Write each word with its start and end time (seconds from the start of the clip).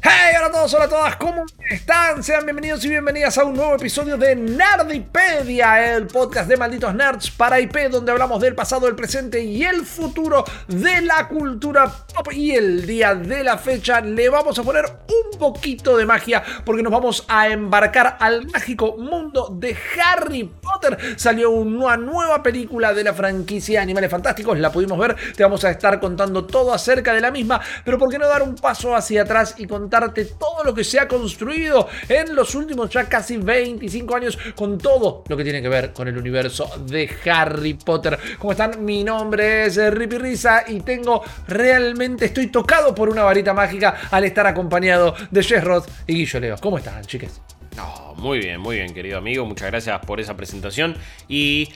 Hey, 0.00 0.36
hola 0.36 0.46
a 0.46 0.52
todos, 0.52 0.74
hola 0.74 0.84
a 0.84 0.88
todas, 0.88 1.16
¿cómo 1.16 1.44
están? 1.68 2.22
Sean 2.22 2.44
bienvenidos 2.44 2.84
y 2.84 2.88
bienvenidas 2.88 3.36
a 3.36 3.44
un 3.44 3.54
nuevo 3.54 3.74
episodio 3.74 4.16
de 4.16 4.36
Nerdipedia, 4.36 5.96
el 5.96 6.06
podcast 6.06 6.48
de 6.48 6.56
malditos 6.56 6.94
nerds 6.94 7.32
para 7.32 7.58
IP, 7.58 7.90
donde 7.90 8.12
hablamos 8.12 8.40
del 8.40 8.54
pasado, 8.54 8.86
el 8.86 8.94
presente 8.94 9.42
y 9.42 9.64
el 9.64 9.84
futuro 9.84 10.44
de 10.68 11.02
la 11.02 11.26
cultura 11.26 11.90
pop. 12.14 12.32
Y 12.32 12.52
el 12.52 12.86
día 12.86 13.16
de 13.16 13.42
la 13.42 13.58
fecha 13.58 14.00
le 14.00 14.28
vamos 14.28 14.56
a 14.58 14.62
poner 14.62 14.84
un 14.84 15.38
poquito 15.38 15.96
de 15.96 16.06
magia, 16.06 16.44
porque 16.64 16.82
nos 16.82 16.92
vamos 16.92 17.24
a 17.26 17.48
embarcar 17.48 18.18
al 18.20 18.46
mágico 18.46 18.96
mundo 18.98 19.48
de 19.52 19.76
Harry 20.00 20.44
Potter. 20.44 20.96
Salió 21.16 21.50
una 21.50 21.96
nueva 21.96 22.40
película 22.42 22.94
de 22.94 23.02
la 23.02 23.14
franquicia 23.14 23.82
Animales 23.82 24.10
Fantásticos, 24.10 24.58
la 24.58 24.70
pudimos 24.70 24.98
ver, 24.98 25.16
te 25.34 25.42
vamos 25.42 25.64
a 25.64 25.70
estar 25.70 25.98
contando 25.98 26.44
todo 26.44 26.72
acerca 26.72 27.12
de 27.12 27.20
la 27.20 27.32
misma, 27.32 27.60
pero 27.84 27.98
¿por 27.98 28.08
qué 28.10 28.18
no 28.18 28.28
dar 28.28 28.42
un 28.42 28.54
paso 28.54 28.94
hacia 28.94 29.22
atrás 29.22 29.56
y 29.58 29.66
contarte 29.88 30.26
todo 30.26 30.64
lo 30.64 30.74
que 30.74 30.84
se 30.84 31.00
ha 31.00 31.08
construido 31.08 31.88
en 32.10 32.34
los 32.34 32.54
últimos 32.54 32.90
ya 32.90 33.08
casi 33.08 33.38
25 33.38 34.14
años 34.14 34.38
con 34.54 34.76
todo 34.76 35.24
lo 35.26 35.34
que 35.34 35.42
tiene 35.42 35.62
que 35.62 35.68
ver 35.70 35.94
con 35.94 36.06
el 36.06 36.18
universo 36.18 36.70
de 36.84 37.08
Harry 37.32 37.72
Potter. 37.72 38.18
¿Cómo 38.38 38.52
están? 38.52 38.84
Mi 38.84 39.02
nombre 39.02 39.64
es 39.64 39.76
Rippy 39.94 40.18
Risa 40.18 40.64
y 40.68 40.80
tengo 40.80 41.22
realmente, 41.46 42.26
estoy 42.26 42.48
tocado 42.48 42.94
por 42.94 43.08
una 43.08 43.22
varita 43.22 43.54
mágica 43.54 43.96
al 44.10 44.24
estar 44.24 44.46
acompañado 44.46 45.14
de 45.30 45.42
Jess 45.42 45.64
Roth 45.64 45.88
y 46.06 46.16
Guillo 46.16 46.40
Leo. 46.40 46.56
¿Cómo 46.60 46.76
están, 46.76 47.02
chiques? 47.06 47.40
No, 47.74 48.14
muy 48.16 48.40
bien, 48.40 48.60
muy 48.60 48.76
bien, 48.76 48.92
querido 48.92 49.16
amigo. 49.16 49.46
Muchas 49.46 49.70
gracias 49.70 49.98
por 50.04 50.20
esa 50.20 50.36
presentación. 50.36 50.96
Y, 51.28 51.70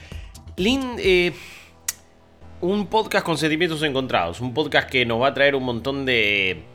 Lynn, 0.59 0.97
eh, 0.99 1.33
un 2.61 2.89
podcast 2.89 3.25
con 3.25 3.39
sentimientos 3.39 3.83
encontrados. 3.83 4.43
Un 4.43 4.53
podcast 4.53 4.91
que 4.91 5.07
nos 5.07 5.23
va 5.23 5.29
a 5.29 5.35
traer 5.35 5.55
un 5.55 5.65
montón 5.65 6.05
de 6.05 6.72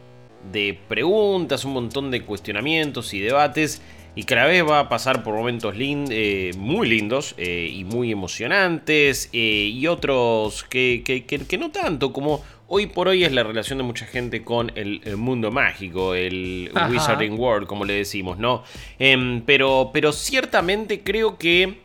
de 0.51 0.79
preguntas, 0.87 1.65
un 1.65 1.73
montón 1.73 2.11
de 2.11 2.21
cuestionamientos 2.21 3.13
y 3.13 3.19
debates. 3.19 3.81
Y 4.15 4.23
cada 4.23 4.45
vez 4.45 4.67
va 4.67 4.79
a 4.79 4.89
pasar 4.89 5.21
por 5.21 5.35
momentos 5.35 5.75
eh, 5.77 6.51
muy 6.57 6.89
lindos 6.89 7.35
eh, 7.37 7.71
y 7.71 7.83
muy 7.83 8.11
emocionantes. 8.11 9.29
Eh, 9.31 9.69
y 9.71 9.85
otros 9.85 10.63
que, 10.63 11.03
que, 11.03 11.57
no 11.59 11.69
tanto, 11.69 12.11
como 12.11 12.43
hoy 12.67 12.87
por 12.87 13.09
hoy 13.09 13.23
es 13.23 13.31
la 13.31 13.43
relación 13.43 13.77
de 13.77 13.83
mucha 13.83 14.07
gente 14.07 14.43
con 14.43 14.71
el, 14.73 15.17
mundo 15.17 15.51
mágico, 15.51 16.15
el 16.15 16.71
Wizarding 16.89 17.39
World, 17.39 17.67
como 17.67 17.85
le 17.85 17.93
decimos, 17.93 18.39
¿no? 18.39 18.63
Em, 18.97 19.41
pero, 19.41 19.91
pero 19.93 20.11
ciertamente 20.11 21.03
creo 21.03 21.37
que, 21.37 21.81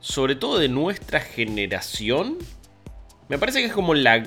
sobre 0.00 0.36
todo 0.36 0.58
de 0.58 0.70
nuestra 0.70 1.20
generación, 1.20 2.38
me 3.28 3.36
parece 3.36 3.60
que 3.60 3.66
es 3.66 3.72
como 3.74 3.92
la, 3.92 4.24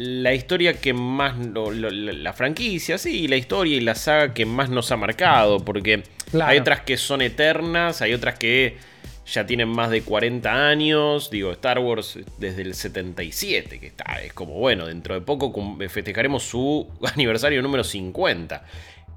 la 0.00 0.32
historia 0.32 0.80
que 0.80 0.94
más. 0.94 1.34
la 1.36 2.32
franquicia, 2.32 2.96
sí, 2.96 3.28
la 3.28 3.36
historia 3.36 3.76
y 3.76 3.80
la 3.80 3.94
saga 3.94 4.32
que 4.32 4.46
más 4.46 4.70
nos 4.70 4.90
ha 4.92 4.96
marcado. 4.96 5.58
Porque 5.60 6.04
hay 6.40 6.58
otras 6.58 6.80
que 6.80 6.96
son 6.96 7.20
eternas, 7.20 8.00
hay 8.00 8.14
otras 8.14 8.38
que 8.38 8.78
ya 9.26 9.44
tienen 9.44 9.68
más 9.68 9.90
de 9.90 10.00
40 10.00 10.68
años. 10.68 11.30
Digo, 11.30 11.52
Star 11.52 11.80
Wars 11.80 12.18
desde 12.38 12.62
el 12.62 12.74
77, 12.74 13.78
que 13.78 13.88
está, 13.88 14.22
es 14.22 14.32
como 14.32 14.54
bueno, 14.54 14.86
dentro 14.86 15.14
de 15.14 15.20
poco 15.20 15.52
festejaremos 15.90 16.44
su 16.44 16.88
aniversario 17.14 17.60
número 17.60 17.84
50. 17.84 18.64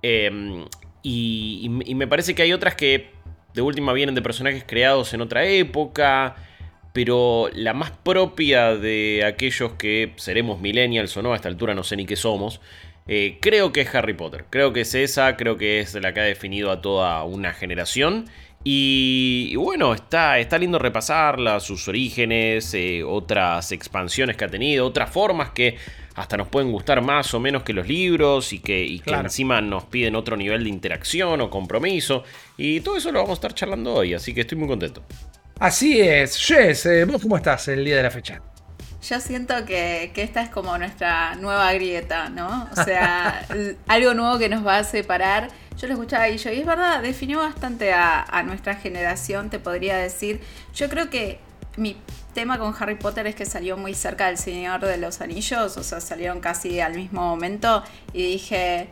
Em, 0.02 0.66
y 1.02 1.70
me 1.70 2.08
parece 2.08 2.36
que 2.36 2.42
hay 2.42 2.52
otras 2.52 2.76
que 2.76 3.12
de 3.54 3.62
última 3.62 3.94
vienen 3.94 4.16
de 4.16 4.22
personajes 4.22 4.66
creados 4.68 5.14
en 5.14 5.22
otra 5.22 5.46
época 5.46 6.36
pero 6.94 7.50
la 7.54 7.74
más 7.74 7.92
propia 7.92 8.76
de 8.76 9.24
aquellos 9.26 9.74
que 9.74 10.14
seremos 10.16 10.62
millennials 10.62 11.18
o 11.18 11.24
no, 11.24 11.34
a 11.34 11.36
esta 11.36 11.50
altura 11.50 11.74
no 11.74 11.84
sé 11.84 11.98
ni 11.98 12.06
qué 12.06 12.16
somos, 12.16 12.62
eh, 13.08 13.40
creo 13.42 13.74
que 13.74 13.82
es 13.82 13.94
Harry 13.96 14.14
Potter. 14.14 14.46
Creo 14.50 14.72
que 14.72 14.82
es 14.82 14.96
esa, 14.96 15.36
creo 15.36 15.58
que 15.58 15.80
es 15.80 15.94
la 15.96 16.14
que 16.14 16.20
ha 16.22 16.24
definido 16.24 16.72
a 16.72 16.82
toda 16.82 17.24
una 17.24 17.54
generación. 17.54 18.26
Y, 18.64 19.56
bueno, 19.58 19.94
está, 19.94 20.40
está 20.40 20.58
lindo 20.58 20.80
repasarla, 20.80 21.60
sus 21.60 21.88
orígenes, 21.90 22.74
eh, 22.74 23.04
otras 23.04 23.74
expansiones 23.74 24.38
que 24.38 24.46
ha 24.46 24.48
tenido, 24.48 24.86
otras 24.86 25.10
formas 25.10 25.50
que 25.50 25.76
hasta 26.16 26.38
nos 26.38 26.48
pueden 26.48 26.72
gustar 26.72 27.02
más 27.02 27.34
o 27.34 27.40
menos 27.40 27.64
que 27.64 27.74
los 27.74 27.88
libros 27.88 28.54
y 28.54 28.60
que, 28.60 29.02
que 29.04 29.12
encima 29.12 29.60
nos 29.60 29.86
piden 29.86 30.16
otro 30.16 30.38
nivel 30.38 30.64
de 30.64 30.70
interacción 30.70 31.42
o 31.42 31.50
compromiso. 31.50 32.24
Y 32.56 32.80
todo 32.82 32.96
eso 32.96 33.12
lo 33.12 33.20
vamos 33.20 33.32
a 33.32 33.34
estar 33.34 33.54
charlando 33.54 33.96
hoy, 33.96 34.14
así 34.14 34.34
que 34.34 34.42
estoy 34.42 34.58
muy 34.58 34.68
contento. 34.68 35.04
Así 35.64 36.02
es. 36.02 36.36
Jess, 36.46 36.86
eh, 36.88 37.06
¿vos 37.06 37.22
cómo 37.22 37.38
estás 37.38 37.70
el 37.70 37.86
día 37.86 37.96
de 37.96 38.04
la 38.04 38.12
fecha? 38.12 38.42
Yo 39.02 39.18
siento 39.22 39.64
que, 39.64 40.12
esta 40.14 40.42
es 40.42 40.50
como 40.50 40.78
nuestra 40.78 41.36
nueva 41.36 41.72
grieta, 41.72 42.28
¿no? 42.28 42.68
O 42.70 42.84
sea, 42.84 43.48
algo 43.88 44.14
nuevo 44.14 44.38
que 44.38 44.50
nos 44.50 44.68
va 44.68 44.80
a 44.80 44.84
separar. 44.84 45.48
Yo 45.78 45.88
lo 45.88 45.94
escuchaba 45.94 46.28
y 46.28 46.38
yo, 46.38 46.52
y 46.52 46.60
es 46.60 46.66
verdad, 46.66 47.02
definió 47.02 47.38
bastante 47.38 47.94
a, 47.94 48.44
nuestra 48.46 48.76
generación, 48.76 49.50
te 49.50 49.58
podría 49.58 49.96
decir. 49.96 50.42
Yo 50.76 50.90
creo 50.90 51.10
que 51.10 51.40
mi 51.78 51.96
tema 52.34 52.60
con 52.60 52.76
Harry 52.78 52.96
Potter 52.96 53.26
es 53.28 53.36
que 53.36 53.46
salió 53.46 53.78
muy 53.78 53.94
cerca 53.94 54.28
del 54.28 54.38
Señor 54.38 54.82
de 54.82 54.98
los 54.98 55.22
Anillos, 55.22 55.78
o 55.78 55.84
sea, 55.84 56.02
salieron 56.02 56.42
casi 56.42 56.82
al 56.82 56.96
mismo 56.96 57.22
momento 57.22 57.86
y 58.12 58.24
dije, 58.34 58.90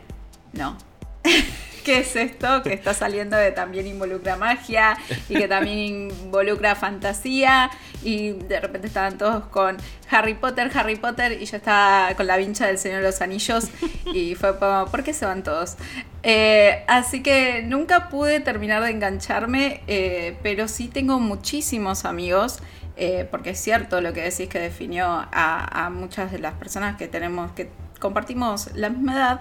no. 0.54 0.78
¿qué 1.84 1.98
es 1.98 2.16
esto? 2.16 2.62
Que 2.62 2.72
está 2.72 2.94
saliendo 2.94 3.36
de 3.36 3.52
también 3.52 3.86
involucra 3.86 4.36
magia 4.36 4.96
y 5.28 5.34
que 5.34 5.48
también 5.48 6.10
involucra 6.24 6.74
fantasía. 6.74 7.70
Y 8.02 8.32
de 8.32 8.60
repente 8.60 8.86
estaban 8.88 9.18
todos 9.18 9.46
con 9.46 9.76
Harry 10.10 10.34
Potter, 10.34 10.70
Harry 10.74 10.96
Potter, 10.96 11.40
y 11.40 11.46
yo 11.46 11.56
estaba 11.56 12.14
con 12.14 12.26
la 12.26 12.36
vincha 12.36 12.66
del 12.66 12.78
Señor 12.78 13.00
de 13.00 13.06
los 13.06 13.20
Anillos. 13.20 13.68
Y 14.12 14.34
fue 14.34 14.58
como, 14.58 14.86
¿por 14.86 15.02
qué 15.02 15.12
se 15.12 15.24
van 15.24 15.42
todos? 15.42 15.76
Eh, 16.22 16.84
así 16.86 17.22
que 17.22 17.62
nunca 17.62 18.08
pude 18.08 18.40
terminar 18.40 18.82
de 18.82 18.90
engancharme, 18.90 19.82
eh, 19.86 20.36
pero 20.42 20.68
sí 20.68 20.88
tengo 20.88 21.18
muchísimos 21.18 22.04
amigos. 22.04 22.58
Eh, 22.96 23.26
porque 23.30 23.50
es 23.50 23.58
cierto 23.58 24.02
lo 24.02 24.12
que 24.12 24.20
decís 24.20 24.48
que 24.50 24.58
definió 24.58 25.06
a, 25.06 25.86
a 25.86 25.88
muchas 25.88 26.30
de 26.30 26.38
las 26.38 26.52
personas 26.54 26.98
que 26.98 27.08
tenemos, 27.08 27.50
que 27.52 27.70
compartimos 27.98 28.70
la 28.74 28.90
misma 28.90 29.14
edad, 29.14 29.40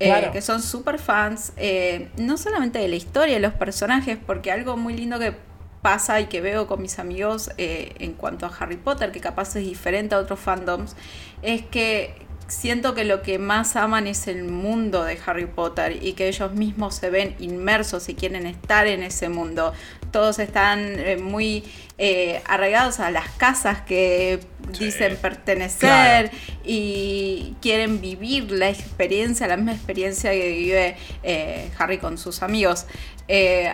eh, 0.00 0.30
que 0.32 0.40
son 0.40 0.62
súper 0.62 0.98
fans, 0.98 1.52
eh, 1.58 2.08
no 2.16 2.38
solamente 2.38 2.78
de 2.78 2.88
la 2.88 2.96
historia, 2.96 3.34
de 3.34 3.40
los 3.40 3.52
personajes, 3.52 4.18
porque 4.26 4.50
algo 4.50 4.76
muy 4.76 4.94
lindo 4.94 5.18
que 5.18 5.34
pasa 5.82 6.20
y 6.20 6.26
que 6.26 6.40
veo 6.40 6.66
con 6.66 6.80
mis 6.80 6.98
amigos 6.98 7.50
eh, 7.58 7.94
en 7.98 8.14
cuanto 8.14 8.46
a 8.46 8.48
Harry 8.58 8.76
Potter, 8.76 9.12
que 9.12 9.20
capaz 9.20 9.56
es 9.56 9.64
diferente 9.64 10.14
a 10.14 10.18
otros 10.18 10.40
fandoms, 10.40 10.96
es 11.42 11.62
que 11.62 12.14
siento 12.50 12.94
que 12.94 13.04
lo 13.04 13.22
que 13.22 13.38
más 13.38 13.76
aman 13.76 14.06
es 14.06 14.26
el 14.26 14.44
mundo 14.44 15.04
de 15.04 15.18
Harry 15.24 15.46
Potter 15.46 16.02
y 16.02 16.12
que 16.12 16.28
ellos 16.28 16.52
mismos 16.52 16.96
se 16.96 17.08
ven 17.08 17.34
inmersos 17.38 18.08
y 18.08 18.14
quieren 18.14 18.46
estar 18.46 18.86
en 18.86 19.02
ese 19.02 19.28
mundo. 19.28 19.72
Todos 20.10 20.40
están 20.40 20.98
eh, 20.98 21.16
muy 21.16 21.64
eh, 21.96 22.42
arraigados 22.46 22.98
a 22.98 23.12
las 23.12 23.28
casas 23.30 23.82
que 23.82 24.40
dicen 24.78 25.16
pertenecer 25.16 26.32
y 26.64 27.54
quieren 27.62 28.00
vivir 28.00 28.50
la 28.50 28.68
experiencia, 28.68 29.46
la 29.46 29.56
misma 29.56 29.72
experiencia 29.72 30.32
que 30.32 30.50
vive 30.50 30.96
eh, 31.22 31.70
Harry 31.78 31.98
con 31.98 32.18
sus 32.18 32.42
amigos. 32.42 32.86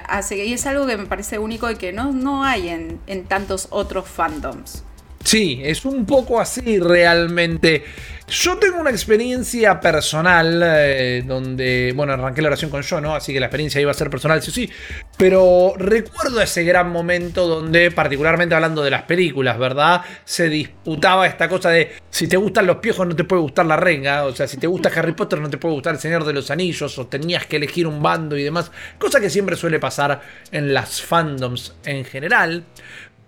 así 0.06 0.36
que 0.36 0.52
es 0.52 0.66
algo 0.66 0.86
que 0.86 0.98
me 0.98 1.06
parece 1.06 1.38
único 1.38 1.70
y 1.70 1.76
que 1.76 1.92
no, 1.92 2.12
no 2.12 2.44
hay 2.44 2.68
en, 2.68 3.00
en 3.06 3.24
tantos 3.24 3.68
otros 3.70 4.06
fandoms. 4.06 4.84
Sí, 5.24 5.60
es 5.64 5.84
un 5.84 6.06
poco 6.06 6.40
así 6.40 6.78
realmente. 6.78 7.82
Yo 8.28 8.56
tengo 8.56 8.80
una 8.80 8.90
experiencia 8.90 9.80
personal 9.80 10.60
eh, 10.64 11.22
donde, 11.24 11.92
bueno, 11.94 12.12
arranqué 12.12 12.42
la 12.42 12.48
oración 12.48 12.72
con 12.72 12.82
yo, 12.82 13.00
¿no? 13.00 13.14
Así 13.14 13.32
que 13.32 13.38
la 13.38 13.46
experiencia 13.46 13.80
iba 13.80 13.92
a 13.92 13.94
ser 13.94 14.10
personal, 14.10 14.42
sí 14.42 14.50
sí. 14.50 14.68
Pero 15.16 15.74
recuerdo 15.76 16.42
ese 16.42 16.64
gran 16.64 16.90
momento 16.90 17.46
donde, 17.46 17.92
particularmente 17.92 18.56
hablando 18.56 18.82
de 18.82 18.90
las 18.90 19.02
películas, 19.02 19.56
¿verdad? 19.58 20.02
Se 20.24 20.48
disputaba 20.48 21.28
esta 21.28 21.48
cosa 21.48 21.70
de 21.70 21.92
si 22.10 22.26
te 22.26 22.36
gustan 22.36 22.66
los 22.66 22.78
piojos 22.78 23.06
no 23.06 23.14
te 23.14 23.22
puede 23.22 23.42
gustar 23.42 23.64
la 23.66 23.76
renga. 23.76 24.24
O 24.24 24.34
sea, 24.34 24.48
si 24.48 24.56
te 24.56 24.66
gusta 24.66 24.90
Harry 24.96 25.12
Potter 25.12 25.40
no 25.40 25.48
te 25.48 25.58
puede 25.58 25.74
gustar 25.74 25.94
el 25.94 26.00
Señor 26.00 26.24
de 26.24 26.32
los 26.32 26.50
Anillos. 26.50 26.98
O 26.98 27.06
tenías 27.06 27.46
que 27.46 27.56
elegir 27.56 27.86
un 27.86 28.02
bando 28.02 28.36
y 28.36 28.42
demás. 28.42 28.72
Cosa 28.98 29.20
que 29.20 29.30
siempre 29.30 29.54
suele 29.54 29.78
pasar 29.78 30.20
en 30.50 30.74
las 30.74 31.00
fandoms 31.00 31.76
en 31.84 32.04
general. 32.04 32.64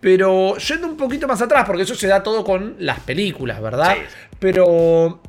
Pero 0.01 0.57
yendo 0.57 0.87
un 0.87 0.97
poquito 0.97 1.27
más 1.27 1.43
atrás, 1.43 1.65
porque 1.67 1.83
eso 1.83 1.95
se 1.95 2.07
da 2.07 2.23
todo 2.23 2.45
con 2.45 2.77
las 2.79 3.01
películas, 3.01 3.61
¿verdad? 3.61 3.97
Pero 4.39 5.21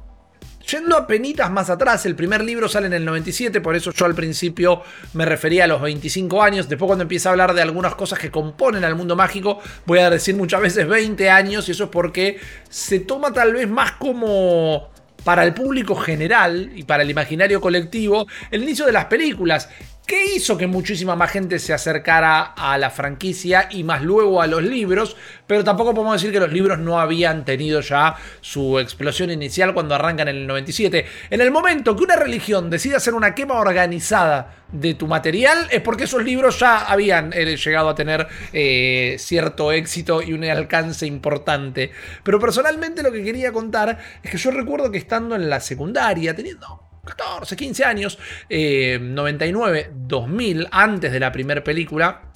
Yendo 0.70 0.96
a 0.96 1.08
penitas 1.08 1.50
más 1.50 1.72
atrás, 1.72 2.06
el 2.06 2.16
primer 2.16 2.44
libro 2.44 2.70
sale 2.70 2.86
en 2.86 2.94
el 2.94 3.04
97, 3.04 3.60
por 3.60 3.76
eso 3.76 3.92
yo 3.92 4.06
al 4.06 4.14
principio 4.14 4.84
me 5.14 5.26
refería 5.26 5.64
a 5.64 5.68
los 5.68 5.82
25 5.82 6.44
años. 6.44 6.70
Después 6.70 6.88
cuando 6.88 7.04
empieza 7.04 7.30
a 7.30 7.32
hablar 7.32 7.56
de 7.56 7.62
algunas 7.64 7.96
cosas 7.96 8.20
que 8.20 8.30
componen 8.30 8.84
al 8.84 8.94
mundo 8.94 9.16
mágico, 9.16 9.60
voy 9.88 10.00
a 10.00 10.12
decir 10.12 10.36
muchas 10.36 10.62
veces 10.62 10.88
20 10.88 11.28
años 11.30 11.68
y 11.68 11.72
eso 11.72 11.86
es 11.86 11.90
porque 11.90 12.40
se 12.70 13.00
toma 13.00 13.34
tal 13.34 13.54
vez 13.54 13.68
más 13.68 13.94
como 13.94 14.90
para 15.24 15.44
el 15.44 15.56
público 15.56 15.96
general 15.96 16.72
y 16.76 16.84
para 16.84 17.02
el 17.04 17.10
imaginario 17.10 17.60
colectivo 17.60 18.28
el 18.52 18.62
inicio 18.62 18.86
de 18.86 18.92
las 18.92 19.06
películas. 19.06 19.70
¿Qué 20.10 20.26
hizo 20.36 20.58
que 20.58 20.66
muchísima 20.66 21.16
más 21.16 21.30
gente 21.30 21.60
se 21.60 21.72
acercara 21.72 22.42
a 22.42 22.80
la 22.80 22.90
franquicia 22.90 23.70
y 23.70 23.84
más 23.84 24.02
luego 24.02 24.42
a 24.42 24.48
los 24.48 24.64
libros? 24.64 25.16
Pero 25.46 25.64
tampoco 25.64 25.94
podemos 25.94 26.20
decir 26.20 26.34
que 26.34 26.40
los 26.40 26.52
libros 26.52 26.80
no 26.80 27.00
habían 27.00 27.46
tenido 27.46 27.80
ya 27.82 28.16
su 28.42 28.80
explosión 28.80 29.30
inicial 29.30 29.72
cuando 29.76 29.94
arrancan 29.94 30.28
en 30.30 30.38
el 30.38 30.48
97. 30.48 31.06
En 31.30 31.42
el 31.42 31.52
momento 31.52 31.96
que 31.96 32.06
una 32.06 32.16
religión 32.16 32.72
decide 32.72 32.96
hacer 32.96 33.14
una 33.14 33.36
quema 33.36 33.60
organizada 33.60 34.56
de 34.72 34.96
tu 34.96 35.06
material 35.06 35.68
es 35.70 35.82
porque 35.82 36.06
esos 36.06 36.24
libros 36.24 36.58
ya 36.58 36.88
habían 36.88 37.32
eh, 37.32 37.56
llegado 37.56 37.90
a 37.90 37.94
tener 37.94 38.28
eh, 38.52 39.16
cierto 39.20 39.72
éxito 39.72 40.24
y 40.24 40.34
un 40.34 40.44
alcance 40.44 41.06
importante. 41.06 41.92
Pero 42.24 42.40
personalmente 42.40 43.04
lo 43.04 43.12
que 43.12 43.24
quería 43.24 43.52
contar 43.52 44.00
es 44.24 44.32
que 44.32 44.38
yo 44.40 44.50
recuerdo 44.50 44.90
que 44.90 44.98
estando 44.98 45.36
en 45.36 45.52
la 45.52 45.60
secundaria, 45.60 46.36
teniendo 46.36 46.89
14, 47.10 47.56
15 47.56 47.84
años, 47.86 48.20
99, 48.50 49.80
eh, 49.80 49.92
2000, 49.94 50.68
antes 50.72 51.12
de 51.12 51.20
la 51.20 51.32
primera 51.32 51.64
película, 51.64 52.30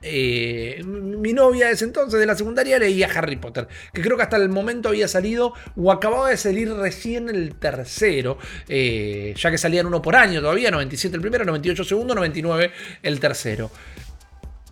eh, 0.00 0.80
mi 0.84 1.32
novia 1.32 1.70
ese 1.70 1.84
entonces 1.84 2.20
de 2.20 2.26
la 2.26 2.36
secundaria 2.36 2.78
leía 2.78 3.08
Harry 3.12 3.34
Potter, 3.36 3.66
que 3.92 4.00
creo 4.00 4.16
que 4.16 4.22
hasta 4.22 4.36
el 4.36 4.48
momento 4.48 4.90
había 4.90 5.08
salido 5.08 5.54
o 5.76 5.90
acababa 5.90 6.30
de 6.30 6.36
salir 6.36 6.72
recién 6.72 7.28
el 7.28 7.56
tercero, 7.56 8.38
eh, 8.68 9.34
ya 9.36 9.50
que 9.50 9.58
salían 9.58 9.86
uno 9.86 10.00
por 10.00 10.14
año 10.14 10.40
todavía, 10.40 10.70
97 10.70 11.16
el 11.16 11.22
primero, 11.22 11.44
98 11.44 11.82
el 11.82 11.88
segundo, 11.88 12.14
99 12.14 12.70
el 13.02 13.18
tercero. 13.18 13.72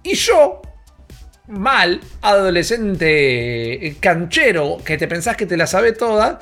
Y 0.04 0.14
yo, 0.14 0.62
mal, 1.48 2.00
adolescente 2.22 3.96
canchero, 3.98 4.78
que 4.84 4.96
te 4.96 5.08
pensás 5.08 5.36
que 5.36 5.46
te 5.46 5.56
la 5.56 5.66
sabe 5.66 5.90
toda, 5.90 6.38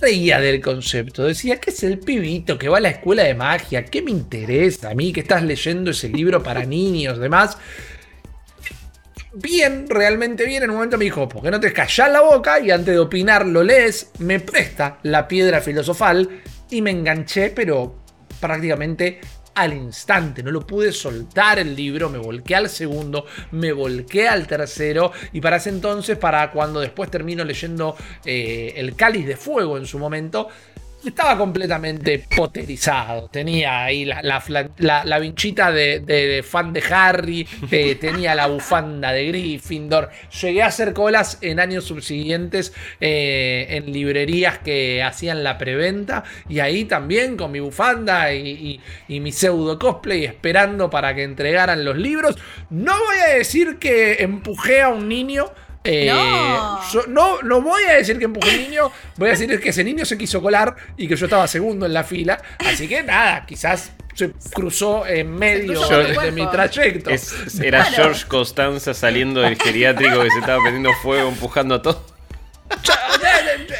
reía 0.00 0.40
del 0.40 0.60
concepto. 0.60 1.24
Decía, 1.24 1.60
¿qué 1.60 1.70
es 1.70 1.82
el 1.82 1.98
pibito 1.98 2.58
que 2.58 2.68
va 2.68 2.78
a 2.78 2.80
la 2.80 2.90
escuela 2.90 3.22
de 3.22 3.34
magia? 3.34 3.84
¿Qué 3.84 4.02
me 4.02 4.10
interesa 4.10 4.90
a 4.90 4.94
mí 4.94 5.12
que 5.12 5.20
estás 5.20 5.42
leyendo 5.42 5.90
ese 5.90 6.08
libro 6.08 6.42
para 6.42 6.64
niños, 6.64 7.18
demás? 7.18 7.58
Bien, 9.32 9.86
realmente 9.88 10.44
bien. 10.44 10.62
En 10.64 10.70
un 10.70 10.76
momento 10.76 10.98
me 10.98 11.04
dijo, 11.04 11.28
¿por 11.28 11.42
qué 11.42 11.50
no 11.50 11.60
te 11.60 11.72
callas 11.72 12.10
la 12.10 12.20
boca? 12.20 12.58
Y 12.60 12.70
antes 12.70 12.94
de 12.94 12.98
opinar 12.98 13.46
lo 13.46 13.62
lees, 13.62 14.10
me 14.18 14.40
presta 14.40 14.98
la 15.04 15.28
piedra 15.28 15.60
filosofal 15.60 16.28
y 16.70 16.82
me 16.82 16.90
enganché, 16.90 17.50
pero 17.50 17.96
prácticamente 18.40 19.20
al 19.60 19.74
instante, 19.74 20.42
no 20.42 20.50
lo 20.50 20.66
pude 20.66 20.92
soltar 20.92 21.58
el 21.58 21.76
libro, 21.76 22.08
me 22.08 22.18
volqué 22.18 22.56
al 22.56 22.68
segundo, 22.68 23.26
me 23.52 23.72
volqué 23.72 24.28
al 24.28 24.46
tercero 24.46 25.12
y 25.32 25.40
para 25.40 25.56
ese 25.56 25.70
entonces, 25.70 26.16
para 26.16 26.50
cuando 26.50 26.80
después 26.80 27.10
termino 27.10 27.44
leyendo 27.44 27.96
eh, 28.24 28.72
El 28.76 28.96
Cáliz 28.96 29.26
de 29.26 29.36
Fuego 29.36 29.76
en 29.76 29.86
su 29.86 29.98
momento, 29.98 30.48
estaba 31.08 31.36
completamente 31.36 32.26
poterizado. 32.36 33.28
Tenía 33.28 33.84
ahí 33.84 34.04
la, 34.04 34.22
la, 34.22 35.18
vinchita 35.18 35.72
de, 35.72 36.44
fan 36.46 36.72
de 36.72 36.82
Harry, 36.90 37.46
eh, 37.70 37.94
tenía 37.94 38.34
la 38.34 38.46
bufanda 38.46 39.12
de 39.12 39.26
Gryffindor. 39.28 40.10
Llegué 40.40 40.62
a 40.62 40.66
hacer 40.66 40.92
colas 40.92 41.38
en 41.40 41.60
años 41.60 41.84
subsiguientes 41.84 42.72
eh, 43.00 43.66
en 43.70 43.92
librerías 43.92 44.58
que 44.58 45.02
hacían 45.02 45.42
la 45.42 45.58
preventa. 45.58 46.24
Y 46.48 46.60
ahí 46.60 46.84
también 46.84 47.36
con 47.36 47.52
mi 47.52 47.60
bufanda 47.60 48.32
y, 48.32 48.80
y 49.08 49.20
mi 49.20 49.32
pseudo 49.32 49.78
cosplay 49.78 50.24
esperando 50.24 50.90
para 50.90 51.14
que 51.14 51.22
entregaran 51.22 51.84
los 51.84 51.96
libros. 51.96 52.36
No 52.68 52.92
voy 52.92 53.18
a 53.28 53.34
decir 53.34 53.78
que 53.78 54.16
empujé 54.20 54.82
a 54.82 54.88
un 54.88 55.08
niño 55.08 55.50
eh, 55.84 56.12
no. 57.08 57.42
no. 57.42 57.62
voy 57.62 57.82
a 57.84 57.94
decir 57.94 58.18
que 58.18 58.26
empujé 58.26 58.50
un 58.56 58.62
niño, 58.62 58.92
voy 59.16 59.28
a 59.28 59.32
decir 59.32 59.60
que 59.60 59.70
ese 59.70 59.84
niño 59.84 60.04
se 60.04 60.18
quiso 60.18 60.42
colar 60.42 60.76
y 60.96 61.08
que 61.08 61.16
yo 61.16 61.26
estaba 61.26 61.46
segundo 61.46 61.86
en 61.86 61.94
la 61.94 62.04
fila. 62.04 62.40
Así 62.58 62.86
que 62.88 63.02
nada, 63.02 63.46
quizás 63.46 63.92
se 64.14 64.32
cruzó 64.52 65.06
en 65.06 65.34
medio 65.34 65.80
de, 65.88 66.32
mi 66.32 66.46
trayecto. 66.50 67.10
era 67.62 67.84
George 67.84 68.26
Costanza 68.26 68.92
saliendo 68.92 69.40
del 69.40 69.56
geriátrico 69.56 70.22
que 70.22 70.30
se 70.30 70.38
estaba 70.40 70.60
prendiendo 70.60 70.92
fuego, 71.02 71.28
empujando 71.28 71.76
a 71.76 71.82
todos. 71.82 72.19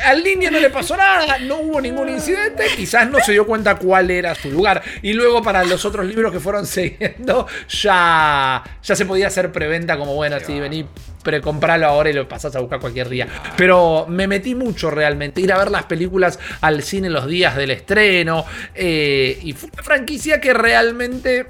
Al 0.04 0.24
niño 0.24 0.50
no 0.50 0.58
le 0.58 0.70
pasó 0.70 0.96
nada, 0.96 1.38
no 1.38 1.58
hubo 1.58 1.80
ningún 1.80 2.08
incidente, 2.08 2.64
quizás 2.76 3.08
no 3.08 3.20
se 3.20 3.32
dio 3.32 3.46
cuenta 3.46 3.76
cuál 3.76 4.10
era 4.10 4.34
su 4.34 4.50
lugar. 4.50 4.82
Y 5.02 5.12
luego 5.12 5.42
para 5.42 5.64
los 5.64 5.84
otros 5.84 6.06
libros 6.06 6.32
que 6.32 6.40
fueron 6.40 6.66
siguiendo, 6.66 7.46
ya, 7.68 8.62
ya 8.82 8.96
se 8.96 9.06
podía 9.06 9.28
hacer 9.28 9.52
preventa 9.52 9.96
como, 9.96 10.14
bueno, 10.14 10.38
si 10.40 10.58
vení 10.58 10.86
precompralo 11.22 11.86
ahora 11.86 12.10
y 12.10 12.12
lo 12.12 12.28
pasás 12.28 12.54
a 12.56 12.60
buscar 12.60 12.80
cualquier 12.80 13.08
día. 13.08 13.28
Pero 13.56 14.06
me 14.08 14.26
metí 14.26 14.54
mucho 14.54 14.90
realmente. 14.90 15.40
Ir 15.40 15.52
a 15.52 15.58
ver 15.58 15.70
las 15.70 15.84
películas 15.84 16.38
al 16.60 16.82
cine 16.82 17.10
los 17.10 17.26
días 17.26 17.56
del 17.56 17.70
estreno. 17.70 18.44
Eh, 18.74 19.38
y 19.42 19.52
fue 19.52 19.70
una 19.72 19.82
franquicia 19.82 20.40
que 20.40 20.54
realmente 20.54 21.46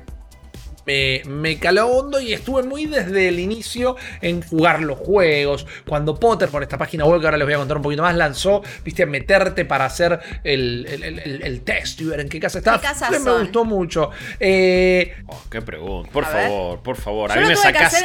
me, 1.26 1.58
caló 1.58 1.88
hondo 1.88 2.20
y 2.20 2.32
estuve 2.32 2.62
muy 2.62 2.86
desde 2.86 3.28
el 3.28 3.38
inicio 3.38 3.96
en 4.20 4.42
jugar 4.42 4.82
los 4.82 4.98
juegos. 4.98 5.66
Cuando 5.86 6.18
Potter, 6.18 6.48
por 6.48 6.62
esta 6.62 6.78
página 6.78 7.04
web 7.04 7.20
que 7.20 7.26
ahora 7.26 7.36
les 7.36 7.46
voy 7.46 7.54
a 7.54 7.58
contar 7.58 7.76
un 7.76 7.82
poquito 7.82 8.02
más, 8.02 8.14
lanzó, 8.14 8.62
viste, 8.84 9.06
meterte 9.06 9.64
para 9.64 9.86
hacer 9.86 10.20
el, 10.44 11.62
test 11.64 12.00
y 12.00 12.04
ver 12.04 12.20
en 12.20 12.28
qué 12.28 12.40
casa 12.40 12.58
estás. 12.58 12.80
¿Qué 13.10 13.18
me 13.18 13.38
gustó 13.38 13.64
mucho. 13.64 14.10
Eh, 14.38 15.16
oh, 15.26 15.42
qué 15.50 15.62
pregunta. 15.62 16.10
Por 16.10 16.24
favor, 16.24 16.80
por 16.80 16.96
favor. 16.96 17.32
a 17.32 17.36
mí 17.36 17.46
me 17.46 17.56
sacas. 17.56 18.04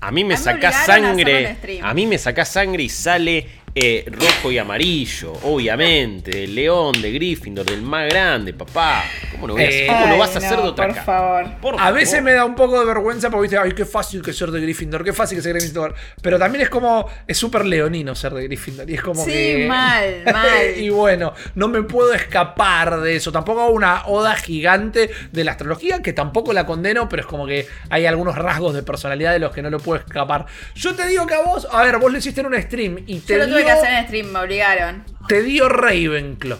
A, 0.00 0.10
mí 0.10 0.24
me 0.24 0.36
sacás 0.36 0.86
sangre. 0.86 1.56
A, 1.82 1.94
mí 1.94 2.06
me 2.06 2.18
sacás 2.18 2.48
sangre 2.48 2.82
y 2.82 2.88
sale 2.88 3.63
eh, 3.76 4.04
rojo 4.06 4.52
y 4.52 4.58
amarillo, 4.58 5.32
obviamente. 5.42 6.44
El 6.44 6.54
león 6.54 6.92
de 7.02 7.10
Gryffindor, 7.10 7.66
del 7.66 7.82
más 7.82 8.08
grande, 8.08 8.52
papá. 8.52 9.02
¿Cómo 9.32 9.48
lo, 9.48 9.58
eh, 9.58 9.88
vas 10.16 10.36
a 10.36 10.38
hacer 10.38 10.58
de 10.58 10.68
otra 10.68 10.86
por 10.86 10.96
favor. 11.02 11.76
a 11.80 11.90
veces 11.90 12.22
me 12.22 12.32
da 12.32 12.44
un 12.44 12.54
poco 12.54 12.78
de 12.78 12.86
vergüenza 12.86 13.30
porque 13.30 13.42
viste, 13.42 13.58
ay, 13.58 13.72
qué 13.72 13.84
fácil 13.84 14.22
que 14.22 14.32
ser 14.32 14.52
de 14.52 14.60
Gryffindor, 14.60 15.02
qué 15.02 15.12
fácil 15.12 15.38
que 15.38 15.42
ser 15.42 15.54
de 15.54 15.58
Gryffindor. 15.58 15.94
Pero 16.22 16.38
también 16.38 16.62
es 16.62 16.70
como, 16.70 17.08
es 17.26 17.36
súper 17.36 17.64
leonino 17.64 18.14
ser 18.14 18.34
de 18.34 18.44
Gryffindor. 18.44 18.88
Y 18.88 18.94
es 18.94 19.02
como 19.02 19.24
sí, 19.24 19.64
mal, 19.66 20.22
mal. 20.32 20.78
y 20.78 20.88
bueno, 20.90 21.34
no 21.56 21.66
me 21.66 21.82
puedo 21.82 22.14
escapar 22.14 23.00
de 23.00 23.16
eso. 23.16 23.32
Tampoco 23.32 23.62
hago 23.62 23.72
una 23.72 24.06
oda 24.06 24.36
gigante 24.36 25.10
de 25.32 25.44
la 25.44 25.52
astrología, 25.52 26.00
que 26.00 26.12
tampoco 26.12 26.52
la 26.52 26.64
condeno, 26.64 27.08
pero 27.08 27.22
es 27.22 27.26
como 27.26 27.44
que 27.44 27.66
hay 27.90 28.06
algunos 28.06 28.36
rasgos 28.36 28.72
de 28.72 28.84
personalidad 28.84 29.32
de 29.32 29.40
los 29.40 29.52
que 29.52 29.62
no 29.62 29.70
lo 29.70 29.80
puedo 29.80 30.00
escapar. 30.00 30.46
Yo 30.76 30.94
te 30.94 31.08
digo 31.08 31.26
que 31.26 31.34
a 31.34 31.40
vos, 31.40 31.66
a 31.72 31.82
ver, 31.82 31.98
vos 31.98 32.12
lo 32.12 32.18
hiciste 32.18 32.40
en 32.40 32.46
un 32.46 32.62
stream 32.62 33.02
y 33.06 33.18
te 33.18 33.63
que 33.64 33.70
hacer 33.70 33.92
en 33.92 34.04
stream, 34.06 34.26
me 34.28 34.38
obligaron. 34.40 35.04
Te 35.28 35.42
dio 35.42 35.68
Ravenclaw. 35.68 36.58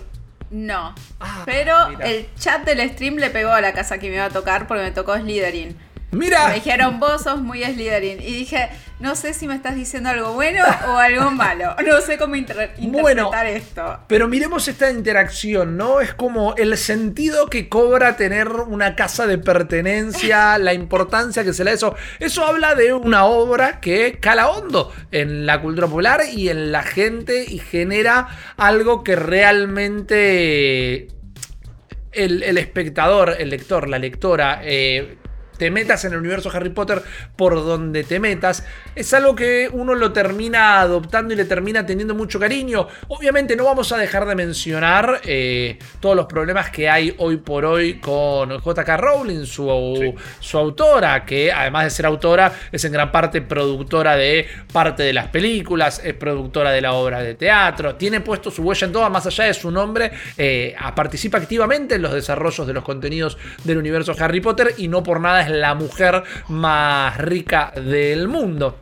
No. 0.51 0.95
Ah, 1.21 1.43
pero 1.45 1.75
el 2.01 2.29
chat 2.39 2.65
del 2.65 2.89
stream 2.91 3.17
le 3.17 3.31
pegó 3.31 3.51
a 3.51 3.61
la 3.61 3.73
casa 3.73 3.99
que 3.99 4.09
me 4.09 4.17
iba 4.17 4.27
a 4.27 4.31
tocar 4.31 4.67
porque 4.67 4.85
me 4.85 4.91
tocó 4.91 5.17
Slytherin. 5.17 5.77
Mira. 6.15 6.49
Me 6.49 6.55
dijeron, 6.55 7.01
vos 7.01 7.23
sos 7.23 7.41
muy 7.41 7.63
Slytherin. 7.63 8.21
Y 8.21 8.33
dije, 8.33 8.71
no 9.01 9.17
sé 9.17 9.35
si 9.35 9.47
me 9.47 9.55
estás 9.55 9.75
diciendo 9.75 10.09
algo 10.09 10.33
bueno 10.33 10.63
o 10.89 10.97
algo 10.97 11.31
malo. 11.33 11.75
No 11.85 12.01
sé 12.01 12.17
cómo 12.17 12.37
interpretar 12.37 13.47
esto. 13.47 14.01
Pero 14.07 14.29
miremos 14.29 14.67
esta 14.69 14.91
interacción, 14.91 15.77
¿no? 15.77 16.01
Es 16.01 16.15
como 16.15 16.55
el 16.57 16.77
sentido 16.79 17.47
que 17.47 17.69
cobra 17.69 18.17
tener 18.17 18.49
una 18.49 18.95
casa 18.97 19.27
de 19.27 19.39
pertenencia, 19.39 20.59
la 20.59 20.75
importancia 20.75 21.45
que 21.45 21.53
se 21.53 21.65
le 21.65 21.71
da 21.71 21.77
eso. 21.77 21.95
Eso 22.21 22.45
habla 22.45 22.75
de 22.75 22.93
una 22.93 23.27
obra 23.27 23.81
que 23.81 24.19
cala 24.21 24.49
hondo 24.49 24.93
en 25.11 25.47
la 25.47 25.61
cultura 25.61 25.87
popular 25.87 26.23
y 26.33 26.49
en 26.49 26.73
la 26.73 26.83
gente 26.83 27.45
y 27.47 27.59
genera 27.59 28.29
algo 28.57 29.03
que 29.03 29.17
realmente 29.17 31.09
el, 32.13 32.59
espectador, 32.59 33.37
el 33.39 33.51
lector, 33.51 33.89
la 33.89 33.99
lectora, 33.99 34.61
eh, 34.63 35.19
te 35.57 35.71
metas 35.71 36.05
en 36.05 36.13
el 36.13 36.19
universo 36.19 36.51
Harry 36.53 36.71
Potter 36.71 37.03
por 37.37 37.55
donde 37.55 38.05
te 38.05 38.21
metas, 38.21 38.65
es 38.95 39.13
algo 39.15 39.35
que 39.35 39.69
uno 39.73 39.95
lo 39.95 40.13
termina 40.13 40.81
adoptando 40.81 41.35
y 41.35 41.37
le 41.37 41.45
termina 41.45 41.85
teniendo 41.87 42.15
mucho 42.15 42.39
cariño. 42.39 42.87
Obviamente 43.09 43.57
no 43.57 43.65
vamos 43.65 43.93
a 43.93 43.99
dejar 43.99 44.27
de 44.27 44.35
mencionar 44.35 45.21
eh, 45.25 45.79
todos 46.01 46.17
los 46.17 46.27
problemas 46.27 46.71
que 46.71 46.89
hay 46.89 47.15
hoy 47.19 47.39
por 47.39 47.65
hoy 47.65 47.95
con 48.01 48.51
JK 48.51 48.89
Rowling, 48.97 49.45
su, 49.45 50.15
su 50.41 50.59
autora, 50.59 51.25
que 51.25 51.53
además 51.53 51.85
de 51.85 51.91
ser 51.91 52.07
autora 52.07 52.53
es 52.71 52.85
en 52.85 52.93
gran 52.93 53.11
parte 53.11 53.43
productora 53.43 54.17
de 54.17 54.47
parte 54.73 55.03
de 55.03 55.13
las 55.13 55.29
películas, 55.29 56.01
es 56.05 56.15
productora 56.15 56.71
de 56.71 56.81
la 56.81 56.93
obra 56.93 57.21
de 57.21 57.35
teatro, 57.35 57.95
tiene 57.97 58.21
puesto 58.21 58.51
su 58.51 58.63
huella 58.63 58.87
en 58.87 58.93
todo, 58.93 59.09
más 59.11 59.27
allá 59.27 59.45
de 59.45 59.55
su 59.55 59.71
nombre, 59.71 60.13
eh, 60.37 60.75
participa 60.95 61.39
activamente 61.39 61.97
en 61.97 62.03
los 62.03 62.13
desarrollos 62.13 62.67
de 62.67 62.73
los 62.73 62.85
contenidos 62.85 63.39
del 63.65 63.79
universo 63.79 64.15
Harry 64.19 64.41
Potter 64.41 64.75
y 64.79 64.89
no 64.89 65.03
por 65.03 65.21
nada 65.21 65.44
es 65.45 65.51
la 65.51 65.75
mujer 65.75 66.23
más 66.49 67.17
rica 67.19 67.73
del 67.77 68.29
mundo. 68.29 68.81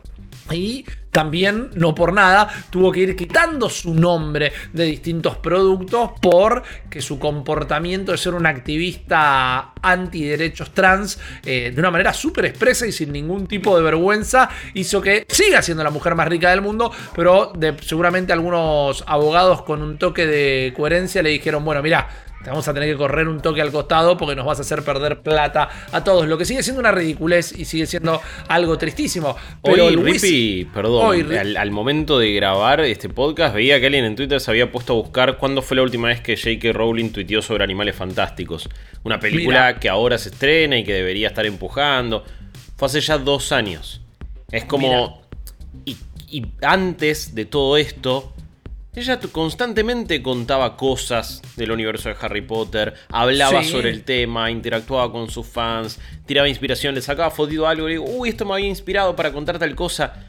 Y 0.51 0.85
también, 1.13 1.69
no 1.75 1.93
por 1.93 2.11
nada, 2.11 2.49
tuvo 2.71 2.91
que 2.91 3.01
ir 3.01 3.15
quitando 3.15 3.69
su 3.69 3.93
nombre 3.93 4.51
de 4.73 4.85
distintos 4.85 5.37
productos 5.37 6.09
porque 6.19 7.01
su 7.01 7.19
comportamiento 7.19 8.11
de 8.11 8.17
ser 8.17 8.33
un 8.33 8.47
activista 8.47 9.73
antiderechos 9.81 10.71
trans 10.71 11.19
eh, 11.45 11.71
de 11.73 11.79
una 11.79 11.91
manera 11.91 12.13
súper 12.13 12.45
expresa 12.45 12.87
y 12.87 12.91
sin 12.91 13.11
ningún 13.11 13.45
tipo 13.45 13.77
de 13.77 13.83
vergüenza 13.83 14.49
hizo 14.73 15.01
que 15.01 15.25
siga 15.29 15.61
siendo 15.61 15.83
la 15.83 15.91
mujer 15.91 16.15
más 16.15 16.27
rica 16.27 16.49
del 16.49 16.61
mundo, 16.61 16.91
pero 17.15 17.53
seguramente 17.81 18.33
algunos 18.33 19.03
abogados 19.05 19.61
con 19.61 19.83
un 19.83 19.99
toque 19.99 20.25
de 20.25 20.73
coherencia 20.75 21.21
le 21.21 21.29
dijeron, 21.29 21.63
bueno, 21.63 21.83
mira, 21.83 22.09
te 22.43 22.49
vamos 22.49 22.67
a 22.67 22.73
tener 22.73 22.89
que 22.89 22.97
correr 22.97 23.27
un 23.27 23.41
toque 23.41 23.61
al 23.61 23.71
costado 23.71 24.17
porque 24.17 24.35
nos 24.35 24.45
vas 24.45 24.59
a 24.59 24.61
hacer 24.61 24.83
perder 24.83 25.21
plata 25.21 25.69
a 25.91 26.03
todos. 26.03 26.27
Lo 26.27 26.37
que 26.37 26.45
sigue 26.45 26.61
siendo 26.61 26.81
una 26.81 26.91
ridiculez 26.91 27.57
y 27.57 27.63
sigue 27.63 27.85
siendo 27.85 28.21
algo 28.49 28.77
tristísimo. 28.77 29.35
Pero 29.63 29.85
hoy, 29.85 29.95
Rippy, 29.95 30.65
perdón, 30.65 31.31
al, 31.57 31.71
momento 31.71 32.19
de 32.19 32.33
grabar 32.33 32.81
este 32.81 33.07
podcast 33.07 33.55
veía 33.55 33.79
que 33.79 33.85
alguien 33.85 34.03
en 34.03 34.15
Twitter 34.15 34.41
se 34.41 34.51
había 34.51 34.71
puesto 34.71 34.93
a 34.93 34.95
buscar 34.97 35.37
cuándo 35.37 35.61
fue 35.61 35.77
la 35.77 35.83
última 35.83 36.09
vez 36.09 36.19
que 36.19 36.35
J.K. 36.35 36.73
Rowling 36.73 37.11
tuiteó 37.11 37.41
sobre 37.41 37.63
Animales 37.63 37.95
Fantásticos. 37.95 38.69
Una 39.03 39.19
película 39.19 39.79
que 39.79 39.87
ahora 39.87 40.17
se 40.17 40.29
estrena 40.29 40.77
y 40.77 40.83
que 40.83 40.93
debería 40.93 41.29
estar 41.29 41.45
empujando. 41.45 42.25
Fue 42.75 42.87
hace 42.87 42.99
ya 42.99 43.17
dos 43.17 43.53
años. 43.53 44.01
Es 44.51 44.65
como... 44.65 45.21
y 45.85 46.45
antes 46.61 47.35
de 47.35 47.45
todo 47.45 47.77
esto, 47.77 48.33
ella 48.95 49.19
constantemente 49.31 50.21
contaba 50.21 50.77
cosas 50.77 51.41
del 51.55 51.71
universo 51.71 52.09
de 52.09 52.15
Harry 52.21 52.41
Potter, 52.41 52.93
hablaba 53.09 53.63
sobre 53.63 53.89
el 53.89 54.03
tema, 54.03 54.51
interactuaba 54.51 55.11
con 55.11 55.29
sus 55.29 55.47
fans, 55.47 55.99
tiraba 56.25 56.47
inspiración, 56.47 56.93
le 56.93 57.01
sacaba 57.01 57.31
fotido 57.31 57.67
algo 57.67 57.89
y 57.89 57.93
digo, 57.93 58.05
uy, 58.05 58.29
esto 58.29 58.45
me 58.45 58.53
había 58.53 58.67
inspirado 58.67 59.15
para 59.15 59.31
contar 59.31 59.57
tal 59.57 59.73
cosa. 59.75 60.25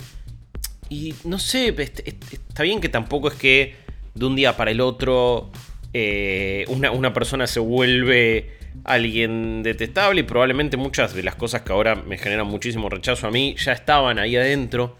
Y 0.89 1.15
no 1.25 1.39
sé, 1.39 1.75
está 1.79 2.63
bien 2.63 2.81
que 2.81 2.89
tampoco 2.89 3.29
es 3.29 3.35
que 3.35 3.75
de 4.15 4.27
un 4.27 4.37
día 4.37 4.57
para 4.57 4.71
el 4.71 4.81
otro 4.81 5.51
eh, 5.93 6.65
una, 6.69 6.91
una 6.91 7.13
persona 7.13 7.47
se 7.47 7.61
vuelve 7.61 8.59
alguien 8.85 9.63
detestable 9.63 10.21
y 10.21 10.25
probablemente 10.25 10.77
muchas 10.77 11.15
de 11.15 11.23
las 11.23 11.37
cosas 11.37 11.63
que 11.63 11.73
ahora 11.73 11.95
me 11.95 12.19
generan 12.19 12.47
muchísimo 12.47 12.89
rechazo 12.89 13.27
a 13.29 13.31
mí 13.31 13.55
ya 13.57 13.73
estaban 13.73 14.19
ahí 14.19 14.37
adentro 14.37 14.97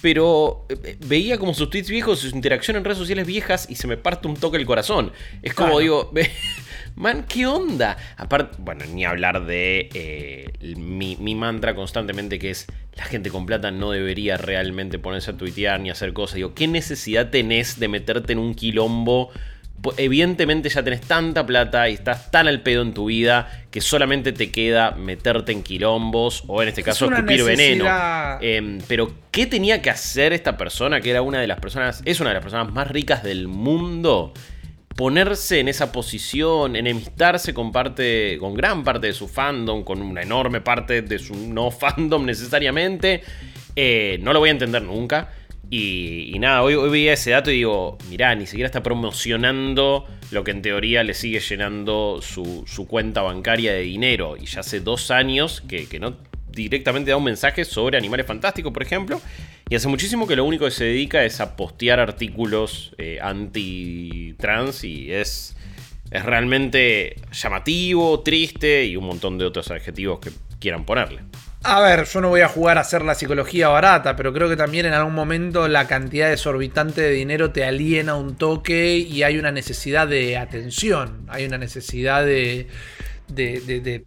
pero 0.00 0.66
eh, 0.68 0.96
veía 1.06 1.38
como 1.38 1.54
sus 1.54 1.70
tweets 1.70 1.90
viejos, 1.90 2.20
sus 2.20 2.32
interacciones 2.32 2.80
en 2.80 2.84
redes 2.84 2.98
sociales 2.98 3.26
viejas 3.26 3.66
y 3.68 3.74
se 3.74 3.86
me 3.86 3.96
parte 3.96 4.28
un 4.28 4.36
toque 4.36 4.56
el 4.56 4.66
corazón. 4.66 5.12
Es 5.42 5.54
como 5.54 5.78
digo, 5.80 6.12
man, 6.96 7.24
¿qué 7.28 7.46
onda? 7.46 7.96
Aparte, 8.16 8.56
bueno, 8.60 8.84
ni 8.86 9.04
hablar 9.04 9.46
de 9.46 9.88
eh, 9.94 10.76
mi, 10.76 11.16
mi, 11.16 11.34
mantra 11.34 11.74
constantemente 11.74 12.38
que 12.38 12.50
es 12.50 12.66
la 12.96 13.04
gente 13.04 13.30
con 13.30 13.46
plata 13.46 13.70
no 13.70 13.90
debería 13.90 14.36
realmente 14.36 14.98
ponerse 14.98 15.30
a 15.30 15.36
tuitear 15.36 15.80
ni 15.80 15.90
hacer 15.90 16.12
cosas. 16.12 16.36
Digo, 16.36 16.54
¿qué 16.54 16.66
necesidad 16.66 17.30
tenés 17.30 17.78
de 17.78 17.88
meterte 17.88 18.32
en 18.32 18.38
un 18.38 18.54
quilombo? 18.54 19.30
Evidentemente 19.96 20.68
ya 20.68 20.82
tenés 20.82 21.00
tanta 21.00 21.46
plata 21.46 21.88
y 21.88 21.94
estás 21.94 22.30
tan 22.30 22.48
al 22.48 22.60
pedo 22.62 22.82
en 22.82 22.92
tu 22.92 23.06
vida 23.06 23.64
que 23.70 23.80
solamente 23.80 24.32
te 24.32 24.50
queda 24.50 24.92
meterte 24.92 25.52
en 25.52 25.62
quilombos 25.62 26.44
o 26.48 26.62
en 26.62 26.68
este 26.68 26.82
caso 26.82 27.10
escupir 27.10 27.44
veneno. 27.44 27.86
Em, 28.40 28.78
pero, 28.86 29.12
¿qué 29.30 29.46
tenía 29.46 29.80
que 29.80 29.90
hacer 29.90 30.32
esta 30.32 30.56
persona 30.56 31.00
que 31.00 31.10
era 31.10 31.22
una 31.22 31.40
de 31.40 31.46
las 31.46 31.60
personas, 31.60 32.02
es 32.04 32.20
una 32.20 32.30
de 32.30 32.34
las 32.34 32.42
personas 32.42 32.72
más 32.72 32.88
ricas 32.88 33.22
del 33.22 33.48
mundo? 33.48 34.32
Ponerse 34.96 35.60
en 35.60 35.68
esa 35.68 35.92
posición, 35.92 36.76
enemistarse 36.76 37.54
con 37.54 37.72
parte, 37.72 38.36
con 38.38 38.54
gran 38.54 38.84
parte 38.84 39.06
de 39.06 39.12
su 39.14 39.28
fandom, 39.28 39.82
con 39.82 40.02
una 40.02 40.20
enorme 40.20 40.60
parte 40.60 41.00
de 41.00 41.18
su 41.18 41.34
no 41.34 41.70
fandom 41.70 42.26
necesariamente. 42.26 43.22
Eh, 43.76 44.18
no 44.20 44.32
lo 44.32 44.40
voy 44.40 44.50
a 44.50 44.52
entender 44.52 44.82
nunca. 44.82 45.30
Y, 45.72 46.36
nada, 46.40 46.62
hoy, 46.62 46.74
veía 46.90 47.12
ese 47.12 47.30
dato 47.30 47.52
y 47.52 47.58
digo, 47.58 47.96
mirá, 48.08 48.34
ni 48.34 48.46
siquiera 48.46 48.66
está 48.66 48.82
promocionando 48.82 50.04
lo 50.32 50.42
que 50.42 50.50
en 50.50 50.62
teoría 50.62 51.04
le 51.04 51.14
sigue 51.14 51.38
llenando 51.38 52.20
su, 52.20 52.86
cuenta 52.88 53.22
bancaria 53.22 53.72
de 53.72 53.82
dinero. 53.82 54.36
Y 54.36 54.46
ya 54.46 54.60
hace 54.60 54.80
dos 54.80 55.12
años 55.12 55.60
que, 55.60 55.86
no 56.00 56.16
directamente 56.50 57.12
da 57.12 57.16
un 57.16 57.22
mensaje 57.22 57.64
sobre 57.64 57.96
Animales 57.96 58.26
Fantásticos, 58.26 58.72
por 58.72 58.82
ejemplo. 58.82 59.20
Y 59.68 59.76
hace 59.76 59.86
muchísimo 59.86 60.26
que 60.26 60.34
lo 60.34 60.44
único 60.44 60.64
que 60.64 60.72
se 60.72 60.86
dedica 60.86 61.24
es 61.24 61.40
a 61.40 61.54
postear 61.54 62.00
artículos 62.00 62.92
eh, 62.98 63.20
anti-trans 63.22 64.82
y 64.82 65.12
es, 65.12 65.56
es 66.10 66.24
realmente 66.24 67.14
llamativo, 67.30 68.18
triste 68.20 68.86
y 68.86 68.96
un 68.96 69.04
montón 69.04 69.38
de 69.38 69.44
otros 69.44 69.70
adjetivos 69.70 70.18
que 70.18 70.32
quieran 70.58 70.84
ponerle. 70.84 71.20
A 71.62 71.80
ver, 71.80 72.06
yo 72.06 72.22
no 72.22 72.30
voy 72.30 72.40
a 72.40 72.48
jugar 72.48 72.78
a 72.78 72.80
hacer 72.80 73.02
la 73.02 73.14
psicología 73.14 73.68
barata, 73.68 74.16
pero 74.16 74.32
creo 74.32 74.48
que 74.48 74.56
también 74.56 74.86
en 74.86 74.94
algún 74.94 75.14
momento 75.14 75.68
la 75.68 75.86
cantidad 75.86 76.30
desorbitante 76.30 77.02
de 77.02 77.10
dinero 77.10 77.50
te 77.50 77.64
aliena 77.64 78.16
un 78.16 78.36
toque 78.36 78.96
y 78.96 79.22
hay 79.24 79.36
una 79.36 79.52
necesidad 79.52 80.08
de 80.08 80.38
atención, 80.38 81.26
hay 81.28 81.44
una 81.44 81.58
necesidad 81.58 82.24
de, 82.24 82.66
de, 83.28 84.04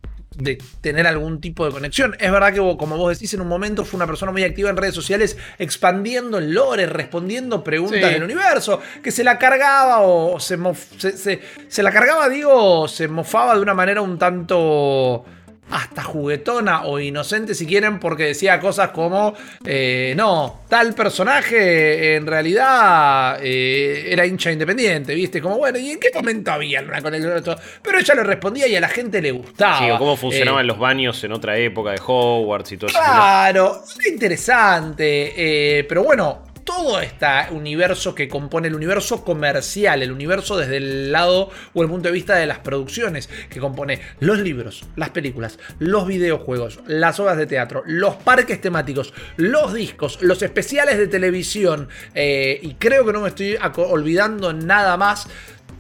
tener 0.81 1.05
algún 1.05 1.41
tipo 1.41 1.63
de 1.63 1.71
conexión. 1.71 2.15
Es 2.19 2.31
verdad 2.31 2.53
que 2.53 2.57
como 2.57 2.97
vos 2.97 3.15
decís, 3.15 3.31
en 3.35 3.41
un 3.41 3.47
momento 3.47 3.85
fue 3.85 3.99
una 3.99 4.07
persona 4.07 4.31
muy 4.31 4.43
activa 4.43 4.71
en 4.71 4.77
redes 4.77 4.95
sociales, 4.95 5.37
expandiendo 5.59 6.39
el 6.39 6.53
lore, 6.53 6.87
respondiendo 6.87 7.63
preguntas 7.63 8.11
del 8.11 8.23
universo, 8.23 8.81
que 9.03 9.11
se 9.11 9.23
la 9.23 9.37
cargaba 9.37 9.99
o 10.01 10.39
se, 10.39 10.57
se, 10.97 11.39
se 11.67 11.83
la 11.83 11.91
cargaba, 11.91 12.29
digo, 12.29 12.87
se 12.87 13.07
mofaba 13.07 13.53
de 13.53 13.61
una 13.61 13.75
manera 13.75 14.01
un 14.01 14.17
tanto 14.17 15.23
hasta 15.71 16.03
juguetona 16.03 16.83
o 16.83 16.99
inocente 16.99 17.55
si 17.55 17.65
quieren, 17.65 17.99
porque 17.99 18.25
decía 18.25 18.59
cosas 18.59 18.89
como, 18.89 19.33
eh, 19.65 20.13
no, 20.15 20.61
tal 20.69 20.93
personaje 20.93 22.15
en 22.15 22.27
realidad 22.27 23.39
eh, 23.41 24.11
era 24.11 24.25
hincha 24.25 24.51
independiente, 24.51 25.15
¿viste? 25.15 25.41
Como, 25.41 25.57
bueno, 25.57 25.79
¿y 25.79 25.91
en 25.91 25.99
qué 25.99 26.09
momento 26.13 26.51
había 26.51 26.81
una 26.81 27.01
conexión? 27.01 27.43
Pero 27.81 27.99
ella 27.99 28.15
le 28.15 28.23
respondía 28.23 28.67
y 28.67 28.75
a 28.75 28.81
la 28.81 28.89
gente 28.89 29.21
le 29.21 29.31
gustaba. 29.31 29.79
Sí, 29.79 29.89
o 29.89 29.97
cómo 29.97 30.15
funcionaban 30.15 30.65
eh, 30.65 30.67
los 30.67 30.77
baños 30.77 31.23
en 31.23 31.31
otra 31.31 31.57
época 31.57 31.91
de 31.91 32.01
Hogwarts 32.05 32.71
y 32.73 32.77
todo 32.77 32.89
eso. 32.89 32.99
Claro, 32.99 33.83
era 33.99 34.09
interesante, 34.09 35.85
pero 35.87 36.03
bueno, 36.03 36.52
todo 36.63 36.99
este 36.99 37.25
universo 37.51 38.15
que 38.15 38.27
compone 38.27 38.67
el 38.67 38.75
universo 38.75 39.23
comercial, 39.23 40.01
el 40.01 40.11
universo 40.11 40.57
desde 40.57 40.77
el 40.77 41.11
lado 41.11 41.49
o 41.73 41.81
el 41.81 41.89
punto 41.89 42.09
de 42.09 42.13
vista 42.13 42.35
de 42.35 42.45
las 42.45 42.59
producciones, 42.59 43.29
que 43.49 43.59
compone 43.59 43.99
los 44.19 44.39
libros, 44.39 44.83
las 44.95 45.09
películas, 45.09 45.59
los 45.79 46.07
videojuegos, 46.07 46.79
las 46.87 47.19
obras 47.19 47.37
de 47.37 47.47
teatro, 47.47 47.83
los 47.85 48.15
parques 48.15 48.61
temáticos, 48.61 49.13
los 49.37 49.73
discos, 49.73 50.21
los 50.21 50.41
especiales 50.41 50.97
de 50.97 51.07
televisión, 51.07 51.89
eh, 52.13 52.59
y 52.61 52.75
creo 52.75 53.05
que 53.05 53.13
no 53.13 53.21
me 53.21 53.29
estoy 53.29 53.57
olvidando 53.75 54.53
nada 54.53 54.97
más 54.97 55.27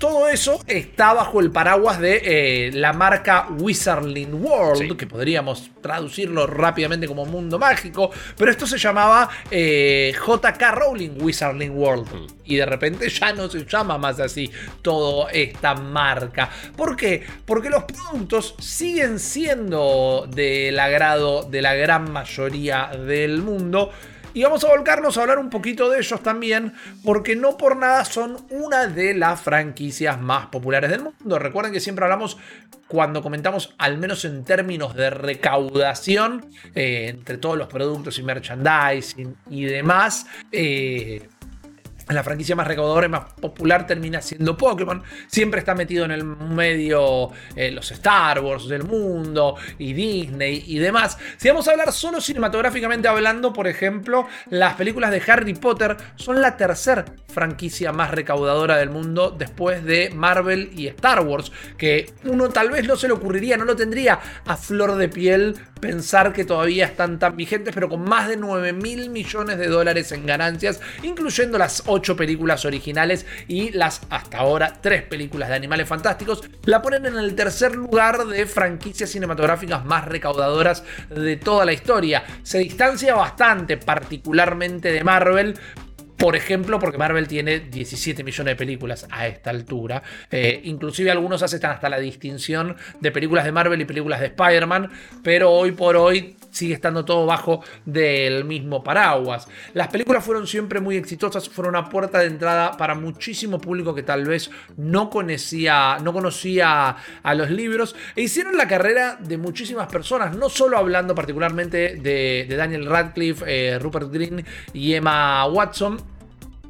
todo 0.03 0.27
eso 0.27 0.59
está 0.67 1.13
bajo 1.13 1.39
el 1.39 1.49
paraguas 1.49 1.97
de 1.97 2.19
eh, 2.25 2.71
la 2.73 2.91
marca 2.91 3.47
Wizarding 3.57 4.33
World, 4.33 4.97
que 4.97 5.07
podríamos 5.07 5.71
traducirlo 5.81 6.45
rápidamente 6.45 7.07
como 7.07 7.25
mundo 7.25 7.57
mágico, 7.57 8.11
pero 8.37 8.51
esto 8.51 8.67
se 8.67 8.77
llamaba 8.77 9.29
eh, 9.49 10.13
JK 10.13 10.61
Rowling 10.73 11.21
Wizarding 11.21 11.71
World. 11.71 12.13
Mm. 12.13 12.27
Y 12.43 12.57
de 12.57 12.65
repente 12.65 13.07
ya 13.07 13.31
no 13.31 13.49
se 13.49 13.65
llama 13.65 13.97
más 13.97 14.19
así 14.19 14.51
toda 14.81 15.31
esta 15.31 15.73
marca. 15.73 16.49
¿Por 16.75 16.97
qué? 16.97 17.23
Porque 17.45 17.69
los 17.69 17.85
productos 17.85 18.55
siguen 18.59 19.19
siendo 19.19 20.27
del 20.29 20.77
agrado 20.79 21.43
de 21.43 21.61
la 21.61 21.75
gran 21.75 22.11
mayoría 22.11 22.87
del 22.87 23.41
mundo 23.41 23.89
y 24.33 24.43
vamos 24.43 24.63
a 24.63 24.67
volcarnos 24.67 25.17
a 25.17 25.21
hablar 25.21 25.39
un 25.39 25.49
poquito 25.49 25.89
de 25.89 25.99
ellos 25.99 26.21
también, 26.21 26.73
porque 27.03 27.35
no 27.35 27.57
por 27.57 27.75
nada 27.75 28.05
son 28.05 28.37
una 28.49 28.87
de 28.87 29.13
las 29.13 29.41
franquicias 29.41 30.19
más 30.19 30.47
populares 30.47 30.89
del 30.89 31.03
mundo. 31.03 31.39
Recuerden 31.39 31.71
que 31.71 31.79
siempre 31.79 32.05
hablamos 32.05 32.37
cuando 32.87 33.23
comentamos, 33.23 33.73
al 33.77 33.97
menos 33.97 34.23
en 34.25 34.43
términos 34.43 34.95
de 34.95 35.09
recaudación, 35.09 36.45
eh, 36.75 37.07
entre 37.09 37.37
todos 37.37 37.57
los 37.57 37.67
productos 37.67 38.19
y 38.19 38.23
merchandising 38.23 39.35
y 39.49 39.63
demás, 39.65 40.27
eh, 40.51 41.27
la 42.09 42.23
franquicia 42.23 42.55
más 42.55 42.67
recaudadora 42.67 43.05
y 43.05 43.09
más 43.09 43.33
popular 43.33 43.87
termina 43.87 44.21
siendo 44.21 44.57
Pokémon. 44.57 45.03
Siempre 45.27 45.59
está 45.59 45.73
metido 45.75 46.05
en 46.05 46.11
el 46.11 46.23
medio 46.23 47.31
eh, 47.55 47.71
los 47.71 47.91
Star 47.91 48.41
Wars 48.41 48.67
del 48.67 48.83
mundo 48.83 49.55
y 49.77 49.93
Disney 49.93 50.63
y 50.67 50.79
demás. 50.79 51.17
Si 51.37 51.47
vamos 51.47 51.67
a 51.67 51.71
hablar 51.71 51.91
solo 51.91 52.19
cinematográficamente 52.19 53.07
hablando, 53.07 53.53
por 53.53 53.67
ejemplo, 53.67 54.27
las 54.49 54.75
películas 54.75 55.11
de 55.11 55.21
Harry 55.27 55.53
Potter 55.53 55.95
son 56.15 56.41
la 56.41 56.57
tercera 56.57 57.05
franquicia 57.27 57.91
más 57.91 58.11
recaudadora 58.11 58.77
del 58.77 58.89
mundo 58.89 59.31
después 59.31 59.83
de 59.83 60.11
Marvel 60.13 60.71
y 60.75 60.87
Star 60.87 61.21
Wars, 61.21 61.51
que 61.77 62.13
uno 62.25 62.49
tal 62.49 62.69
vez 62.69 62.87
no 62.87 62.95
se 62.95 63.07
le 63.07 63.13
ocurriría, 63.13 63.57
no 63.57 63.65
lo 63.65 63.75
tendría 63.75 64.19
a 64.45 64.57
flor 64.57 64.95
de 64.95 65.09
piel 65.09 65.55
pensar 65.83 66.31
que 66.31 66.45
todavía 66.45 66.85
están 66.85 67.19
tan 67.19 67.35
vigentes, 67.35 67.73
pero 67.73 67.89
con 67.89 68.03
más 68.03 68.29
de 68.29 68.37
9 68.37 68.71
mil 68.71 69.09
millones 69.09 69.57
de 69.57 69.67
dólares 69.67 70.13
en 70.13 70.25
ganancias, 70.25 70.79
incluyendo 71.01 71.57
las 71.57 71.83
ocho 71.93 72.15
películas 72.15 72.65
originales 72.65 73.25
y 73.47 73.71
las 73.71 74.01
hasta 74.09 74.39
ahora 74.39 74.73
tres 74.81 75.03
películas 75.03 75.49
de 75.49 75.55
Animales 75.55 75.87
Fantásticos, 75.87 76.41
la 76.65 76.81
ponen 76.81 77.05
en 77.05 77.17
el 77.17 77.35
tercer 77.35 77.75
lugar 77.75 78.25
de 78.25 78.45
franquicias 78.45 79.09
cinematográficas 79.09 79.85
más 79.85 80.05
recaudadoras 80.05 80.83
de 81.09 81.37
toda 81.37 81.65
la 81.65 81.73
historia. 81.73 82.23
Se 82.43 82.59
distancia 82.59 83.15
bastante, 83.15 83.77
particularmente 83.77 84.91
de 84.91 85.03
Marvel, 85.03 85.57
por 86.23 86.37
ejemplo, 86.37 86.79
porque 86.79 86.97
Marvel 86.97 87.27
tiene 87.27 87.59
17 87.59 88.23
millones 88.23 88.53
de 88.53 88.55
películas 88.55 89.05
a 89.11 89.27
esta 89.27 89.49
altura. 89.49 90.01
Eh, 90.31 90.61
inclusive 90.63 91.11
algunos 91.11 91.43
aceptan 91.43 91.71
hasta 91.71 91.89
la 91.89 91.99
distinción 91.99 92.77
de 93.01 93.11
películas 93.11 93.43
de 93.43 93.51
Marvel 93.51 93.81
y 93.81 93.83
películas 93.83 94.21
de 94.21 94.27
Spider-Man, 94.27 94.89
pero 95.21 95.51
hoy 95.51 95.73
por 95.73 95.97
hoy 95.97 96.37
sigue 96.49 96.75
estando 96.75 97.03
todo 97.03 97.25
bajo 97.25 97.61
del 97.83 98.45
mismo 98.45 98.85
paraguas. 98.85 99.49
Las 99.73 99.89
películas 99.89 100.23
fueron 100.23 100.47
siempre 100.47 100.79
muy 100.79 100.95
exitosas, 100.95 101.49
fueron 101.49 101.75
una 101.75 101.89
puerta 101.89 102.19
de 102.19 102.27
entrada 102.27 102.77
para 102.77 102.95
muchísimo 102.95 103.59
público 103.59 103.93
que 103.93 104.03
tal 104.03 104.23
vez 104.23 104.49
no 104.77 105.09
conocía, 105.09 105.97
no 106.01 106.13
conocía 106.13 106.95
a 107.21 107.33
los 107.33 107.49
libros 107.49 107.97
e 108.15 108.21
hicieron 108.21 108.55
la 108.55 108.69
carrera 108.69 109.17
de 109.19 109.37
muchísimas 109.37 109.87
personas, 109.87 110.37
no 110.37 110.47
solo 110.47 110.77
hablando 110.77 111.13
particularmente 111.15 111.95
de, 111.95 112.47
Daniel 112.55 112.85
Radcliffe, 112.85 113.43
eh, 113.45 113.79
Rupert 113.79 114.09
Green 114.09 114.45
y 114.73 114.93
Emma 114.93 115.45
Watson, 115.47 116.12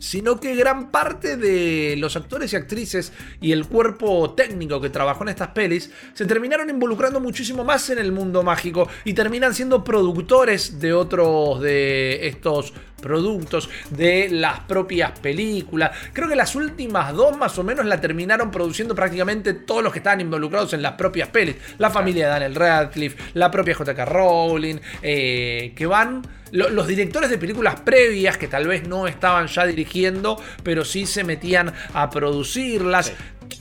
sino 0.04 0.38
que 0.38 0.54
gran 0.54 0.92
parte 0.92 1.38
de 1.38 1.96
los 1.98 2.18
actores 2.18 2.52
y 2.52 2.58
actrices 2.58 3.14
y 3.40 3.54
el 3.54 3.66
cuerpo 3.66 4.34
técnico 4.34 4.82
que 4.82 4.90
trabajó 4.90 5.24
en 5.24 5.30
estas 5.30 5.48
pelis 5.50 5.92
se 6.14 6.26
terminaron 6.26 6.70
involucrando 6.70 7.22
muchísimo 7.22 7.64
más 7.64 7.90
en 7.90 8.00
el 8.00 8.12
mundo 8.12 8.44
mágico 8.44 8.90
y 9.06 9.14
terminan 9.14 9.56
siendo 9.56 9.86
productores 9.86 10.82
de 10.82 10.92
otros 10.92 11.62
de 11.62 12.28
estos 12.28 12.74
productos, 13.04 13.70
de 13.92 14.30
las 14.32 14.62
propias 14.62 15.20
películas. 15.20 15.92
Creo 16.14 16.28
que 16.28 16.36
las 16.36 16.56
últimas 16.56 17.14
dos 17.14 17.38
más 17.38 17.60
o 17.60 17.64
menos 17.64 17.86
la 17.86 18.02
terminaron 18.02 18.50
produciendo 18.50 18.96
prácticamente 18.96 19.54
todos 19.54 19.84
los 19.84 19.94
que 19.94 20.00
estaban 20.00 20.22
involucrados 20.22 20.74
en 20.74 20.82
las 20.82 20.94
propias 20.94 21.30
pelis. 21.30 21.56
La 21.78 21.92
familia 21.92 22.26
de 22.26 22.32
Daniel 22.32 22.56
Radcliffe, 22.56 23.18
la 23.36 23.52
propia 23.52 23.76
JK 23.76 24.00
Rowling, 24.06 24.78
eh, 25.02 25.74
que 25.76 25.86
van 25.86 26.24
los 26.54 26.88
directores 26.88 27.32
de 27.32 27.40
películas 27.40 27.80
previas 27.82 28.38
que 28.38 28.48
tal 28.48 28.68
vez 28.68 28.88
no 28.88 29.08
estaban 29.08 29.48
ya 29.48 29.66
dirigiendo, 29.66 30.40
pero 30.62 30.86
sí 30.86 31.08
se 31.08 31.24
metían 31.24 31.74
a 31.94 32.12
producirlas. 32.12 33.12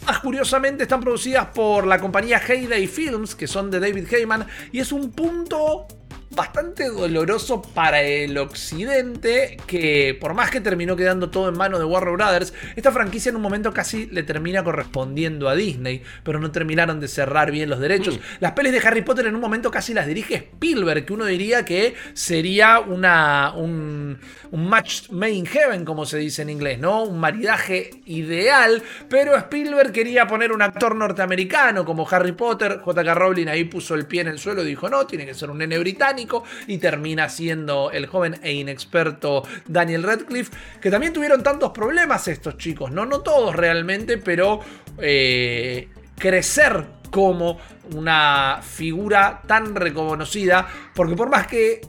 Todas 0.01 0.19
curiosamente 0.21 0.83
están 0.83 1.01
producidas 1.01 1.47
por 1.55 1.87
la 1.87 1.99
compañía 1.99 2.41
Heyday 2.47 2.87
Films, 2.87 3.35
que 3.35 3.47
son 3.47 3.71
de 3.71 3.81
David 3.81 4.13
Heyman, 4.13 4.47
y 4.73 4.81
es 4.81 4.93
un 4.93 5.11
punto 5.11 5.87
bastante 6.35 6.89
doloroso 6.89 7.63
para 7.63 8.03
el 8.03 8.37
occidente, 8.39 9.57
que 9.67 10.17
por 10.21 10.35
más 10.35 10.51
que 10.51 10.61
terminó 10.61 10.97
quedando 10.97 11.31
todo 11.31 11.49
en 11.49 11.57
manos 11.57 11.79
de 11.79 11.85
Warner 11.85 12.15
Brothers, 12.15 12.53
esta 12.77 12.93
franquicia 12.93 13.31
en 13.31 13.37
un 13.37 13.43
momento 13.43 13.73
casi 13.73 14.07
le 14.07 14.23
termina 14.23 14.65
correspondiendo 14.65 15.49
a 15.49 15.55
Disney, 15.55 16.03
pero 16.23 16.39
no 16.39 16.51
terminaron 16.51 17.01
de 17.01 17.09
cerrar 17.09 17.51
bien 17.51 17.69
los 17.69 17.81
derechos. 17.81 18.17
Mm. 18.17 18.21
Las 18.41 18.53
pelis 18.53 18.73
de 18.73 18.87
Harry 18.87 19.03
Potter 19.03 19.27
en 19.27 19.35
un 19.35 19.41
momento 19.41 19.71
casi 19.71 19.95
las 19.95 20.07
dirige 20.07 20.35
Spielberg, 20.35 21.05
que 21.05 21.13
uno 21.13 21.27
diría 21.27 21.65
que 21.65 21.95
sería 22.15 22.81
una, 22.81 23.53
un, 23.55 24.19
un 24.53 24.69
match 24.69 25.09
made 25.11 25.33
in 25.33 25.47
heaven, 25.47 25.85
como 25.85 26.05
se 26.05 26.19
dice 26.19 26.43
en 26.43 26.51
inglés, 26.51 26.79
¿no? 26.79 27.05
Un 27.05 27.19
maridaje 27.19 27.91
ideal, 28.05 28.83
pero 29.09 29.35
Spielberg 29.37 29.93
quería 29.93 30.27
poner 30.27 30.53
un 30.53 30.61
actor 30.61 30.95
norteamericano 30.95 31.85
como 31.85 32.07
Harry 32.09 32.33
Potter, 32.33 32.81
JK 32.85 33.15
Rowling 33.15 33.49
ahí 33.49 33.65
puso 33.65 33.95
el 33.95 34.07
pie 34.07 34.21
en 34.21 34.29
el 34.29 34.39
suelo 34.39 34.63
y 34.63 34.67
dijo, 34.67 34.91
no, 34.91 35.07
tiene 35.07 35.25
que 35.25 35.33
ser 35.33 35.51
un 35.51 35.59
nene 35.59 35.79
británico 35.79 36.45
y 36.67 36.77
termina 36.79 37.31
siendo 37.31 37.91
el 37.91 38.07
joven 38.07 38.39
e 38.43 38.53
inexperto 38.53 39.43
Daniel 39.67 40.03
Radcliffe, 40.03 40.55
que 40.81 40.91
también 40.91 41.15
tuvieron 41.15 41.43
tantos 41.43 41.71
problemas 41.73 42.29
estos 42.29 42.59
chicos, 42.59 42.91
no, 42.91 43.07
no 43.07 43.21
todos 43.21 43.57
realmente, 43.57 44.19
pero 44.19 44.61
eh, 44.99 45.89
crecer 46.19 46.87
como 47.11 47.59
una 47.95 48.61
figura 48.63 49.43
tan 49.47 49.75
reconocida, 49.75 50.67
porque 50.95 51.15
por 51.15 51.31
más 51.31 51.47
que 51.47 51.81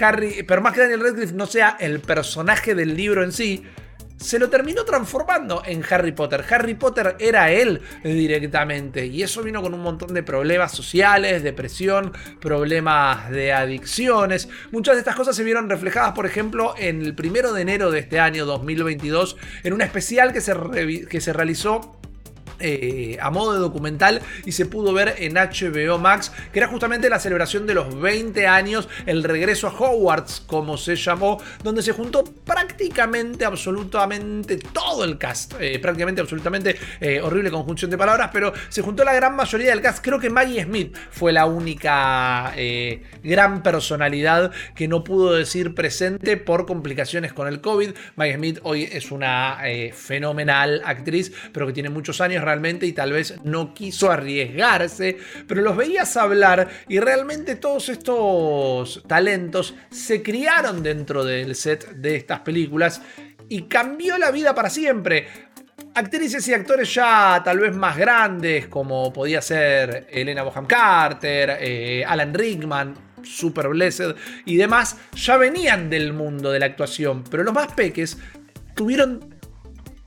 Harry, 0.00 0.42
por 0.42 0.60
más 0.60 0.74
que 0.74 0.80
Daniel 0.80 1.00
Radcliffe 1.00 1.34
no 1.34 1.46
sea 1.46 1.76
el 1.80 2.00
personaje 2.00 2.74
del 2.74 2.96
libro 2.96 3.22
en 3.22 3.32
sí, 3.32 3.64
se 4.22 4.38
lo 4.38 4.48
terminó 4.48 4.84
transformando 4.84 5.62
en 5.66 5.82
Harry 5.90 6.12
Potter. 6.12 6.44
Harry 6.48 6.74
Potter 6.74 7.16
era 7.18 7.50
él 7.50 7.80
directamente 8.04 9.06
y 9.06 9.22
eso 9.22 9.42
vino 9.42 9.60
con 9.60 9.74
un 9.74 9.80
montón 9.80 10.14
de 10.14 10.22
problemas 10.22 10.72
sociales, 10.72 11.42
depresión, 11.42 12.12
problemas 12.40 13.30
de 13.30 13.52
adicciones. 13.52 14.48
Muchas 14.70 14.94
de 14.94 15.00
estas 15.00 15.16
cosas 15.16 15.34
se 15.34 15.44
vieron 15.44 15.68
reflejadas, 15.68 16.12
por 16.12 16.26
ejemplo, 16.26 16.74
en 16.78 17.02
el 17.02 17.14
primero 17.14 17.52
de 17.52 17.62
enero 17.62 17.90
de 17.90 17.98
este 17.98 18.20
año 18.20 18.46
2022, 18.46 19.36
en 19.64 19.72
un 19.72 19.82
especial 19.82 20.32
que 20.32 20.40
se, 20.40 20.54
que 21.08 21.20
se 21.20 21.32
realizó 21.32 21.98
eh, 22.62 23.18
a 23.20 23.30
modo 23.30 23.54
de 23.54 23.58
documental 23.58 24.22
y 24.46 24.52
se 24.52 24.66
pudo 24.66 24.92
ver 24.92 25.16
en 25.18 25.34
HBO 25.34 25.98
Max, 25.98 26.32
que 26.52 26.60
era 26.60 26.68
justamente 26.68 27.10
la 27.10 27.18
celebración 27.18 27.66
de 27.66 27.74
los 27.74 28.00
20 28.00 28.46
años, 28.46 28.88
el 29.04 29.24
regreso 29.24 29.66
a 29.66 29.70
Hogwarts, 29.70 30.44
como 30.46 30.76
se 30.76 30.94
llamó, 30.94 31.42
donde 31.64 31.82
se 31.82 31.92
juntó 31.92 32.22
prácticamente, 32.22 33.44
absolutamente 33.44 34.58
todo 34.58 35.02
el 35.02 35.18
cast, 35.18 35.54
eh, 35.58 35.80
prácticamente, 35.80 36.20
absolutamente, 36.20 36.76
eh, 37.00 37.20
horrible 37.20 37.50
conjunción 37.50 37.90
de 37.90 37.98
palabras, 37.98 38.30
pero 38.32 38.52
se 38.68 38.80
juntó 38.80 39.02
la 39.02 39.12
gran 39.12 39.34
mayoría 39.34 39.70
del 39.70 39.80
cast. 39.80 40.04
Creo 40.04 40.20
que 40.20 40.30
Maggie 40.30 40.62
Smith 40.62 40.96
fue 41.10 41.32
la 41.32 41.46
única 41.46 42.54
gran 43.24 43.62
personalidad 43.62 44.52
que 44.74 44.86
no 44.86 45.02
pudo 45.02 45.34
decir 45.34 45.74
presente 45.74 46.36
por 46.36 46.66
complicaciones 46.66 47.32
con 47.32 47.48
el 47.48 47.60
COVID. 47.60 47.90
Maggie 48.14 48.34
Smith 48.34 48.60
hoy 48.62 48.84
es 48.84 49.10
una 49.10 49.58
fenomenal 49.94 50.82
actriz, 50.84 51.32
pero 51.52 51.66
que 51.66 51.72
tiene 51.72 51.90
muchos 51.90 52.20
años 52.20 52.44
y 52.82 52.92
tal 52.92 53.12
vez 53.12 53.34
no 53.44 53.72
quiso 53.72 54.10
arriesgarse, 54.10 55.16
pero 55.46 55.62
los 55.62 55.76
veías 55.76 56.16
hablar 56.16 56.68
y 56.88 57.00
realmente 57.00 57.56
todos 57.56 57.88
estos 57.88 59.02
talentos 59.06 59.74
se 59.90 60.22
criaron 60.22 60.82
dentro 60.82 61.24
del 61.24 61.54
set 61.54 61.92
de 61.92 62.16
estas 62.16 62.40
películas 62.40 63.00
y 63.48 63.62
cambió 63.62 64.18
la 64.18 64.30
vida 64.30 64.54
para 64.54 64.70
siempre. 64.70 65.26
Actrices 65.94 66.46
y 66.48 66.54
actores 66.54 66.92
ya 66.94 67.42
tal 67.44 67.58
vez 67.58 67.74
más 67.74 67.96
grandes, 67.96 68.66
como 68.68 69.12
podía 69.12 69.42
ser 69.42 70.06
Elena 70.10 70.42
Boham 70.42 70.66
Carter, 70.66 71.58
eh, 71.60 72.04
Alan 72.06 72.32
Rickman, 72.32 72.94
Super 73.22 73.68
Blessed 73.68 74.14
y 74.46 74.56
demás, 74.56 74.96
ya 75.14 75.36
venían 75.36 75.90
del 75.90 76.12
mundo 76.12 76.50
de 76.50 76.60
la 76.60 76.66
actuación, 76.66 77.24
pero 77.30 77.42
los 77.42 77.54
más 77.54 77.72
peques 77.72 78.18
tuvieron 78.74 79.31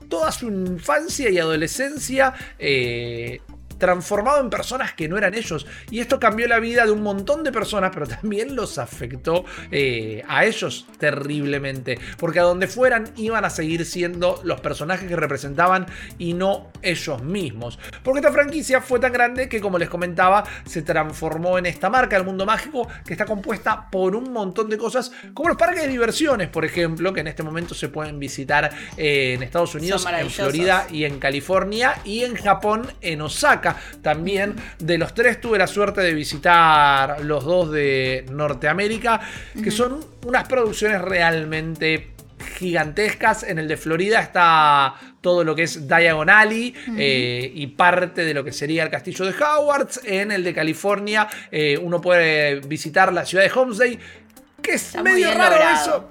toda 0.09 0.31
su 0.31 0.47
infancia 0.47 1.29
y 1.29 1.37
adolescencia 1.37 2.33
eh, 2.59 3.41
transformado 3.85 4.41
en 4.41 4.49
personas 4.49 4.93
que 4.93 5.07
no 5.07 5.15
eran 5.15 5.35
ellos. 5.35 5.67
Y 5.91 5.99
esto 5.99 6.19
cambió 6.19 6.47
la 6.47 6.59
vida 6.59 6.85
de 6.85 6.91
un 6.91 7.03
montón 7.03 7.43
de 7.43 7.51
personas, 7.51 7.91
pero 7.93 8.07
también 8.07 8.55
los 8.55 8.79
afectó 8.79 9.45
eh, 9.69 10.23
a 10.27 10.43
ellos 10.43 10.87
terriblemente. 10.97 11.99
Porque 12.17 12.39
a 12.39 12.43
donde 12.43 12.65
fueran 12.65 13.11
iban 13.15 13.45
a 13.45 13.51
seguir 13.51 13.85
siendo 13.85 14.41
los 14.43 14.59
personajes 14.59 15.07
que 15.07 15.15
representaban 15.15 15.85
y 16.17 16.33
no 16.33 16.71
ellos 16.81 17.21
mismos. 17.21 17.77
Porque 18.01 18.21
esta 18.21 18.31
franquicia 18.31 18.81
fue 18.81 18.99
tan 18.99 19.13
grande 19.13 19.47
que, 19.47 19.61
como 19.61 19.77
les 19.77 19.89
comentaba, 19.89 20.43
se 20.65 20.81
transformó 20.81 21.59
en 21.59 21.67
esta 21.67 21.91
marca 21.91 22.15
del 22.15 22.25
mundo 22.25 22.43
mágico 22.47 22.87
que 23.05 23.13
está 23.13 23.25
compuesta 23.25 23.91
por 23.91 24.15
un 24.15 24.33
montón 24.33 24.67
de 24.67 24.79
cosas, 24.79 25.11
como 25.35 25.49
los 25.49 25.57
parques 25.57 25.83
de 25.83 25.89
diversiones, 25.89 26.49
por 26.49 26.65
ejemplo, 26.65 27.13
que 27.13 27.19
en 27.19 27.27
este 27.27 27.43
momento 27.43 27.75
se 27.75 27.89
pueden 27.89 28.17
visitar 28.17 28.71
en 28.97 29.43
Estados 29.43 29.75
Unidos, 29.75 30.07
en 30.11 30.29
Florida 30.31 30.87
y 30.89 31.03
en 31.03 31.19
California, 31.19 31.99
y 32.03 32.23
en 32.23 32.35
Japón, 32.35 32.91
en 33.01 33.21
Osaka 33.21 33.74
también. 34.01 34.55
De 34.79 34.97
los 34.97 35.13
tres 35.13 35.39
tuve 35.41 35.57
la 35.57 35.67
suerte 35.67 36.01
de 36.01 36.13
visitar 36.13 37.21
los 37.21 37.43
dos 37.43 37.71
de 37.71 38.25
Norteamérica, 38.31 39.21
que 39.61 39.71
son 39.71 40.05
unas 40.25 40.47
producciones 40.47 41.01
realmente 41.01 42.15
gigantescas. 42.57 43.43
En 43.43 43.59
el 43.59 43.67
de 43.67 43.77
Florida 43.77 44.19
está 44.19 44.95
todo 45.21 45.43
lo 45.43 45.55
que 45.55 45.63
es 45.63 45.87
Diagon 45.87 46.29
Alley 46.29 46.73
eh, 46.97 47.51
y 47.53 47.67
parte 47.67 48.23
de 48.23 48.33
lo 48.33 48.43
que 48.43 48.51
sería 48.51 48.83
el 48.83 48.89
castillo 48.89 49.25
de 49.25 49.33
Howards. 49.43 50.01
En 50.03 50.31
el 50.31 50.43
de 50.43 50.53
California 50.53 51.27
eh, 51.51 51.77
uno 51.77 52.01
puede 52.01 52.59
visitar 52.61 53.11
la 53.11 53.25
ciudad 53.25 53.43
de 53.43 53.51
Homestead, 53.51 53.97
que 54.61 54.73
es 54.73 54.95
medio 55.01 55.33
raro 55.33 55.55
eso. 55.73 56.09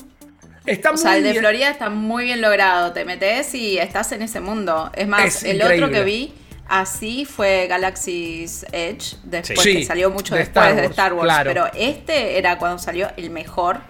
Está 0.66 0.92
o 0.92 0.96
sea, 0.96 1.16
el 1.18 1.24
de 1.24 1.35
Florida 1.35 1.68
está 1.68 1.90
muy 1.90 2.24
bien 2.24 2.40
logrado. 2.40 2.92
Te 2.92 3.05
metes 3.05 3.55
y 3.55 3.79
estás 3.79 4.12
en 4.12 4.22
ese 4.22 4.40
mundo. 4.40 4.90
Es 4.94 5.07
más, 5.07 5.44
el 5.44 5.62
otro 5.62 5.90
que 5.90 6.03
vi 6.03 6.33
Así 6.68 7.24
fue 7.24 7.66
Galaxy's 7.68 8.64
Edge, 8.72 9.16
después 9.24 9.62
que 9.62 9.85
salió 9.85 10.11
mucho 10.11 10.35
después 10.35 10.77
de 10.77 10.87
Star 10.87 11.12
Wars. 11.12 11.42
Pero 11.44 11.66
este 11.74 12.38
era 12.38 12.59
cuando 12.59 12.79
salió 12.79 13.09
el 13.16 13.31
mejor. 13.31 13.81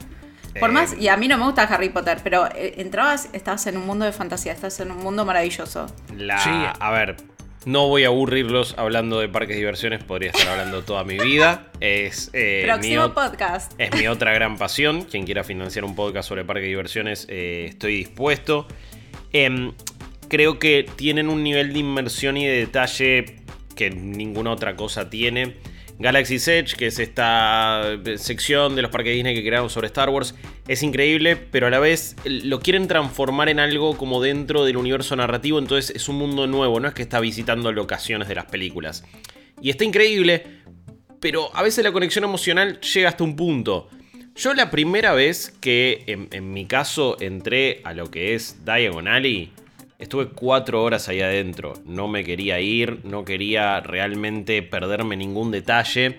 Por 0.58 0.70
más, 0.70 0.96
y 0.98 1.08
a 1.08 1.16
mí 1.16 1.26
no 1.26 1.37
me 1.37 1.44
gusta 1.44 1.62
Harry 1.62 1.88
Potter, 1.88 2.18
pero 2.22 2.46
eh, 2.46 2.74
entrabas, 2.78 3.28
estabas 3.32 3.66
en 3.66 3.76
un 3.76 3.87
mundo 3.87 4.04
de 4.04 4.12
fantasía, 4.12 4.52
estás 4.52 4.78
en 4.78 4.92
un 4.92 4.98
mundo 4.98 5.24
maravilloso. 5.24 5.87
La, 6.16 6.70
A 6.78 6.90
ver, 6.92 7.16
no 7.66 7.88
voy 7.88 8.04
a 8.04 8.08
aburrirlos 8.08 8.74
hablando 8.76 9.20
de 9.20 9.28
parques 9.28 9.50
de 9.50 9.56
diversiones, 9.56 10.04
podría 10.04 10.30
estar 10.30 10.48
hablando 10.48 10.84
toda 10.84 11.02
mi 11.02 11.18
vida. 11.18 11.66
Es, 11.80 12.30
eh, 12.34 12.62
Próximo 12.64 13.14
podcast. 13.14 13.72
Es 13.78 13.92
mi 13.98 14.06
otra 14.06 14.32
gran 14.32 14.56
pasión. 14.56 15.02
Quien 15.02 15.24
quiera 15.24 15.44
financiar 15.44 15.84
un 15.84 15.94
podcast 15.94 16.28
sobre 16.28 16.44
parques 16.44 16.64
de 16.64 16.68
diversiones, 16.68 17.26
eh, 17.30 17.66
estoy 17.70 17.96
dispuesto. 17.96 18.68
Creo 20.28 20.58
que 20.58 20.87
tienen 20.96 21.28
un 21.28 21.42
nivel 21.42 21.72
de 21.72 21.78
inmersión 21.78 22.37
y 22.37 22.46
de 22.46 22.52
detalle 22.52 23.37
que 23.74 23.90
ninguna 23.90 24.52
otra 24.52 24.76
cosa 24.76 25.10
tiene. 25.10 25.54
Galaxy's 25.98 26.48
Edge, 26.48 26.74
que 26.76 26.88
es 26.88 26.98
esta 26.98 27.92
eh, 28.04 28.18
sección 28.18 28.74
de 28.74 28.82
los 28.82 28.90
parques 28.90 29.14
Disney 29.14 29.34
que 29.34 29.42
crearon 29.42 29.70
sobre 29.70 29.87
Star 29.87 30.08
Wars, 30.10 30.34
es 30.66 30.82
increíble, 30.82 31.37
pero 31.37 31.68
a 31.68 31.70
la 31.70 31.78
vez 31.78 32.16
lo 32.24 32.60
quieren 32.60 32.88
transformar 32.88 33.48
en 33.48 33.60
algo 33.60 33.96
como 33.96 34.20
dentro 34.20 34.64
del 34.64 34.76
universo 34.76 35.14
narrativo, 35.14 35.58
entonces 35.58 35.94
es 35.94 36.08
un 36.08 36.16
mundo 36.16 36.46
nuevo, 36.46 36.80
no 36.80 36.88
es 36.88 36.94
que 36.94 37.02
está 37.02 37.20
visitando 37.20 37.70
locaciones 37.70 38.26
de 38.26 38.34
las 38.34 38.46
películas. 38.46 39.04
Y 39.60 39.70
está 39.70 39.84
increíble, 39.84 40.44
pero 41.20 41.54
a 41.54 41.62
veces 41.62 41.84
la 41.84 41.92
conexión 41.92 42.24
emocional 42.24 42.80
llega 42.80 43.10
hasta 43.10 43.22
un 43.22 43.37
punto. 43.37 43.88
Yo 44.34 44.52
la 44.52 44.72
primera 44.72 45.12
vez 45.12 45.54
que, 45.60 46.02
en, 46.08 46.28
en 46.32 46.52
mi 46.52 46.66
caso, 46.66 47.16
entré 47.20 47.82
a 47.84 47.92
lo 47.92 48.10
que 48.10 48.34
es 48.34 48.64
Diagon 48.64 49.06
Alley, 49.06 49.52
Estuve 49.98 50.28
cuatro 50.28 50.83
horas 50.83 51.09
ahí 51.09 51.20
adentro, 51.20 51.74
no 51.87 52.09
me 52.09 52.24
quería 52.24 52.61
ir, 52.61 53.00
no 53.04 53.24
quería 53.24 53.80
realmente 53.80 54.62
perderme 54.62 55.16
ningún 55.16 55.50
detalle. 55.50 56.18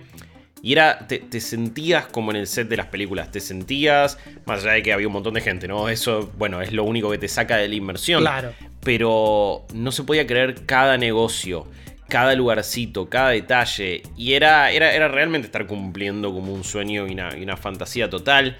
Y 0.62 0.72
era, 0.72 1.06
te, 1.06 1.40
sentías 1.40 2.06
como 2.06 2.30
en 2.30 2.38
el 2.38 2.46
set 2.46 2.68
de 2.68 2.76
las 2.78 2.86
películas, 2.86 3.30
te 3.30 3.40
sentías, 3.40 4.18
más 4.46 4.64
allá 4.64 4.72
de 4.72 4.82
que 4.82 4.92
había 4.92 5.06
un 5.06 5.12
montón 5.12 5.34
de 5.34 5.42
gente, 5.42 5.68
¿no? 5.68 5.88
Eso, 5.88 6.32
bueno, 6.38 6.62
es 6.62 6.72
lo 6.72 6.84
único 6.84 7.10
que 7.10 7.18
te 7.18 7.28
saca 7.28 7.58
de 7.58 7.68
la 7.68 7.74
inmersión. 7.74 8.22
Claro. 8.22 8.52
Pero 8.82 9.66
no 9.74 9.92
se 9.92 10.02
podía 10.04 10.26
creer 10.26 10.64
cada 10.64 10.96
negocio, 10.96 11.68
cada 12.08 12.34
lugarcito, 12.34 13.08
cada 13.08 13.30
detalle. 13.30 14.02
Y 14.16 14.32
era, 14.32 14.70
era, 14.72 14.94
era 14.94 15.08
realmente 15.08 15.46
estar 15.46 15.66
cumpliendo 15.66 16.32
como 16.32 16.52
un 16.52 16.64
sueño 16.64 17.06
y 17.06 17.12
una, 17.12 17.36
y 17.36 17.42
una 17.42 17.56
fantasía 17.56 18.08
total. 18.08 18.56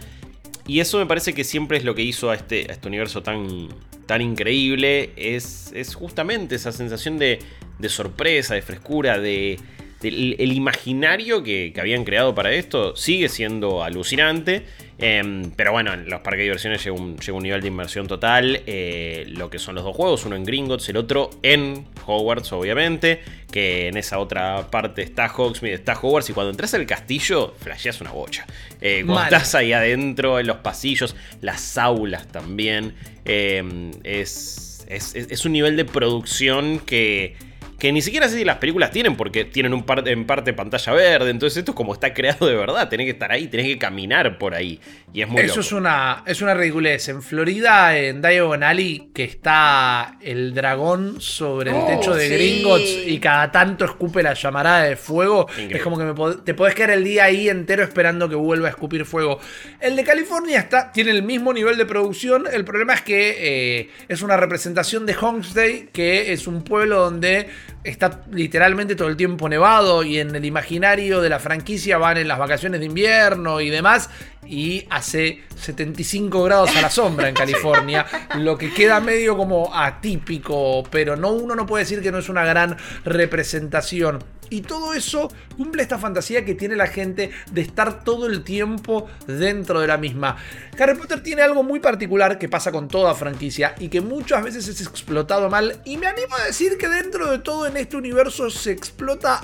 Y 0.67 0.81
eso 0.81 0.99
me 0.99 1.07
parece 1.07 1.33
que 1.33 1.45
siempre 1.45 1.79
es 1.79 1.85
lo 1.85 1.95
que 1.95 2.03
hizo 2.03 2.31
a 2.31 2.35
este, 2.35 2.67
a 2.69 2.73
este 2.73 2.89
universo 2.89 3.23
tan, 3.23 3.69
tan 4.07 4.21
increíble. 4.21 5.11
Es, 5.17 5.73
es 5.75 5.95
justamente 5.95 6.57
esa 6.57 6.73
sensación 6.73 7.19
de, 7.19 7.39
de 7.79 7.89
sorpresa, 7.89 8.55
de 8.55 8.63
frescura, 8.63 9.19
de, 9.19 9.59
el, 10.03 10.53
imaginario 10.53 11.43
que, 11.43 11.73
habían 11.79 12.05
creado 12.05 12.35
para 12.35 12.53
esto 12.53 12.97
sigue 12.97 13.29
siendo 13.29 13.83
alucinante. 13.83 14.65
Em, 14.99 15.51
pero 15.51 15.73
bueno, 15.73 15.93
en 15.93 16.09
los 16.09 16.21
parques 16.21 16.39
de 16.39 16.45
diversiones 16.45 16.83
llega 16.83 16.97
un, 16.97 17.19
un 17.33 17.43
nivel 17.43 17.61
de 17.61 17.69
inversión 17.69 18.07
total. 18.07 18.63
Eh, 18.67 19.25
lo 19.29 19.51
que 19.51 19.59
son 19.59 19.75
los 19.75 19.85
dos 19.85 19.95
juegos, 19.95 20.25
uno 20.25 20.37
en 20.37 20.45
Gringotts, 20.45 20.89
el 20.89 20.97
otro 20.97 21.31
en 21.43 21.87
Hogwarts, 22.07 22.53
obviamente. 22.53 23.21
Que 23.51 23.89
en 23.89 23.97
esa 23.97 24.19
otra 24.19 24.69
parte 24.71 25.03
está 25.03 25.29
Hogsmeade, 25.29 25.75
está 25.75 25.99
Hogwarts. 26.01 26.31
Y 26.31 26.33
cuando 26.33 26.51
entras 26.51 26.73
al 26.75 26.87
castillo, 26.87 27.55
flasheas 27.59 28.01
una 28.01 28.13
bocha. 28.13 28.47
Eh, 28.81 29.03
cuando 29.05 29.25
estás 29.25 29.55
ahí 29.55 29.73
adentro, 29.73 30.41
en 30.41 30.47
los 30.47 30.59
pasillos, 30.59 31.15
las 31.43 31.77
aulas 31.77 32.27
también. 32.29 32.95
Em, 33.25 33.91
es, 34.05 34.87
es 34.89 35.45
un 35.45 35.53
nivel 35.53 35.77
de 35.77 35.85
producción 35.85 36.79
que 36.79 37.35
que 37.79 37.93
ni 37.93 38.01
siquiera 38.01 38.29
sé 38.29 38.39
si 38.39 38.45
las 38.45 38.57
películas 38.57 38.91
tienen, 38.91 39.17
porque 39.17 39.45
tienen 39.45 39.75
un 39.75 39.85
en 40.07 40.27
parte 40.27 40.53
pantalla 40.55 40.93
verde. 40.93 41.31
Entonces, 41.31 41.59
esto 41.59 41.73
es 41.73 41.77
como 41.77 41.93
está 41.93 42.15
creado 42.15 42.47
de 42.47 42.57
verdad. 42.57 42.89
Tenés 42.89 43.05
que 43.05 43.11
estar 43.11 43.31
ahí, 43.31 43.49
tenés 43.49 43.67
que 43.67 43.79
caminar 43.79 44.39
por 44.39 44.55
ahí. 44.55 44.81
Y 45.13 45.23
es 45.23 45.29
muy 45.29 45.43
Eso 45.43 45.61
es 45.61 45.73
una, 45.73 46.23
es 46.27 46.41
una 46.41 46.55
ridiculez. 46.55 47.09
En 47.09 47.23
Florida, 47.23 47.97
en 47.97 48.23
Diagon 48.23 48.63
Alley, 48.63 49.11
que 49.15 49.25
está 49.25 50.17
el 50.21 50.55
dragón 50.55 51.21
sobre 51.21 51.71
el 51.71 51.77
oh, 51.77 51.87
techo 51.87 52.15
de 52.15 52.29
Gringotts 52.29 53.07
y 53.07 53.19
cada 53.19 53.53
tanto 53.53 53.85
escupe 53.85 54.23
la 54.23 54.35
llamarada 54.35 54.85
de 54.85 54.97
fuego. 54.97 55.47
Es 55.57 55.83
como 55.83 55.99
que 55.99 56.37
te 56.45 56.55
podés 56.55 56.75
quedar 56.75 56.91
el 56.91 57.05
día 57.05 57.25
ahí 57.25 57.49
entero 57.49 57.83
esperando 57.83 58.29
que 58.29 58.37
vuelva 58.37 58.69
a 58.69 58.71
escupir 58.71 59.05
fuego. 59.05 59.39
El 59.81 59.97
de 59.97 60.05
California 60.05 60.59
está, 60.59 60.93
tiene 60.93 61.11
el 61.11 61.23
mismo 61.23 61.53
nivel 61.53 61.77
de 61.77 61.85
producción. 61.85 62.45
El 62.51 62.65
problema 62.65 62.95
es 62.95 63.03
que 63.03 63.37
eh, 63.39 63.91
es 64.09 64.23
una 64.23 64.37
representación 64.37 65.05
de 65.05 65.17
Homestead, 65.17 65.89
que 65.93 66.33
es 66.33 66.47
un 66.47 66.63
pueblo 66.63 67.01
donde 67.01 67.49
está 67.85 68.23
literalmente 68.31 68.97
todo 68.97 69.09
el 69.09 69.17
tiempo 69.17 69.49
nevado 69.49 70.03
y 70.03 70.19
en 70.19 70.35
el 70.35 70.45
imaginario 70.45 71.21
de 71.21 71.29
la 71.29 71.39
franquicia 71.39 71.99
van 71.99 72.17
en 72.19 72.29
las 72.29 72.39
vacaciones 72.39 72.81
de 72.81 72.87
invierno 72.87 73.61
y 73.61 73.71
demás 73.71 74.11
y 74.49 74.87
hace 74.91 75.41
75 75.57 76.43
grados 76.45 76.77
a 76.77 76.83
la 76.83 76.91
sombra 76.91 77.29
en 77.29 77.35
California, 77.37 78.07
lo 78.37 78.57
que 78.57 78.73
queda 78.73 79.01
medio 79.01 79.37
como 79.37 79.75
atípico, 79.75 80.85
pero 80.91 81.17
no 81.17 81.31
uno 81.31 81.55
no 81.55 81.67
puede 81.67 81.85
decir 81.85 82.03
que 82.03 82.13
no 82.13 82.19
es 82.19 82.29
una 82.29 82.45
gran 82.45 82.77
representación. 83.05 84.23
Y 84.51 84.63
todo 84.63 84.93
eso 84.93 85.29
cumple 85.57 85.83
esta 85.83 85.99
fantasía 85.99 86.45
que 86.45 86.55
tiene 86.55 86.77
la 86.77 86.87
gente 86.87 87.31
de 87.51 87.61
estar 87.61 88.05
todo 88.05 88.27
el 88.27 88.45
tiempo 88.45 89.09
dentro 89.27 89.81
de 89.81 89.87
la 89.87 89.99
misma. 89.99 90.37
Harry 90.79 90.97
Potter 90.97 91.23
tiene 91.23 91.43
algo 91.43 91.63
muy 91.63 91.81
particular 91.81 92.39
que 92.39 92.49
pasa 92.49 92.73
con 92.73 92.89
toda 92.89 93.15
franquicia 93.15 93.75
y 93.79 93.89
que 93.89 94.01
muchas 94.01 94.45
veces 94.45 94.69
es 94.69 94.81
explotado 94.81 95.51
mal. 95.51 95.81
Y 95.85 95.97
me 95.97 96.07
animo 96.07 96.35
a 96.37 96.45
decir 96.45 96.79
que 96.79 96.89
dentro 96.89 97.31
de 97.31 97.39
todo 97.39 97.67
en 97.67 97.77
este 97.77 97.97
universo 97.97 98.51
se 98.51 98.73
explota 98.73 99.43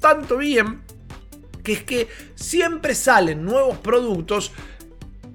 tanto 0.00 0.38
bien 0.38 0.80
que 1.62 1.72
es 1.72 1.82
que 1.82 2.08
siempre 2.34 2.94
salen 2.94 3.44
nuevos 3.44 3.78
productos 3.78 4.52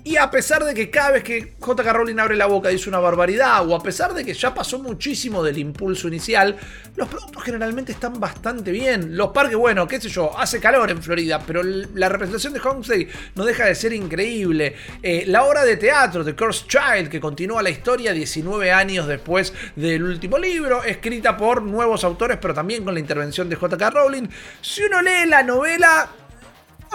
y 0.06 0.18
a 0.18 0.30
pesar 0.30 0.64
de 0.64 0.76
que 0.76 0.92
cada 0.92 1.14
vez 1.14 1.24
que 1.24 1.56
JK 1.60 1.92
Rowling 1.92 2.20
abre 2.20 2.36
la 2.36 2.46
boca 2.46 2.70
dice 2.70 2.90
una 2.90 3.00
barbaridad, 3.00 3.68
o 3.68 3.76
a 3.76 3.82
pesar 3.82 4.14
de 4.14 4.24
que 4.24 4.36
ya 4.36 4.54
pasó 4.54 4.78
muchísimo 4.78 5.42
del 5.42 5.58
impulso 5.58 6.08
inicial, 6.08 6.56
los 6.96 7.10
productos 7.10 7.44
generalmente 7.44 7.92
están 7.92 8.20
bastante 8.20 8.72
bien. 8.72 9.18
Los 9.18 9.30
parques, 9.30 9.58
bueno, 9.58 9.88
qué 9.88 10.00
sé 10.00 10.10
yo, 10.10 10.38
hace 10.38 10.60
calor 10.60 10.92
en 10.92 11.02
Florida, 11.02 11.42
pero 11.46 11.64
la 11.64 12.08
representación 12.08 12.54
de 12.54 12.60
Homestead 12.60 13.08
no 13.34 13.46
deja 13.46 13.66
de 13.66 13.74
ser 13.74 13.94
increíble. 13.94 14.76
Eh, 15.02 15.24
la 15.26 15.44
obra 15.44 15.66
de 15.66 15.76
teatro 15.76 16.24
de 16.24 16.36
Curse 16.36 16.68
Child, 16.68 17.10
que 17.10 17.20
continúa 17.20 17.64
la 17.64 17.72
historia 17.72 18.14
19 18.14 18.72
años 18.72 19.08
después 19.08 19.54
del 19.76 20.04
último 20.04 20.38
libro, 20.38 20.84
escrita 20.84 21.36
por 21.36 21.64
nuevos 21.64 22.04
autores, 22.04 22.38
pero 22.40 22.54
también 22.54 22.86
con 22.86 22.94
la 22.94 23.00
intervención 23.00 23.50
de 23.50 23.56
JK 23.56 23.82
Rowling. 23.92 24.28
Si 24.62 24.84
uno 24.84 25.02
lee 25.02 25.26
la 25.26 25.42
novela, 25.42 26.08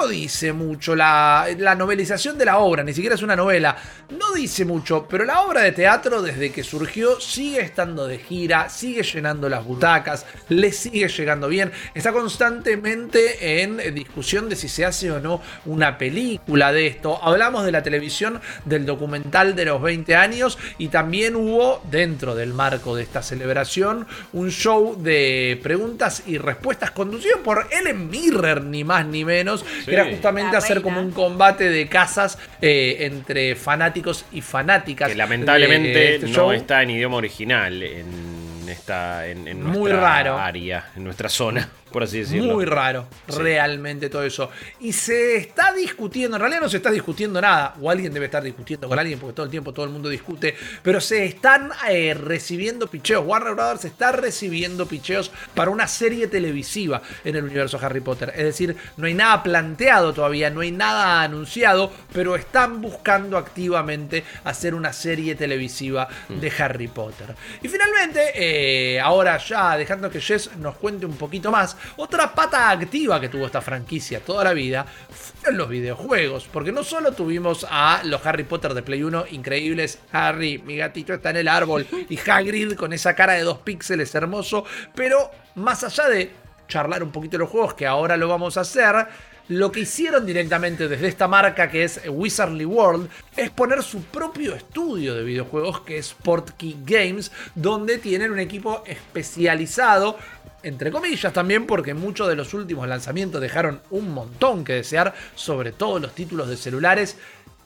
no 0.01 0.09
dice 0.09 0.55
mucho 0.55 0.97
la, 0.97 1.47
novelización 1.77 2.39
de 2.39 2.47
la 2.47 2.59
obra, 2.59 2.83
ni 2.83 2.95
siquiera 2.95 3.17
es 3.17 3.23
una 3.23 3.37
novela, 3.37 3.77
no 4.19 4.33
dice 4.33 4.65
mucho, 4.65 5.07
pero 5.07 5.27
la 5.27 5.43
obra 5.43 5.61
de 5.61 5.73
teatro 5.73 6.23
desde 6.23 6.53
que 6.53 6.65
surgió 6.65 7.21
sigue 7.21 7.61
estando 7.61 8.07
de 8.07 8.17
gira, 8.17 8.71
sigue 8.71 9.03
llenando 9.03 9.51
las 9.51 9.63
butacas, 9.63 10.25
le 10.49 10.73
sigue 10.73 11.09
llegando 11.09 11.49
bien, 11.49 11.71
está 11.93 12.13
constantemente 12.13 13.63
en 13.63 13.95
discusión 13.95 14.49
de 14.49 14.57
si 14.57 14.69
se 14.69 14.87
hace 14.87 15.11
o 15.11 15.21
no 15.21 15.43
una 15.67 15.99
película 15.99 16.73
de 16.73 16.87
esto. 16.87 17.23
Hablamos 17.23 17.67
de 17.67 17.73
la 17.73 17.83
televisión, 17.83 18.41
del 18.65 18.87
documental 18.87 19.55
de 19.55 19.67
los 19.67 19.83
20 19.83 20.17
años 20.17 20.57
y 20.79 20.89
también 20.89 21.37
hubo 21.37 21.83
dentro 21.91 22.35
del 22.35 22.55
marco 22.55 22.97
de 22.97 23.03
esta 23.03 23.23
celebración 23.23 24.07
un 24.33 24.51
show 24.51 24.97
de 24.99 25.61
preguntas 25.63 26.23
y 26.27 26.39
respuestas 26.39 26.91
conducido 26.91 27.43
por 27.43 27.67
Ellen 27.71 28.09
Mirror, 28.09 28.63
ni 28.63 28.83
más 28.83 29.05
ni 29.05 29.27
menos 29.27 29.63
era 29.93 30.05
justamente 30.07 30.57
hacer 30.57 30.83
como 30.83 31.01
un 31.01 31.11
combate 31.11 31.69
de 31.69 31.87
casas 31.89 32.39
eh, 32.61 32.99
entre 33.01 33.55
fanáticos 33.55 34.25
y 34.33 34.41
fanáticas. 34.41 35.09
Que 35.09 35.15
lamentablemente 35.15 36.17
este 36.17 36.29
no 36.29 36.53
está 36.53 36.83
en 36.83 36.91
idioma 36.91 37.17
original 37.17 37.83
en 37.83 38.69
esta 38.69 39.27
en, 39.27 39.49
en 39.49 39.61
nuestra 39.61 39.81
Muy 39.81 39.91
raro. 39.93 40.39
área, 40.39 40.91
en 40.97 41.05
nuestra 41.05 41.29
zona 41.29 41.69
por 41.93 42.03
así 42.03 42.21
decirlo. 42.21 42.55
Muy 42.55 42.65
raro, 42.65 43.07
realmente 43.29 44.09
todo 44.09 44.25
eso. 44.25 44.51
Y 44.81 44.93
se 44.93 45.37
está 45.37 45.73
discutiendo, 45.73 46.37
en 46.37 46.41
realidad 46.41 46.63
no 46.63 46.69
se 46.69 46.79
está 46.79 46.91
discutiendo 46.91 47.41
nada, 47.41 47.75
o 47.81 47.91
alguien 47.91 48.13
debe 48.13 48.27
estar 48.27 48.43
discutiendo 48.43 48.89
con 48.89 48.99
alguien, 48.99 49.19
porque 49.19 49.35
todo 49.35 49.45
el 49.45 49.51
tiempo 49.51 49.73
todo 49.73 49.85
el 49.87 49.93
mundo 49.93 50.09
discute, 50.09 50.55
pero 50.83 51.01
se 51.01 51.25
están 51.25 51.71
eh, 51.89 52.15
recibiendo 52.15 52.87
picheos. 52.87 53.25
Warner 53.27 53.55
Brothers 53.55 53.85
está 53.85 54.13
recibiendo 54.13 54.87
picheos 54.87 55.31
para 55.55 55.71
una 55.71 55.87
serie 55.87 56.27
televisiva 56.27 57.03
en 57.25 57.37
el 57.37 57.45
universo 57.45 57.79
Harry 57.83 58.01
Potter. 58.01 58.33
Es 58.37 58.45
decir, 58.45 58.77
no 58.97 59.07
hay 59.07 59.15
nada 59.15 59.43
planteado 59.43 60.13
todavía, 60.13 60.51
no 60.51 60.61
hay 60.61 60.73
nada 60.73 61.23
anunciado, 61.23 61.93
pero 62.13 62.37
están 62.37 62.81
buscando 62.81 63.37
activamente 63.37 64.25
hacer 64.45 64.75
una 64.75 64.93
serie 64.93 65.35
televisiva 65.35 66.09
de 66.29 66.51
mm. 66.51 66.63
Harry 66.63 66.89
Potter. 66.89 67.35
Y 67.63 67.69
finalmente, 67.69 68.33
eh, 68.35 69.01
ahora 69.01 69.39
ya 69.39 69.77
dejando 69.77 70.11
que 70.11 70.21
Jess 70.21 70.57
nos 70.57 70.77
cuente 70.77 71.07
un 71.07 71.17
poquito 71.17 71.51
más, 71.51 71.77
otra 71.97 72.35
pata 72.35 72.71
activa 72.71 73.21
que 73.21 73.29
tuvo 73.29 73.47
esta 73.47 73.61
franquicia 73.61 74.21
toda 74.21 74.45
la 74.45 74.53
vida 74.53 74.85
fueron 74.85 75.59
los 75.59 75.69
videojuegos, 75.69 76.49
porque 76.53 76.73
no 76.73 76.85
solo 76.85 77.13
tuvimos 77.13 77.67
a 77.71 78.03
los 78.05 78.25
Harry 78.27 78.45
Potter 78.45 78.75
de 78.75 78.83
Play 78.83 79.03
1 79.03 79.27
increíbles, 79.31 79.99
Harry, 80.13 80.59
mi 80.59 80.77
gatito 80.77 81.15
está 81.15 81.31
en 81.31 81.37
el 81.39 81.49
árbol, 81.49 81.87
y 82.09 82.19
Hagrid 82.19 82.75
con 82.75 82.93
esa 82.93 83.15
cara 83.15 83.35
de 83.35 83.43
dos 83.43 83.59
píxeles 83.59 84.15
hermoso, 84.15 84.65
pero 84.95 85.31
más 85.57 85.85
allá 85.85 86.09
de 86.09 86.31
charlar 86.69 87.03
un 87.03 87.11
poquito 87.11 87.33
de 87.33 87.39
los 87.39 87.51
juegos, 87.51 87.75
que 87.75 87.87
ahora 87.87 88.17
lo 88.17 88.29
vamos 88.29 88.57
a 88.57 88.61
hacer, 88.61 89.09
lo 89.51 89.73
que 89.73 89.81
hicieron 89.81 90.25
directamente 90.25 90.87
desde 90.87 91.09
esta 91.09 91.27
marca 91.27 91.69
que 91.69 91.83
es 91.83 92.01
Wizardly 92.09 92.65
World 92.65 93.11
es 93.37 93.51
poner 93.51 93.83
su 93.83 94.01
propio 94.05 94.55
estudio 94.55 95.13
de 95.13 95.25
videojuegos 95.25 95.81
que 95.81 95.99
es 95.99 96.15
Portkey 96.15 96.77
Games, 96.85 97.33
donde 97.57 97.99
tienen 97.99 98.31
un 98.31 98.39
equipo 98.39 98.85
especializado 98.87 100.17
entre 100.63 100.91
comillas 100.91 101.33
también 101.33 101.67
porque 101.67 101.95
muchos 101.95 102.29
de 102.29 102.37
los 102.37 102.55
últimos 102.55 102.87
lanzamientos 102.89 103.41
dejaron 103.41 103.81
un 103.91 104.13
montón 104.13 104.65
que 104.65 104.75
desear, 104.75 105.15
sobre 105.35 105.73
todo 105.73 105.99
los 105.99 106.15
títulos 106.15 106.49
de 106.49 106.57
celulares. 106.57 107.17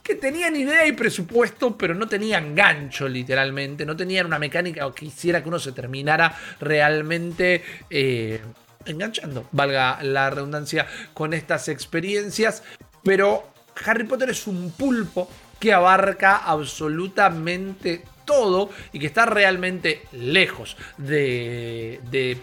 que 0.03 0.15
tenían 0.15 0.55
idea 0.55 0.87
y 0.87 0.93
presupuesto, 0.93 1.79
pero 1.79 1.95
no 1.95 2.07
tenían 2.07 2.55
gancho 2.55 3.09
literalmente, 3.09 3.87
no 3.87 3.97
tenían 3.97 4.27
una 4.27 4.39
mecánica 4.39 4.93
que 4.95 5.07
hiciera 5.07 5.43
que 5.43 5.49
uno 5.49 5.59
se 5.59 5.73
terminara 5.73 6.37
realmente... 6.61 7.63
Eh, 7.89 8.41
enganchando, 8.87 9.49
valga 9.53 10.03
la 10.03 10.31
redundancia, 10.31 10.87
con 11.15 11.33
estas 11.33 11.69
experiencias. 11.69 12.63
Pero 13.03 13.45
Harry 13.85 14.05
Potter 14.05 14.31
es 14.31 14.47
un 14.47 14.73
pulpo 14.73 15.29
que 15.59 15.73
abarca 15.73 16.37
absolutamente 16.37 18.03
todo 18.25 18.71
y 18.93 18.99
que 18.99 19.07
está 19.07 19.27
realmente 19.27 20.03
lejos 20.13 20.77
de, 20.97 22.01
de 22.11 22.39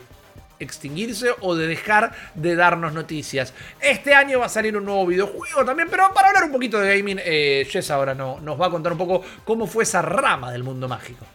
extinguirse 0.64 1.30
o 1.42 1.56
de 1.56 1.68
dejar 1.68 2.14
de 2.36 2.56
darnos 2.56 2.94
noticias. 2.94 3.54
Este 3.80 4.14
año 4.14 4.40
va 4.40 4.46
a 4.46 4.50
salir 4.50 4.78
un 4.78 4.86
nuevo 4.86 5.06
videojuego 5.06 5.66
también, 5.66 5.90
pero 5.90 6.14
para 6.14 6.30
hablar 6.30 6.46
un 6.46 6.52
poquito 6.52 6.80
de 6.80 6.98
gaming, 6.98 7.20
eh, 7.24 7.68
Jess 7.70 7.92
ahora 7.92 8.14
no, 8.14 8.40
nos 8.40 8.60
va 8.60 8.68
a 8.68 8.70
contar 8.70 8.92
un 8.94 8.98
poco 8.98 9.24
cómo 9.44 9.68
fue 9.68 9.84
esa 9.84 10.02
rama 10.02 10.52
del 10.52 10.64
mundo 10.64 10.88
mágico. 10.88 11.26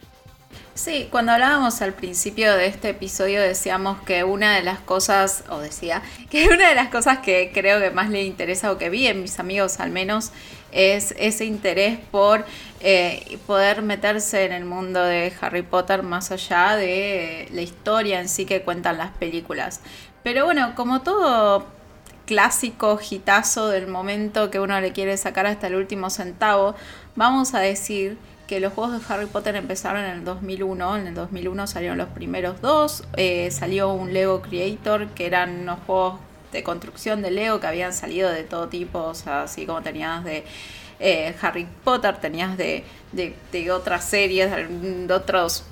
Sí, 0.76 1.08
cuando 1.10 1.32
hablábamos 1.32 1.80
al 1.80 1.94
principio 1.94 2.54
de 2.54 2.66
este 2.66 2.90
episodio 2.90 3.40
decíamos 3.40 3.98
que 4.02 4.24
una 4.24 4.54
de 4.54 4.62
las 4.62 4.78
cosas, 4.78 5.42
o 5.48 5.58
decía, 5.58 6.02
que 6.30 6.48
una 6.48 6.68
de 6.68 6.74
las 6.74 6.88
cosas 6.88 7.20
que 7.20 7.50
creo 7.54 7.80
que 7.80 7.90
más 7.90 8.10
le 8.10 8.24
interesa 8.24 8.70
o 8.70 8.76
que 8.76 8.90
vi 8.90 9.06
en 9.06 9.22
mis 9.22 9.38
amigos 9.38 9.80
al 9.80 9.90
menos 9.90 10.32
es 10.76 11.14
ese 11.18 11.46
interés 11.46 11.98
por 12.10 12.44
eh, 12.80 13.38
poder 13.46 13.80
meterse 13.82 14.44
en 14.44 14.52
el 14.52 14.66
mundo 14.66 15.02
de 15.02 15.32
Harry 15.40 15.62
Potter 15.62 16.02
más 16.02 16.30
allá 16.30 16.76
de 16.76 17.48
la 17.52 17.62
historia 17.62 18.20
en 18.20 18.28
sí 18.28 18.44
que 18.44 18.62
cuentan 18.62 18.98
las 18.98 19.10
películas. 19.12 19.80
Pero 20.22 20.44
bueno, 20.44 20.74
como 20.76 21.00
todo 21.00 21.66
clásico 22.26 23.00
hitazo 23.08 23.68
del 23.68 23.86
momento 23.86 24.50
que 24.50 24.60
uno 24.60 24.78
le 24.80 24.92
quiere 24.92 25.16
sacar 25.16 25.46
hasta 25.46 25.68
el 25.68 25.76
último 25.76 26.10
centavo, 26.10 26.74
vamos 27.14 27.54
a 27.54 27.60
decir 27.60 28.18
que 28.46 28.60
los 28.60 28.72
juegos 28.72 29.00
de 29.00 29.12
Harry 29.12 29.26
Potter 29.26 29.56
empezaron 29.56 30.04
en 30.04 30.10
el 30.10 30.24
2001. 30.24 30.96
En 30.98 31.06
el 31.08 31.14
2001 31.14 31.66
salieron 31.66 31.98
los 31.98 32.08
primeros 32.08 32.60
dos. 32.60 33.04
Eh, 33.16 33.50
salió 33.50 33.92
un 33.92 34.12
Lego 34.12 34.42
Creator, 34.42 35.08
que 35.08 35.26
eran 35.26 35.60
unos 35.60 35.78
juegos 35.86 36.20
de 36.56 36.62
construcción 36.62 37.22
de 37.22 37.30
Lego 37.30 37.60
que 37.60 37.66
habían 37.66 37.92
salido 37.92 38.30
de 38.30 38.42
todo 38.42 38.68
tipo. 38.68 38.98
O 38.98 39.14
sea, 39.14 39.42
así 39.42 39.66
como 39.66 39.82
tenías 39.82 40.24
de 40.24 40.44
eh, 40.98 41.34
Harry 41.42 41.66
Potter, 41.84 42.16
tenías 42.18 42.56
de, 42.56 42.84
de, 43.12 43.70
otras 43.70 44.04
series, 44.04 44.50
de 44.50 45.12
otros, 45.12 45.64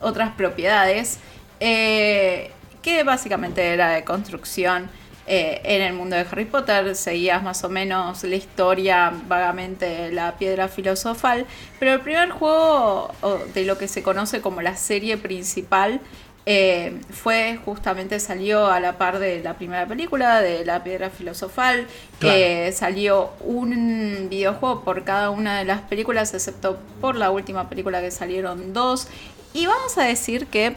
otras 0.00 0.32
propiedades. 0.34 1.18
Eh, 1.60 2.50
que 2.82 3.04
básicamente 3.04 3.64
era 3.64 3.90
de 3.90 4.02
construcción 4.02 4.90
eh, 5.28 5.60
en 5.62 5.82
el 5.82 5.92
mundo 5.92 6.16
de 6.16 6.22
Harry 6.22 6.44
Potter, 6.44 6.96
seguías 6.96 7.40
más 7.44 7.62
o 7.62 7.68
menos 7.68 8.24
la 8.24 8.34
historia 8.34 9.12
vagamente 9.28 10.10
la 10.10 10.36
piedra 10.36 10.66
filosofal, 10.66 11.46
pero 11.78 11.92
el 11.92 12.00
primer 12.00 12.30
juego 12.30 13.14
de 13.54 13.64
lo 13.64 13.78
que 13.78 13.86
se 13.86 14.02
conoce 14.02 14.40
como 14.40 14.62
la 14.62 14.74
serie 14.74 15.16
principal 15.16 16.00
eh, 16.44 16.98
fue 17.10 17.58
justamente 17.64 18.18
salió 18.18 18.66
a 18.66 18.80
la 18.80 18.98
par 18.98 19.20
de 19.20 19.40
la 19.42 19.54
primera 19.54 19.86
película 19.86 20.40
de 20.40 20.64
la 20.64 20.82
piedra 20.82 21.08
filosofal 21.08 21.86
eh, 22.20 22.72
salió 22.72 23.30
un 23.40 24.26
videojuego 24.28 24.82
por 24.82 25.04
cada 25.04 25.30
una 25.30 25.58
de 25.58 25.64
las 25.64 25.82
películas 25.82 26.34
excepto 26.34 26.80
por 27.00 27.14
la 27.14 27.30
última 27.30 27.68
película 27.68 28.00
que 28.00 28.10
salieron 28.10 28.72
dos. 28.72 29.06
Y 29.54 29.66
vamos 29.66 29.96
a 29.98 30.04
decir 30.04 30.46
que 30.46 30.76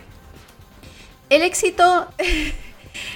el 1.29 1.41
éxito 1.41 2.07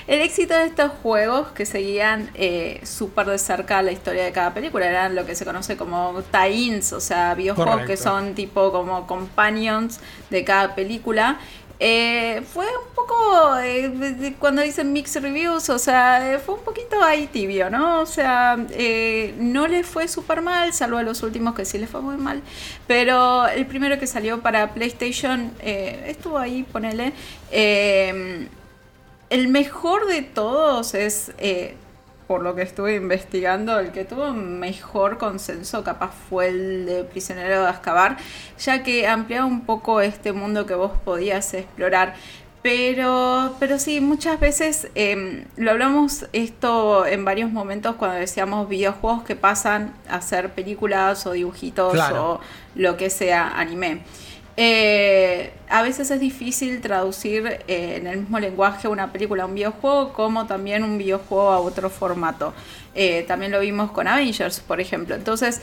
El 0.07 0.21
éxito 0.21 0.53
de 0.55 0.65
estos 0.65 0.91
juegos 1.03 1.49
que 1.49 1.65
seguían 1.65 2.29
eh, 2.33 2.81
súper 2.83 3.27
de 3.27 3.37
cerca 3.37 3.81
la 3.81 3.91
historia 3.91 4.23
de 4.23 4.31
cada 4.31 4.53
película 4.53 4.87
eran 4.87 5.15
lo 5.15 5.25
que 5.25 5.35
se 5.35 5.45
conoce 5.45 5.77
como 5.77 6.21
tie-ins, 6.31 6.93
o 6.93 6.99
sea, 6.99 7.33
videojuegos 7.35 7.83
que 7.83 7.97
son 7.97 8.35
tipo 8.35 8.71
como 8.71 9.07
companions 9.07 9.99
de 10.29 10.43
cada 10.43 10.75
película. 10.75 11.39
Eh, 11.81 12.41
fue 12.53 12.65
un 12.65 12.93
poco, 12.93 13.57
eh, 13.59 14.35
cuando 14.37 14.61
dicen 14.61 14.91
mixed 14.91 15.21
reviews, 15.21 15.69
o 15.69 15.79
sea, 15.79 16.41
fue 16.45 16.55
un 16.55 16.61
poquito 16.61 17.01
ahí 17.01 17.27
tibio, 17.27 17.69
¿no? 17.69 18.01
O 18.01 18.05
sea, 18.05 18.57
no 19.37 19.67
le 19.67 19.83
fue 19.83 20.07
súper 20.07 20.41
mal, 20.41 20.73
salvo 20.73 20.97
a 20.97 21.03
los 21.03 21.23
últimos 21.23 21.55
que 21.55 21.63
sí 21.63 21.77
le 21.77 21.87
fue 21.87 22.01
muy 22.01 22.17
mal. 22.17 22.41
Pero 22.85 23.47
el 23.47 23.65
primero 23.65 23.97
que 23.97 24.07
salió 24.07 24.41
para 24.41 24.73
PlayStation 24.73 25.53
estuvo 25.61 26.37
ahí, 26.37 26.63
ponele. 26.63 27.13
El 29.29 29.47
mejor 29.47 30.07
de 30.07 30.23
todos 30.23 30.95
es, 30.95 31.31
eh, 31.37 31.75
por 32.29 32.43
lo 32.43 32.53
que 32.53 32.61
estuve 32.61 32.95
investigando, 32.95 33.79
el 33.79 33.91
que 33.91 34.05
tuvo 34.05 34.33
mejor 34.33 35.17
consenso 35.17 35.83
capaz 35.83 36.11
fue 36.29 36.49
el 36.49 36.85
de 36.85 37.03
Prisionero 37.03 37.63
de 37.63 37.67
Azkaban, 37.67 38.17
ya 38.59 38.83
que 38.83 39.07
ampliaba 39.07 39.47
un 39.47 39.61
poco 39.61 39.99
este 39.99 40.31
mundo 40.31 40.67
que 40.67 40.75
vos 40.75 40.91
podías 41.03 41.51
explorar. 41.55 42.13
Pero, 42.61 43.55
pero 43.59 43.79
sí, 43.79 43.99
muchas 43.99 44.39
veces 44.39 44.89
em, 44.93 45.45
lo 45.57 45.71
hablamos 45.71 46.27
esto 46.31 47.07
en 47.07 47.25
varios 47.25 47.51
momentos 47.51 47.95
cuando 47.95 48.17
decíamos 48.17 48.69
videojuegos 48.69 49.23
que 49.23 49.35
pasan 49.35 49.95
a 50.07 50.21
ser 50.21 50.51
películas 50.51 51.25
o 51.25 51.31
dibujitos 51.31 51.97
o 52.13 52.41
lo 52.75 52.95
que 52.95 53.09
sea 53.09 53.59
anime. 53.59 54.03
Eh, 54.61 55.51
a 55.69 55.81
veces 55.83 56.11
es 56.11 56.19
difícil 56.19 56.81
traducir 56.81 57.47
eh, 57.69 57.95
en 57.95 58.07
el 58.07 58.17
mismo 58.17 58.41
lenguaje 58.41 58.89
una 58.89 59.09
película 59.09 59.43
a 59.43 59.45
un 59.45 59.55
videojuego 59.55 60.11
como 60.11 60.47
también 60.47 60.83
un 60.83 60.97
videojuego 60.97 61.51
a 61.51 61.61
otro 61.61 61.89
formato. 61.89 62.53
Eh, 62.93 63.23
también 63.25 63.53
lo 63.53 63.61
vimos 63.61 63.91
con 63.91 64.09
Avengers, 64.09 64.59
por 64.59 64.81
ejemplo. 64.81 65.15
Entonces, 65.15 65.61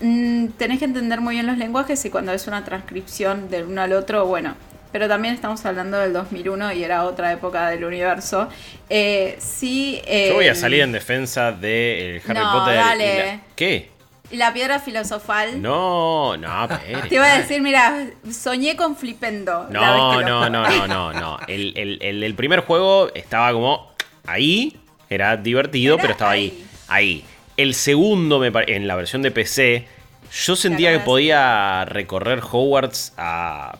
mm, 0.00 0.46
tenés 0.56 0.78
que 0.78 0.86
entender 0.86 1.20
muy 1.20 1.34
bien 1.34 1.46
los 1.46 1.58
lenguajes 1.58 2.02
y 2.06 2.08
cuando 2.08 2.32
es 2.32 2.46
una 2.46 2.64
transcripción 2.64 3.50
del 3.50 3.64
uno 3.66 3.82
al 3.82 3.92
otro, 3.92 4.24
bueno. 4.24 4.54
Pero 4.90 5.06
también 5.06 5.34
estamos 5.34 5.66
hablando 5.66 5.98
del 5.98 6.14
2001 6.14 6.72
y 6.72 6.82
era 6.82 7.04
otra 7.04 7.30
época 7.30 7.68
del 7.68 7.84
universo. 7.84 8.48
sí, 8.88 10.00
Yo 10.28 10.34
voy 10.34 10.48
a 10.48 10.54
salir 10.54 10.80
en 10.80 10.92
defensa 10.92 11.52
de 11.52 12.22
Harry 12.26 12.40
Potter. 12.40 13.40
¿Qué? 13.54 13.95
La 14.30 14.52
piedra 14.52 14.80
filosofal. 14.80 15.62
No, 15.62 16.36
no, 16.36 16.68
Te 17.08 17.14
iba 17.14 17.32
a 17.32 17.38
decir, 17.38 17.62
mira, 17.62 18.08
soñé 18.30 18.76
con 18.76 18.96
Flipendo. 18.96 19.66
No, 19.70 20.20
no, 20.22 20.48
no, 20.48 20.68
no, 20.68 20.86
no, 20.86 21.12
no. 21.12 21.38
El, 21.46 21.98
el, 22.00 22.34
primer 22.34 22.60
juego 22.60 23.10
estaba 23.14 23.52
como 23.52 23.92
ahí, 24.26 24.76
era 25.08 25.36
divertido, 25.36 25.96
pero 25.96 26.12
estaba 26.12 26.32
ahí. 26.32 26.64
ahí. 26.88 27.24
El 27.56 27.74
segundo, 27.74 28.38
me 28.38 28.52
en 28.66 28.86
la 28.86 28.96
versión 28.96 29.22
de 29.22 29.30
PC, 29.30 29.86
yo 30.32 30.56
sentía 30.56 30.92
que 30.92 31.00
podía 31.00 31.84
recorrer 31.84 32.40
Hogwarts 32.40 33.14
a, 33.16 33.78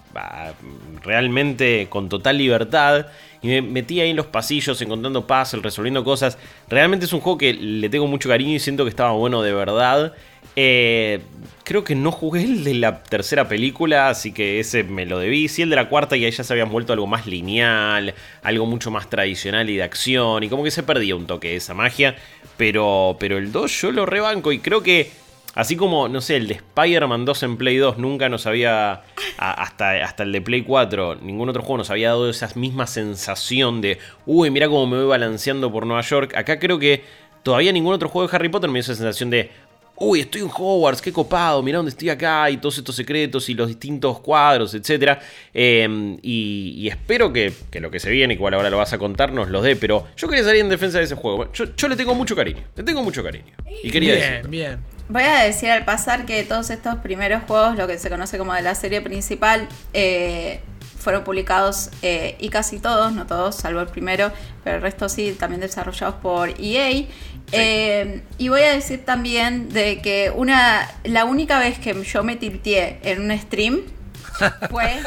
realmente 1.02 1.88
con 1.88 2.08
total 2.08 2.38
libertad. 2.38 3.06
Y 3.42 3.48
me 3.48 3.62
metí 3.62 4.00
ahí 4.00 4.10
en 4.10 4.16
los 4.16 4.26
pasillos 4.26 4.80
encontrando 4.80 5.26
puzzles, 5.26 5.62
resolviendo 5.62 6.02
cosas. 6.04 6.38
Realmente 6.68 7.06
es 7.06 7.12
un 7.12 7.20
juego 7.20 7.38
que 7.38 7.52
le 7.52 7.88
tengo 7.88 8.06
mucho 8.06 8.28
cariño 8.28 8.52
y 8.52 8.58
siento 8.58 8.84
que 8.84 8.90
estaba 8.90 9.12
bueno 9.12 9.42
de 9.42 9.52
verdad. 9.52 10.14
Eh, 10.54 11.20
creo 11.64 11.84
que 11.84 11.94
no 11.94 12.12
jugué 12.12 12.44
el 12.44 12.64
de 12.64 12.74
la 12.74 13.02
tercera 13.02 13.48
película, 13.48 14.08
así 14.08 14.32
que 14.32 14.60
ese 14.60 14.84
me 14.84 15.04
lo 15.04 15.18
debí. 15.18 15.48
Sí, 15.48 15.62
el 15.62 15.70
de 15.70 15.76
la 15.76 15.88
cuarta 15.88 16.16
y 16.16 16.24
ahí 16.24 16.30
ya 16.30 16.44
se 16.44 16.52
habían 16.52 16.70
vuelto 16.70 16.92
algo 16.92 17.06
más 17.06 17.26
lineal, 17.26 18.14
algo 18.42 18.66
mucho 18.66 18.90
más 18.90 19.10
tradicional 19.10 19.68
y 19.68 19.76
de 19.76 19.82
acción. 19.82 20.42
Y 20.44 20.48
como 20.48 20.62
que 20.64 20.70
se 20.70 20.82
perdía 20.82 21.16
un 21.16 21.26
toque 21.26 21.48
de 21.48 21.56
esa 21.56 21.74
magia. 21.74 22.16
Pero, 22.56 23.16
pero 23.18 23.36
el 23.36 23.52
2 23.52 23.80
yo 23.82 23.92
lo 23.92 24.06
rebanco 24.06 24.52
y 24.52 24.60
creo 24.60 24.82
que 24.82 25.10
Así 25.56 25.74
como, 25.74 26.06
no 26.06 26.20
sé, 26.20 26.36
el 26.36 26.48
de 26.48 26.54
Spider-Man 26.54 27.24
2 27.24 27.42
en 27.44 27.56
Play 27.56 27.78
2 27.78 27.96
nunca 27.96 28.28
nos 28.28 28.46
había, 28.46 29.04
hasta, 29.38 30.04
hasta 30.04 30.22
el 30.22 30.30
de 30.30 30.42
Play 30.42 30.60
4, 30.60 31.16
ningún 31.22 31.48
otro 31.48 31.62
juego 31.62 31.78
nos 31.78 31.88
había 31.88 32.08
dado 32.08 32.28
esa 32.28 32.50
misma 32.56 32.86
sensación 32.86 33.80
de, 33.80 33.98
uy, 34.26 34.50
mira 34.50 34.68
cómo 34.68 34.86
me 34.86 34.98
voy 34.98 35.06
balanceando 35.06 35.72
por 35.72 35.86
Nueva 35.86 36.02
York. 36.02 36.36
Acá 36.36 36.58
creo 36.58 36.78
que 36.78 37.04
todavía 37.42 37.72
ningún 37.72 37.94
otro 37.94 38.10
juego 38.10 38.28
de 38.28 38.36
Harry 38.36 38.50
Potter 38.50 38.68
me 38.68 38.74
dio 38.74 38.80
esa 38.80 38.96
sensación 38.96 39.30
de, 39.30 39.50
uy, 39.96 40.20
estoy 40.20 40.42
en 40.42 40.50
Hogwarts, 40.54 41.00
qué 41.00 41.12
copado, 41.12 41.62
mira 41.62 41.78
dónde 41.78 41.90
estoy 41.90 42.10
acá 42.10 42.48
y 42.50 42.58
todos 42.58 42.78
estos 42.78 42.94
secretos 42.94 43.48
y 43.48 43.54
los 43.54 43.68
distintos 43.68 44.20
cuadros, 44.20 44.74
etc. 44.74 45.18
Em, 45.52 46.18
y, 46.22 46.88
espero 46.88 47.32
que, 47.32 47.52
lo 47.80 47.90
que 47.90 48.00
se 48.00 48.10
viene, 48.10 48.34
igual 48.34 48.54
ahora 48.54 48.70
lo 48.70 48.78
vas 48.78 48.92
a 48.92 48.98
contar, 48.98 49.32
nos 49.32 49.48
lo 49.48 49.62
dé, 49.62 49.76
pero 49.76 50.06
yo 50.16 50.28
quería 50.28 50.44
salir 50.44 50.60
en 50.60 50.68
defensa 50.68 50.98
de 50.98 51.04
ese 51.04 51.14
juego. 51.14 51.50
Yo, 51.52 51.88
le 51.88 51.96
tengo 51.96 52.14
mucho 52.14 52.36
cariño, 52.36 52.62
le 52.74 52.82
tengo 52.82 53.02
mucho 53.02 53.22
cariño. 53.22 53.52
Y 53.82 53.90
quería 53.90 54.14
bien, 54.14 54.50
Bien. 54.50 54.96
Voy 55.08 55.22
a 55.22 55.44
decir 55.44 55.70
al 55.70 55.84
pasar 55.84 56.26
que 56.26 56.42
todos 56.42 56.70
estos 56.70 56.96
primeros 56.96 57.44
juegos, 57.44 57.76
lo 57.76 57.86
que 57.86 57.96
se 57.96 58.10
conoce 58.10 58.38
como 58.38 58.52
de 58.54 58.62
la 58.62 58.74
serie 58.74 59.00
principal, 59.00 59.68
eh, 59.92 60.60
fueron 61.06 61.22
publicados 61.22 61.90
eh, 62.02 62.34
y 62.40 62.48
casi 62.48 62.80
todos, 62.80 63.12
no 63.12 63.26
todos, 63.26 63.54
salvo 63.54 63.80
el 63.80 63.86
primero, 63.86 64.32
pero 64.64 64.76
el 64.76 64.82
resto 64.82 65.08
sí, 65.08 65.36
también 65.38 65.60
desarrollados 65.60 66.16
por 66.16 66.48
EA. 66.60 67.06
Eh, 67.52 68.22
y 68.38 68.48
voy 68.48 68.62
a 68.62 68.72
decir 68.72 69.04
también 69.04 69.68
de 69.68 70.00
que 70.02 70.32
una 70.34 70.88
la 71.04 71.24
única 71.24 71.58
vez 71.58 71.78
que 71.78 72.02
yo 72.04 72.24
me 72.24 72.36
tilteé 72.36 72.98
en 73.02 73.30
un 73.30 73.38
stream 73.38 73.82
fue... 74.70 75.00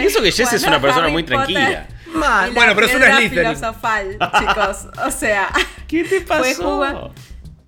y 0.00 0.06
eso 0.06 0.22
que 0.22 0.32
Jess 0.32 0.54
es 0.54 0.64
una 0.64 0.80
persona 0.80 1.08
muy 1.08 1.22
tranquila. 1.22 1.86
bueno, 2.54 2.74
pero 2.74 2.86
es 2.86 2.94
una 2.94 3.18
filosofal, 3.18 4.18
chicos. 4.38 4.88
O 5.04 5.10
sea, 5.10 5.50
¿qué 5.86 6.04
te 6.04 6.20
pasó? 6.22 7.12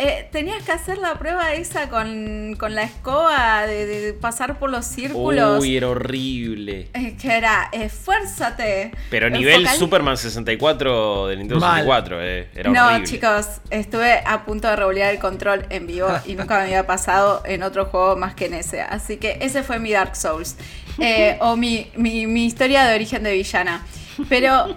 Eh, 0.03 0.27
tenías 0.33 0.63
que 0.63 0.73
hacer 0.73 0.97
la 0.97 1.19
prueba 1.19 1.53
esa 1.53 1.91
con, 1.91 2.57
la 2.59 2.83
escoba 2.85 3.67
de, 3.67 4.17
pasar 4.19 4.59
por 4.59 4.71
los 4.71 4.87
círculos. 4.87 5.61
Uy, 5.61 5.77
era 5.77 5.91
horrible. 5.91 6.89
Es 6.95 7.21
que 7.21 7.37
era, 7.37 7.69
esfuérzate. 7.71 8.93
Pero 9.11 9.29
nivel 9.29 9.69
Superman 9.69 10.17
64 10.17 11.27
del 11.27 11.41
Nintendo 11.41 11.67
64, 11.67 12.23
eh, 12.23 12.49
era 12.55 12.71
no, 12.71 12.87
horrible. 12.87 12.99
No, 12.99 13.05
chicos, 13.05 13.47
estuve 13.69 14.23
a 14.25 14.47
punto 14.47 14.69
de 14.69 14.77
revolear 14.77 15.13
el 15.13 15.21
control 15.21 15.67
en 15.69 15.87
vivo 15.87 16.09
y 16.25 16.35
nunca 16.35 16.57
me 16.57 16.63
había 16.63 16.87
pasado 16.87 17.43
en 17.45 17.63
otro 17.63 17.85
juego 17.85 18.17
más 18.17 18.35
que 18.35 18.47
en 18.47 18.55
ese. 18.55 18.81
Así 18.81 19.19
que 19.19 19.37
ese 19.43 19.63
fue 19.63 19.81
mi 19.81 19.93
Dark 19.93 20.17
Souls. 20.17 20.57
Eh, 20.99 21.37
o 21.43 21.57
mi, 21.57 21.91
mi, 21.97 22.47
historia 22.47 22.87
de 22.87 22.95
origen 22.95 23.23
de 23.23 23.33
villana. 23.33 23.85
Pero 24.31 24.75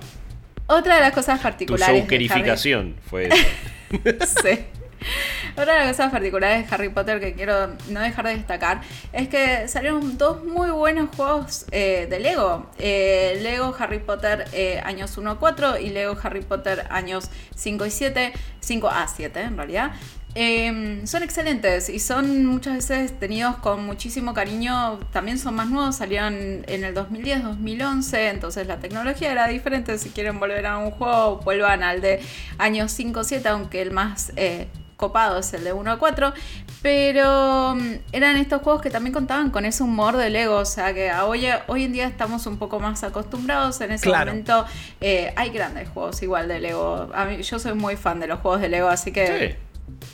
otra 0.67 0.95
de 0.95 1.01
las 1.01 1.13
cosas 1.13 1.39
particulares. 1.39 2.05
Tu 2.05 2.09
fue 3.09 3.29
eso. 3.29 3.37
sí. 4.43 4.59
Otra 5.53 5.73
de 5.73 5.79
las 5.79 5.87
cosas 5.89 6.11
particulares 6.11 6.69
de 6.69 6.75
Harry 6.75 6.89
Potter 6.89 7.19
que 7.19 7.33
quiero 7.33 7.75
no 7.89 7.99
dejar 7.99 8.27
de 8.27 8.35
destacar 8.35 8.81
es 9.11 9.27
que 9.27 9.67
salieron 9.67 10.17
dos 10.17 10.43
muy 10.43 10.71
buenos 10.71 11.15
juegos 11.15 11.65
eh, 11.71 12.07
de 12.09 12.19
Lego. 12.19 12.69
Eh, 12.79 13.39
Lego 13.41 13.75
Harry 13.77 13.99
Potter 13.99 14.45
eh, 14.53 14.81
años 14.83 15.17
1 15.17 15.31
a 15.31 15.39
4 15.39 15.79
y 15.79 15.89
Lego 15.89 16.17
Harry 16.21 16.41
Potter 16.41 16.85
años 16.89 17.29
5 17.55 17.85
y 17.85 17.91
7. 17.91 18.33
5 18.59 18.89
a 18.89 19.07
7 19.07 19.41
en 19.41 19.57
realidad. 19.57 19.91
Em, 20.35 21.05
son 21.05 21.21
excelentes 21.21 21.89
y 21.89 21.99
son 21.99 22.47
muchas 22.47 22.75
veces 22.77 23.19
tenidos 23.19 23.57
con 23.57 23.85
muchísimo 23.85 24.33
cariño. 24.33 24.99
También 25.11 25.37
son 25.37 25.53
más 25.53 25.69
nuevos, 25.69 25.97
salieron 25.97 26.33
en 26.33 26.83
el 26.83 26.95
2010-2011, 26.95 28.31
entonces 28.31 28.65
la 28.65 28.79
tecnología 28.79 29.31
era 29.31 29.47
diferente. 29.47 29.95
Si 29.99 30.09
quieren 30.09 30.39
volver 30.39 30.65
a 30.65 30.79
un 30.79 30.89
juego, 30.89 31.37
vuelvan 31.43 31.83
al 31.83 32.01
de 32.01 32.19
años 32.57 32.97
5-7, 32.97 33.45
aunque 33.45 33.83
el 33.83 33.91
más 33.91 34.31
copado 34.31 34.82
es 35.39 35.53
el 35.53 35.63
de 35.63 35.73
1 35.73 35.91
a 35.91 35.99
4, 35.99 36.33
pero 36.81 37.75
mm, 37.75 37.93
eran 38.11 38.37
estos 38.37 38.61
juegos 38.61 38.81
que 38.81 38.89
también 38.89 39.13
contaban 39.13 39.49
con 39.49 39.65
ese 39.65 39.83
humor 39.83 40.17
de 40.17 40.29
Lego, 40.29 40.57
o 40.57 40.65
sea 40.65 40.93
que 40.93 41.11
hoy, 41.13 41.47
hoy 41.67 41.83
en 41.83 41.93
día 41.93 42.07
estamos 42.07 42.45
un 42.45 42.57
poco 42.57 42.79
más 42.79 43.03
acostumbrados, 43.03 43.81
en 43.81 43.91
ese 43.91 44.09
momento 44.09 44.65
eh, 45.01 45.33
hay 45.35 45.49
grandes 45.49 45.89
juegos 45.89 46.21
igual 46.21 46.47
de 46.47 46.59
Lego, 46.59 47.09
a 47.13 47.25
mí, 47.25 47.41
yo 47.41 47.59
soy 47.59 47.73
muy 47.73 47.95
fan 47.95 48.19
de 48.19 48.27
los 48.27 48.39
juegos 48.39 48.61
de 48.61 48.69
Lego, 48.69 48.87
así 48.87 49.11
que... 49.11 49.57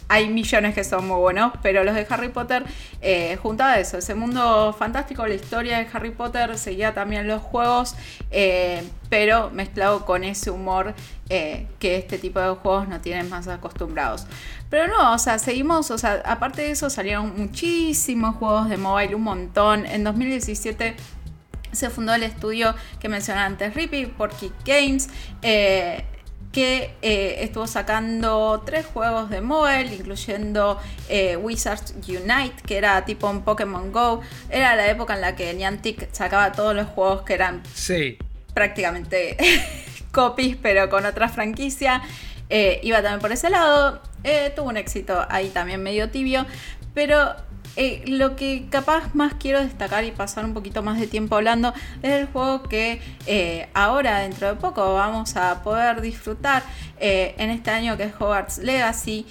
hay 0.07 0.27
millones 0.27 0.73
que 0.73 0.83
son 0.83 1.07
muy 1.07 1.17
buenos, 1.17 1.53
pero 1.61 1.83
los 1.83 1.93
de 1.93 2.05
Harry 2.09 2.29
Potter 2.29 2.65
eh, 3.01 3.37
juntaba 3.41 3.79
eso, 3.79 3.97
ese 3.97 4.15
mundo 4.15 4.75
fantástico, 4.77 5.25
la 5.25 5.35
historia 5.35 5.77
de 5.77 5.87
Harry 5.93 6.09
Potter, 6.11 6.57
seguía 6.57 6.93
también 6.93 7.27
los 7.27 7.41
juegos, 7.41 7.95
eh, 8.31 8.83
pero 9.09 9.51
mezclado 9.51 10.05
con 10.05 10.23
ese 10.23 10.49
humor 10.49 10.95
eh, 11.29 11.67
que 11.77 11.97
este 11.97 12.17
tipo 12.17 12.39
de 12.39 12.49
juegos 12.55 12.87
no 12.87 12.99
tienen 13.01 13.29
más 13.29 13.47
acostumbrados. 13.47 14.25
Pero 14.69 14.87
no, 14.87 15.13
o 15.13 15.17
sea, 15.19 15.37
seguimos, 15.37 15.91
o 15.91 15.97
sea, 15.97 16.21
aparte 16.25 16.63
de 16.63 16.71
eso 16.71 16.89
salieron 16.89 17.33
muchísimos 17.37 18.35
juegos 18.35 18.69
de 18.69 18.77
mobile, 18.77 19.15
un 19.15 19.23
montón. 19.23 19.85
En 19.85 20.03
2017 20.03 20.95
se 21.71 21.89
fundó 21.91 22.13
el 22.15 22.23
estudio 22.23 22.73
que 22.99 23.09
mencioné 23.09 23.41
antes, 23.41 23.73
Rippy, 23.75 24.07
por 24.07 24.31
Kick 24.31 24.53
Games. 24.65 25.09
Eh, 25.41 26.03
que 26.51 26.95
eh, 27.01 27.37
estuvo 27.41 27.67
sacando 27.67 28.63
tres 28.65 28.85
juegos 28.85 29.29
de 29.29 29.41
mobile, 29.41 29.93
incluyendo 29.93 30.79
Wizards 31.41 31.93
Unite, 32.07 32.61
que 32.65 32.77
era 32.77 33.05
tipo 33.05 33.29
un 33.29 33.43
Pokémon 33.43 33.91
Go. 33.91 34.21
Era 34.49 34.75
la 34.75 34.87
época 34.89 35.13
en 35.15 35.21
la 35.21 35.35
que 35.35 35.53
Niantic 35.53 36.11
sacaba 36.11 36.51
todos 36.51 36.75
los 36.75 36.87
juegos 36.87 37.21
que 37.21 37.33
eran 37.35 37.61
sí. 37.73 38.17
prácticamente 38.53 39.37
copies, 40.11 40.57
pero 40.61 40.89
con 40.89 41.05
otra 41.05 41.29
franquicia. 41.29 42.01
Eh, 42.49 42.79
iba 42.83 43.01
también 43.01 43.19
por 43.19 43.31
ese 43.31 43.49
lado. 43.49 44.01
Eh, 44.23 44.51
tuvo 44.55 44.69
un 44.69 44.77
éxito 44.77 45.25
ahí 45.29 45.49
también 45.49 45.81
medio 45.81 46.09
tibio. 46.09 46.45
Pero 46.93 47.35
eh, 47.79 48.03
lo 48.07 48.35
que 48.35 48.67
capaz 48.69 49.15
más 49.15 49.33
quiero 49.35 49.63
destacar 49.63 50.03
y 50.03 50.11
pasar 50.11 50.45
un 50.45 50.53
poquito 50.53 50.83
más 50.83 50.99
de 50.99 51.07
tiempo 51.07 51.35
hablando 51.35 51.73
es 52.03 52.11
el 52.11 52.27
juego 52.27 52.63
que 52.63 53.01
ahora, 53.73 54.19
dentro 54.19 54.49
de 54.49 54.55
poco, 54.55 54.93
vamos 54.93 55.35
a 55.35 55.63
poder 55.63 56.01
disfrutar 56.01 56.63
en 56.99 57.49
este 57.49 57.71
año 57.71 57.95
que 57.97 58.03
es 58.03 58.13
Hogwarts 58.13 58.57
Legacy. 58.59 59.25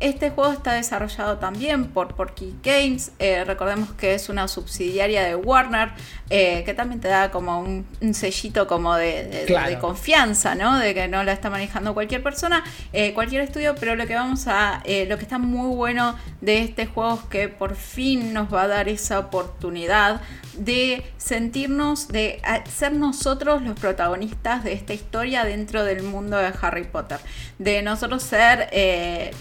Este 0.00 0.30
juego 0.30 0.52
está 0.52 0.74
desarrollado 0.74 1.38
también 1.38 1.86
por 1.86 2.14
Porky 2.14 2.54
Games. 2.62 3.10
Eh, 3.18 3.42
recordemos 3.44 3.90
que 3.94 4.14
es 4.14 4.28
una 4.28 4.46
subsidiaria 4.46 5.24
de 5.24 5.34
Warner, 5.34 5.90
eh, 6.30 6.62
que 6.64 6.74
también 6.74 7.00
te 7.00 7.08
da 7.08 7.30
como 7.30 7.60
un, 7.60 7.86
sellito 8.14 8.66
como 8.66 8.94
de, 8.94 9.76
confianza, 9.80 10.54
¿no? 10.54 10.78
De 10.78 10.94
que 10.94 11.08
no 11.08 11.24
la 11.24 11.32
está 11.32 11.50
manejando 11.50 11.94
cualquier 11.94 12.22
persona, 12.22 12.64
eh, 12.92 13.14
cualquier 13.14 13.42
estudio. 13.42 13.74
Pero 13.78 13.96
lo 13.96 14.06
que 14.06 14.14
vamos 14.14 14.46
a, 14.46 14.82
lo 14.84 15.16
que 15.16 15.22
está 15.22 15.38
muy 15.38 15.74
bueno 15.74 16.16
de 16.40 16.62
este 16.62 16.86
juego 16.86 17.14
es 17.14 17.28
que 17.28 17.48
por 17.48 17.74
fin 17.76 18.32
nos 18.32 18.52
va 18.52 18.62
a 18.62 18.68
dar 18.68 18.88
esa 18.88 19.18
oportunidad 19.18 20.20
de 20.56 21.04
sentirnos, 21.18 22.08
de 22.08 22.42
ser 22.68 22.92
nosotros 22.92 23.62
los 23.62 23.78
protagonistas 23.78 24.64
de 24.64 24.72
esta 24.72 24.92
historia 24.92 25.44
dentro 25.44 25.84
del 25.84 26.02
mundo 26.02 26.36
de 26.36 26.52
Harry 26.60 26.84
Potter. 26.84 27.18
De 27.58 27.82
nosotros 27.82 28.22
ser 28.22 28.68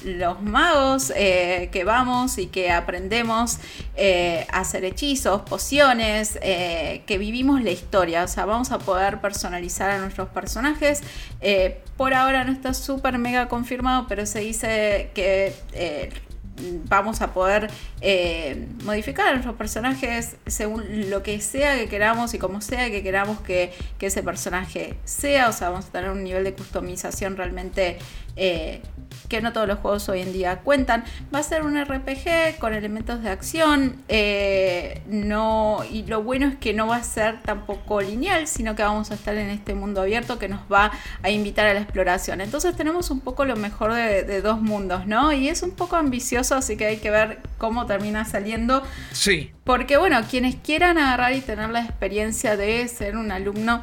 los 0.03 0.41
magos 0.41 1.11
eh, 1.15 1.69
que 1.71 1.83
vamos 1.83 2.37
y 2.37 2.47
que 2.47 2.71
aprendemos 2.71 3.57
eh, 3.95 4.45
a 4.51 4.59
hacer 4.59 4.85
hechizos, 4.85 5.41
pociones, 5.41 6.37
eh, 6.41 6.76
que 7.05 7.17
vivimos 7.17 7.61
la 7.63 7.71
historia. 7.71 8.23
O 8.23 8.27
sea, 8.27 8.45
vamos 8.45 8.71
a 8.71 8.79
poder 8.79 9.21
personalizar 9.21 9.89
a 9.89 9.99
nuestros 9.99 10.29
personajes. 10.29 11.01
por 11.95 12.13
ahora 12.13 12.43
no 12.43 12.51
está 12.51 12.73
súper 12.73 13.17
mega 13.17 13.47
confirmado, 13.47 14.07
pero 14.07 14.25
se 14.25 14.39
dice 14.39 15.11
que 15.13 15.53
vamos 16.89 17.21
a 17.21 17.33
poder 17.33 17.69
modificar 18.83 19.27
a 19.27 19.31
nuestros 19.31 19.55
personajes 19.55 20.37
según 20.47 21.09
lo 21.09 21.23
que 21.23 21.39
sea 21.39 21.75
que 21.75 21.87
queramos 21.87 22.33
y 22.33 22.39
como 22.39 22.61
sea 22.61 22.89
que 22.89 23.03
queramos 23.03 23.39
que, 23.41 23.73
que 23.97 24.07
ese 24.07 24.23
personaje 24.23 24.95
sea. 25.05 25.49
O 25.49 25.53
sea, 25.53 25.69
vamos 25.69 25.85
a 25.85 25.91
tener 25.91 26.09
un 26.09 26.23
nivel 26.23 26.43
de 26.43 26.53
customización 26.53 27.37
realmente 27.37 27.99
que 29.27 29.41
no 29.41 29.53
todos 29.53 29.67
los 29.67 29.79
juegos 29.79 30.07
hoy 30.09 30.21
en 30.21 30.33
día 30.33 30.59
cuentan. 30.59 31.03
Va 31.33 31.39
a 31.39 31.43
ser 31.43 31.63
un 31.63 31.79
RPG 31.79 32.59
con 32.59 32.73
elementos 32.73 33.21
de 33.21 33.29
acción. 33.29 34.01
Eh, 34.07 35.01
no, 35.07 35.79
y 35.89 36.03
lo 36.03 36.23
bueno 36.23 36.47
es 36.47 36.55
que 36.55 36.73
no 36.73 36.87
va 36.87 36.97
a 36.97 37.03
ser 37.03 37.41
tampoco 37.41 38.01
lineal, 38.01 38.47
sino 38.47 38.75
que 38.75 38.83
vamos 38.83 39.11
a 39.11 39.15
estar 39.15 39.35
en 39.35 39.49
este 39.49 39.73
mundo 39.73 40.01
abierto 40.01 40.39
que 40.39 40.47
nos 40.47 40.61
va 40.71 40.91
a 41.23 41.29
invitar 41.29 41.65
a 41.67 41.73
la 41.73 41.81
exploración. 41.81 42.41
Entonces 42.41 42.75
tenemos 42.75 43.11
un 43.11 43.19
poco 43.19 43.45
lo 43.45 43.55
mejor 43.55 43.93
de, 43.93 44.41
dos 44.41 44.61
mundos, 44.61 45.07
¿no? 45.07 45.33
Y 45.33 45.49
es 45.49 45.63
un 45.63 45.71
poco 45.71 45.95
ambicioso, 45.95 46.55
así 46.55 46.77
que 46.77 46.85
hay 46.85 46.97
que 46.97 47.09
ver 47.09 47.39
cómo 47.57 47.85
termina 47.85 48.25
saliendo. 48.25 48.83
Sí. 49.11 49.51
Porque 49.63 49.97
bueno, 49.97 50.21
quienes 50.29 50.55
quieran 50.55 50.97
agarrar 50.97 51.33
y 51.33 51.41
tener 51.41 51.69
la 51.69 51.81
experiencia 51.81 52.55
de 52.55 52.87
ser 52.87 53.17
un 53.17 53.31
alumno 53.31 53.81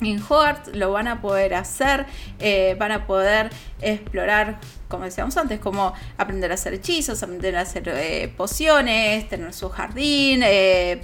en 0.00 0.20
Hogwarts 0.22 0.74
lo 0.74 0.92
van 0.92 1.08
a 1.08 1.20
poder 1.20 1.54
hacer, 1.54 2.06
eh, 2.38 2.76
van 2.78 2.92
a 2.92 3.06
poder 3.06 3.50
explorar, 3.80 4.60
como 4.88 5.04
decíamos 5.04 5.36
antes, 5.36 5.60
como 5.60 5.94
aprender 6.16 6.50
a 6.50 6.54
hacer 6.54 6.74
hechizos, 6.74 7.22
aprender 7.22 7.56
a 7.56 7.62
hacer 7.62 7.88
eh, 7.88 8.32
pociones, 8.36 9.28
tener 9.28 9.52
su 9.52 9.68
jardín, 9.68 10.42
eh, 10.44 11.00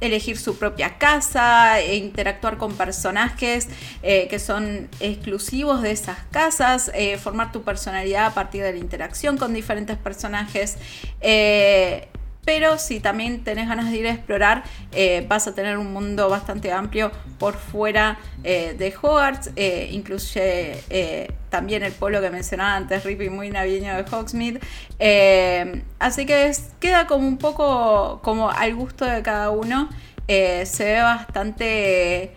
elegir 0.00 0.36
su 0.36 0.58
propia 0.58 0.98
casa, 0.98 1.80
e 1.80 1.96
interactuar 1.96 2.58
con 2.58 2.76
personajes 2.76 3.68
que 4.02 4.38
son 4.38 4.90
exclusivos 5.00 5.80
de 5.80 5.90
esas 5.90 6.18
casas, 6.30 6.92
formar 7.18 7.50
tu 7.50 7.62
personalidad 7.62 8.26
a 8.26 8.34
partir 8.34 8.62
de 8.62 8.72
la 8.72 8.78
interacción 8.78 9.38
con 9.38 9.54
diferentes 9.54 9.96
personajes. 9.96 10.76
Pero 12.46 12.78
si 12.78 13.00
también 13.00 13.42
tenés 13.42 13.68
ganas 13.68 13.90
de 13.90 13.96
ir 13.98 14.06
a 14.06 14.12
explorar, 14.12 14.62
eh, 14.92 15.26
vas 15.28 15.48
a 15.48 15.54
tener 15.54 15.76
un 15.78 15.92
mundo 15.92 16.30
bastante 16.30 16.70
amplio 16.70 17.10
por 17.40 17.54
fuera 17.54 18.18
eh, 18.44 18.76
de 18.78 18.94
Hogwarts. 18.96 19.50
Eh, 19.56 19.90
incluye 19.90 20.76
también 21.50 21.82
el 21.82 21.92
pueblo 21.92 22.20
que 22.20 22.30
mencionaba 22.30 22.76
antes, 22.76 23.02
Rippy, 23.02 23.30
muy 23.30 23.50
navideño 23.50 23.96
de 23.96 24.04
Hogsmeade. 24.08 24.60
así 25.98 26.24
que 26.24 26.52
queda 26.78 27.08
como 27.08 27.26
un 27.26 27.38
poco 27.38 28.20
como 28.22 28.48
al 28.48 28.76
gusto 28.76 29.04
de 29.04 29.22
cada 29.22 29.50
uno. 29.50 29.88
se 30.28 30.84
ve 30.84 31.00
bastante 31.00 32.32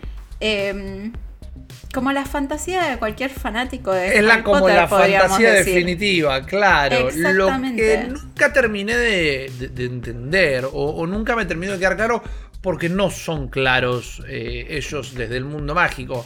como 1.93 2.12
la 2.12 2.25
fantasía 2.25 2.84
de 2.84 2.97
cualquier 2.97 3.32
fanático 3.32 3.91
de 3.91 4.17
Es 4.17 4.23
la, 4.23 4.43
como 4.43 4.67
la 4.67 4.88
fantasía 4.88 5.54
definitiva, 5.54 6.45
claro. 6.45 7.10
Lo 7.12 7.47
que 7.75 8.08
nunca 8.10 8.54
terminé 8.54 8.95
de, 8.95 9.45
entender 9.78 10.67
o, 10.71 11.06
nunca 11.08 11.36
me 11.36 11.45
terminó 11.45 11.73
de 11.73 11.80
quedar 11.80 11.95
claro 11.95 12.23
porque 12.62 12.89
no 12.89 13.10
son 13.10 13.47
claros 13.47 14.21
eh, 14.28 14.67
ellos 14.69 15.15
desde 15.15 15.38
el 15.38 15.45
mundo 15.45 15.74
mágico. 15.74 16.26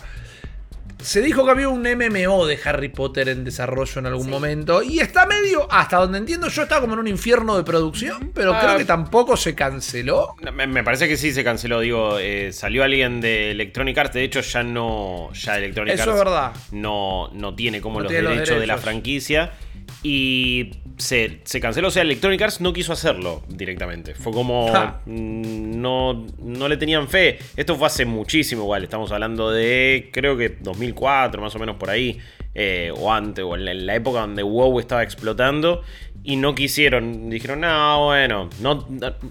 Se 0.99 1.21
dijo 1.21 1.45
que 1.45 1.51
había 1.51 1.69
un 1.69 1.81
MMO 1.81 2.45
de 2.45 2.59
Harry 2.65 2.89
Potter 2.89 3.29
en 3.29 3.43
desarrollo 3.43 3.99
en 3.99 4.05
algún 4.05 4.29
momento. 4.29 4.81
Y 4.81 4.99
está 4.99 5.25
medio, 5.25 5.67
hasta 5.71 5.97
donde 5.97 6.17
entiendo 6.17 6.47
yo, 6.47 6.63
está 6.63 6.79
como 6.79 6.93
en 6.93 6.99
un 6.99 7.07
infierno 7.07 7.57
de 7.57 7.63
producción. 7.63 8.31
Pero 8.33 8.57
creo 8.57 8.71
ah. 8.71 8.77
que 8.77 8.85
tampoco 8.85 9.35
se 9.35 9.55
canceló. 9.55 10.35
Me, 10.53 10.83
parece 10.83 11.07
que 11.07 11.17
sí 11.17 11.33
se 11.33 11.43
canceló. 11.43 11.79
Digo, 11.79 12.19
eh, 12.19 12.51
salió 12.53 12.83
alguien 12.83 13.21
de 13.21 13.51
Electronic 13.51 13.97
Arts. 13.97 14.13
De 14.13 14.23
hecho, 14.23 14.41
ya 14.41 14.63
no. 14.63 15.31
Ya 15.33 15.57
Electronic 15.57 15.95
Eso 15.95 16.11
es 16.11 16.17
verdad. 16.17 16.53
No, 16.71 17.29
no 17.33 17.55
tiene 17.55 17.81
como 17.81 17.99
los, 17.99 18.11
derechos 18.11 18.59
de 18.59 18.67
la 18.67 18.77
franquicia. 18.77 19.51
Y 20.03 20.71
se, 20.97 21.41
canceló. 21.61 21.87
O 21.87 21.91
sea, 21.91 22.01
Electronic 22.03 22.41
Arts 22.41 22.61
no 22.61 22.73
quiso 22.73 22.93
hacerlo 22.93 23.43
directamente. 23.47 24.13
Fue 24.13 24.33
como. 24.33 24.67
Mm, 25.05 25.81
no, 25.81 26.25
no 26.39 26.67
le 26.67 26.77
tenían 26.77 27.07
fe. 27.07 27.39
Esto 27.55 27.75
fue 27.75 27.87
hace 27.87 28.05
muchísimo, 28.05 28.63
igual. 28.63 28.83
Estamos 28.83 29.11
hablando 29.11 29.49
de. 29.49 30.09
Creo 30.11 30.37
que 30.37 30.49
2004, 30.49 31.41
más 31.41 31.55
o 31.55 31.59
menos 31.59 31.77
por 31.77 31.89
ahí. 31.89 32.19
Eh, 32.55 32.91
o 32.95 33.11
antes, 33.11 33.43
o 33.43 33.55
en 33.55 33.85
la 33.87 33.95
época 33.95 34.19
donde 34.19 34.43
WoW 34.43 34.79
estaba 34.79 35.03
explotando. 35.03 35.83
Y 36.25 36.35
no 36.35 36.53
quisieron. 36.53 37.29
Dijeron, 37.29 37.61
no, 37.61 38.05
bueno. 38.05 38.49
No, 38.61 38.87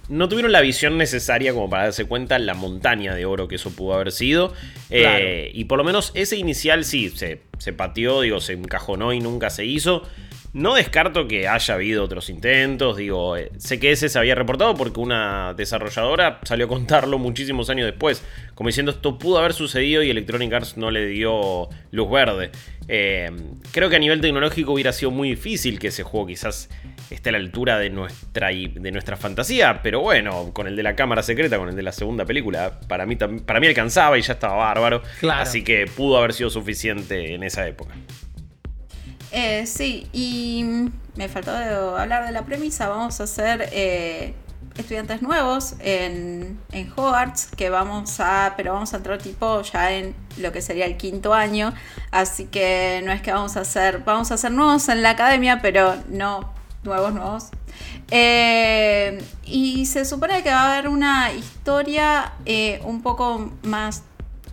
no, 0.08 0.28
tuvieron 0.28 0.52
la 0.52 0.62
visión 0.62 0.96
necesaria 0.98 1.52
como 1.52 1.68
para 1.68 1.84
darse 1.84 2.06
cuenta 2.06 2.38
la 2.38 2.54
montaña 2.54 3.14
de 3.14 3.26
oro 3.26 3.46
que 3.46 3.56
eso 3.56 3.70
pudo 3.70 3.94
haber 3.94 4.10
sido. 4.10 4.52
Eh, 4.90 5.50
y 5.54 5.64
por 5.64 5.78
lo 5.78 5.84
menos 5.84 6.12
ese 6.14 6.36
inicial 6.36 6.84
sí 6.84 7.10
se, 7.10 7.42
se 7.58 7.72
pateó, 7.72 8.22
digo, 8.22 8.40
se 8.40 8.54
encajonó 8.54 9.12
y 9.12 9.20
nunca 9.20 9.50
se 9.50 9.64
hizo. 9.64 10.02
No 10.55 10.74
descarto 10.74 11.26
que 11.26 11.48
haya 11.48 11.74
habido 11.74 12.05
otros 12.05 12.28
intentos, 12.28 12.98
digo, 12.98 13.38
eh, 13.38 13.50
sé 13.57 13.80
que 13.80 13.90
ese 13.90 14.11
se 14.11 14.18
había 14.18 14.34
reportado 14.34 14.74
porque 14.74 15.00
una 15.00 15.55
desarrolladora 15.55 16.40
salió 16.42 16.66
a 16.66 16.68
contarlo 16.68 17.18
muchísimos 17.18 17.70
años 17.70 17.86
después, 17.86 18.22
como 18.55 18.68
diciendo 18.68 18.92
esto 18.92 19.18
pudo 19.18 19.38
haber 19.38 19.55
sucedido 19.55 20.03
y 20.03 20.11
Electronic 20.11 20.53
Arts 20.53 20.76
no 20.76 20.90
le 20.90 21.07
dio 21.07 21.70
luz 21.90 22.11
verde. 22.11 22.50
Eh, 22.86 23.30
creo 23.70 23.88
que 23.88 23.96
a 23.96 23.98
nivel 23.98 24.20
tecnológico 24.20 24.72
hubiera 24.72 24.92
sido 24.92 25.11
muy 25.11 25.30
difícil 25.30 25.78
que 25.78 25.88
ese 25.88 26.03
juego 26.03 26.26
quizás 26.26 26.68
esté 27.09 27.30
a 27.30 27.32
la 27.32 27.38
altura 27.38 27.78
de 27.78 27.88
nuestra, 27.88 28.48
de 28.48 28.92
nuestra 28.92 29.16
fantasía, 29.16 29.80
pero 29.82 30.00
bueno, 30.00 30.53
con 30.53 30.66
el 30.66 30.76
de 30.76 30.82
la 30.82 30.94
cámara 30.94 31.22
secreta, 31.22 31.57
con 31.57 31.70
el 31.70 31.76
de 31.76 31.82
la 31.82 31.92
segunda 31.92 32.26
película, 32.26 32.78
para 32.88 33.07
mí, 33.07 33.16
para 33.16 33.59
mí 33.59 33.68
alcanzaba 33.68 34.18
y 34.18 34.22
ya 34.22 34.34
estaba 34.34 34.57
bárbaro, 34.57 35.03
así 35.32 35.64
que 35.64 35.86
pudo 35.86 36.18
haber 36.18 36.34
sido 36.34 36.50
suficiente 36.50 37.34
en 37.34 37.42
esa 37.42 37.66
época. 37.66 37.94
Eh, 39.32 39.66
sí, 39.66 40.08
y 40.12 40.90
me 41.16 41.28
faltó 41.28 41.52
hablar 41.96 42.26
de 42.26 42.32
la 42.32 42.44
premisa. 42.44 42.88
Vamos 42.88 43.18
a 43.18 43.24
hacer 43.24 43.66
eh, 43.72 44.34
estudiantes 44.76 45.22
nuevos 45.22 45.74
en, 45.80 46.60
en 46.70 46.92
Hogwarts, 46.94 47.46
que 47.56 47.70
vamos 47.70 48.20
a, 48.20 48.52
pero 48.58 48.74
vamos 48.74 48.92
a 48.92 48.98
entrar 48.98 49.16
tipo 49.18 49.62
ya 49.62 49.92
en 49.92 50.14
lo 50.36 50.52
que 50.52 50.60
sería 50.60 50.84
el 50.84 50.98
quinto 50.98 51.32
año. 51.32 51.72
Así 52.10 52.44
que 52.44 53.00
no 53.06 53.10
es 53.10 53.22
que 53.22 53.32
vamos 53.32 53.56
a 53.56 53.60
hacer, 53.60 54.00
vamos 54.04 54.30
a 54.30 54.34
hacer 54.34 54.52
nuevos 54.52 54.90
en 54.90 55.02
la 55.02 55.10
academia, 55.10 55.62
pero 55.62 55.96
no 56.08 56.52
nuevos, 56.84 57.14
nuevos. 57.14 57.44
Eh, 58.10 59.24
y 59.44 59.86
se 59.86 60.04
supone 60.04 60.42
que 60.42 60.50
va 60.50 60.60
a 60.60 60.72
haber 60.74 60.88
una 60.88 61.32
historia 61.32 62.34
un 62.84 63.00
poco 63.00 63.50
más 63.62 64.02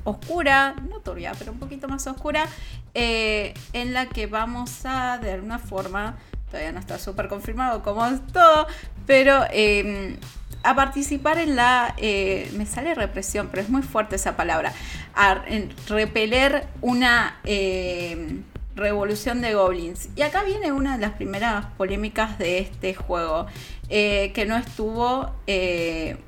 oscura, 0.03 0.75
no 0.89 0.99
turbia, 0.99 1.33
pero 1.37 1.51
un 1.51 1.59
poquito 1.59 1.87
más 1.87 2.05
oscura, 2.07 2.47
eh, 2.93 3.53
en 3.73 3.93
la 3.93 4.07
que 4.07 4.27
vamos 4.27 4.85
a, 4.85 5.17
de 5.19 5.33
alguna 5.33 5.59
forma, 5.59 6.17
todavía 6.49 6.71
no 6.71 6.79
está 6.79 6.97
súper 6.97 7.27
confirmado 7.27 7.83
como 7.83 8.05
es 8.05 8.25
todo, 8.27 8.67
pero 9.05 9.45
em, 9.51 10.17
a 10.63 10.75
participar 10.75 11.37
en 11.37 11.55
la, 11.55 11.93
eh, 11.97 12.49
me 12.55 12.65
sale 12.65 12.95
represión, 12.95 13.47
pero 13.49 13.63
es 13.63 13.69
muy 13.69 13.81
fuerte 13.81 14.15
esa 14.15 14.35
palabra, 14.35 14.73
a 15.15 15.43
repeler 15.87 16.67
una 16.81 17.39
em, 17.43 18.43
revolución 18.75 19.41
de 19.41 19.53
goblins. 19.53 20.09
Y 20.15 20.21
acá 20.21 20.43
viene 20.43 20.71
una 20.71 20.95
de 20.95 21.01
las 21.01 21.11
primeras 21.11 21.65
polémicas 21.77 22.37
de 22.39 22.59
este 22.59 22.95
juego, 22.95 23.45
eh, 23.89 24.31
que 24.33 24.45
no 24.45 24.57
estuvo 24.57 25.31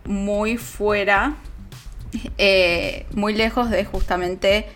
muy 0.06 0.58
fuera, 0.58 1.36
muy 3.14 3.34
lejos 3.34 3.70
de 3.70 3.86
justamente 3.86 4.68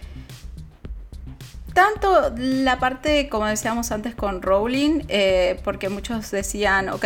tanto 1.76 2.34
la 2.38 2.80
parte, 2.80 3.28
como 3.28 3.48
decíamos 3.48 3.92
antes 3.92 4.16
con 4.16 4.42
Rowling, 4.42 5.02
eh, 5.10 5.60
porque 5.66 5.90
muchos 5.90 6.32
decían, 6.32 6.88
ok, 6.88 7.06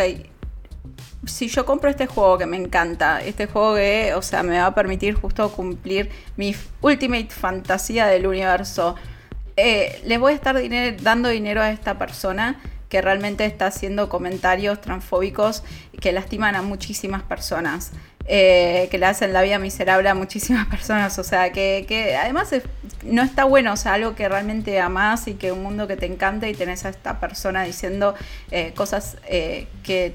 si 1.26 1.48
yo 1.48 1.66
compro 1.66 1.90
este 1.90 2.06
juego 2.06 2.38
que 2.38 2.46
me 2.46 2.56
encanta, 2.56 3.20
este 3.20 3.48
juego 3.48 3.74
que, 3.74 4.14
o 4.14 4.22
sea, 4.22 4.44
me 4.44 4.58
va 4.58 4.66
a 4.66 4.74
permitir 4.74 5.14
justo 5.14 5.50
cumplir 5.50 6.10
mi 6.36 6.54
ultimate 6.82 7.30
fantasía 7.30 8.06
del 8.06 8.28
universo, 8.28 8.94
eh, 9.56 10.00
le 10.06 10.18
voy 10.18 10.34
a 10.34 10.36
estar 10.36 10.56
dando 11.02 11.28
dinero 11.30 11.60
a 11.62 11.72
esta 11.72 11.98
persona 11.98 12.60
que 12.88 13.02
realmente 13.02 13.44
está 13.46 13.66
haciendo 13.66 14.08
comentarios 14.08 14.80
transfóbicos 14.80 15.64
que 16.00 16.12
lastiman 16.12 16.54
a 16.54 16.62
muchísimas 16.62 17.24
personas. 17.24 17.90
Eh, 18.32 18.86
que 18.92 18.98
le 18.98 19.06
hacen 19.06 19.32
la 19.32 19.42
vida 19.42 19.58
miserable 19.58 20.08
a 20.08 20.14
muchísimas 20.14 20.64
personas. 20.70 21.18
O 21.18 21.24
sea, 21.24 21.50
que, 21.50 22.16
además 22.16 22.54
no 23.02 23.22
está 23.22 23.42
bueno, 23.42 23.72
o 23.72 23.76
sea, 23.76 23.94
algo 23.94 24.14
que 24.14 24.28
realmente 24.28 24.78
amas 24.78 25.26
y 25.26 25.34
que 25.34 25.50
un 25.50 25.64
mundo 25.64 25.88
que 25.88 25.96
te 25.96 26.06
encanta 26.06 26.48
y 26.48 26.54
tenés 26.54 26.84
a 26.84 26.90
esta 26.90 27.18
persona 27.18 27.64
diciendo 27.64 28.14
eh, 28.52 28.72
cosas 28.76 29.16
eh, 29.26 29.66
que 29.82 30.14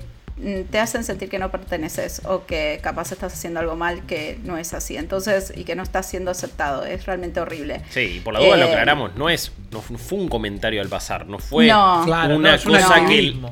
te 0.71 0.79
hacen 0.79 1.03
sentir 1.03 1.29
que 1.29 1.39
no 1.39 1.49
perteneces 1.51 2.21
o 2.25 2.45
que 2.45 2.79
capaz 2.81 3.11
estás 3.11 3.33
haciendo 3.33 3.59
algo 3.59 3.75
mal 3.75 4.05
que 4.05 4.39
no 4.45 4.57
es 4.57 4.73
así. 4.73 4.95
Entonces, 4.95 5.51
y 5.53 5.65
que 5.65 5.75
no 5.75 5.83
estás 5.83 6.05
siendo 6.05 6.31
aceptado. 6.31 6.85
Es 6.85 7.05
realmente 7.05 7.41
horrible. 7.41 7.81
Sí, 7.89 7.99
y 7.99 8.19
por 8.21 8.33
la 8.33 8.39
duda 8.39 8.55
lo 8.55 8.65
aclaramos, 8.67 9.15
no 9.17 9.29
es, 9.29 9.51
no 9.71 9.81
fue 9.81 10.19
un 10.19 10.29
comentario 10.29 10.81
al 10.81 10.87
pasar, 10.87 11.27
no 11.27 11.39
fue 11.39 11.65
una 11.65 12.57
cosa 12.63 13.05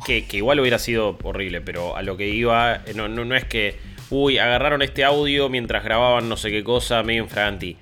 que, 0.06 0.26
que, 0.26 0.38
igual 0.38 0.62
hubiera 0.62 0.80
sido 0.80 1.18
horrible, 1.22 1.60
pero 1.60 1.98
a 1.98 2.02
lo 2.02 2.16
que 2.16 2.30
iba, 2.30 2.82
no, 2.96 3.10
no, 3.10 3.26
no 3.26 3.36
es 3.36 3.44
que 3.44 3.92
uy, 4.10 4.38
agarraron 4.38 4.82
este 4.82 5.04
audio 5.04 5.50
mientras 5.50 5.84
grababan 5.84 6.30
no 6.30 6.38
sé 6.38 6.52
qué 6.52 6.64
cosa, 6.64 7.04
medio 7.04 7.24
infraganti. 7.24 7.78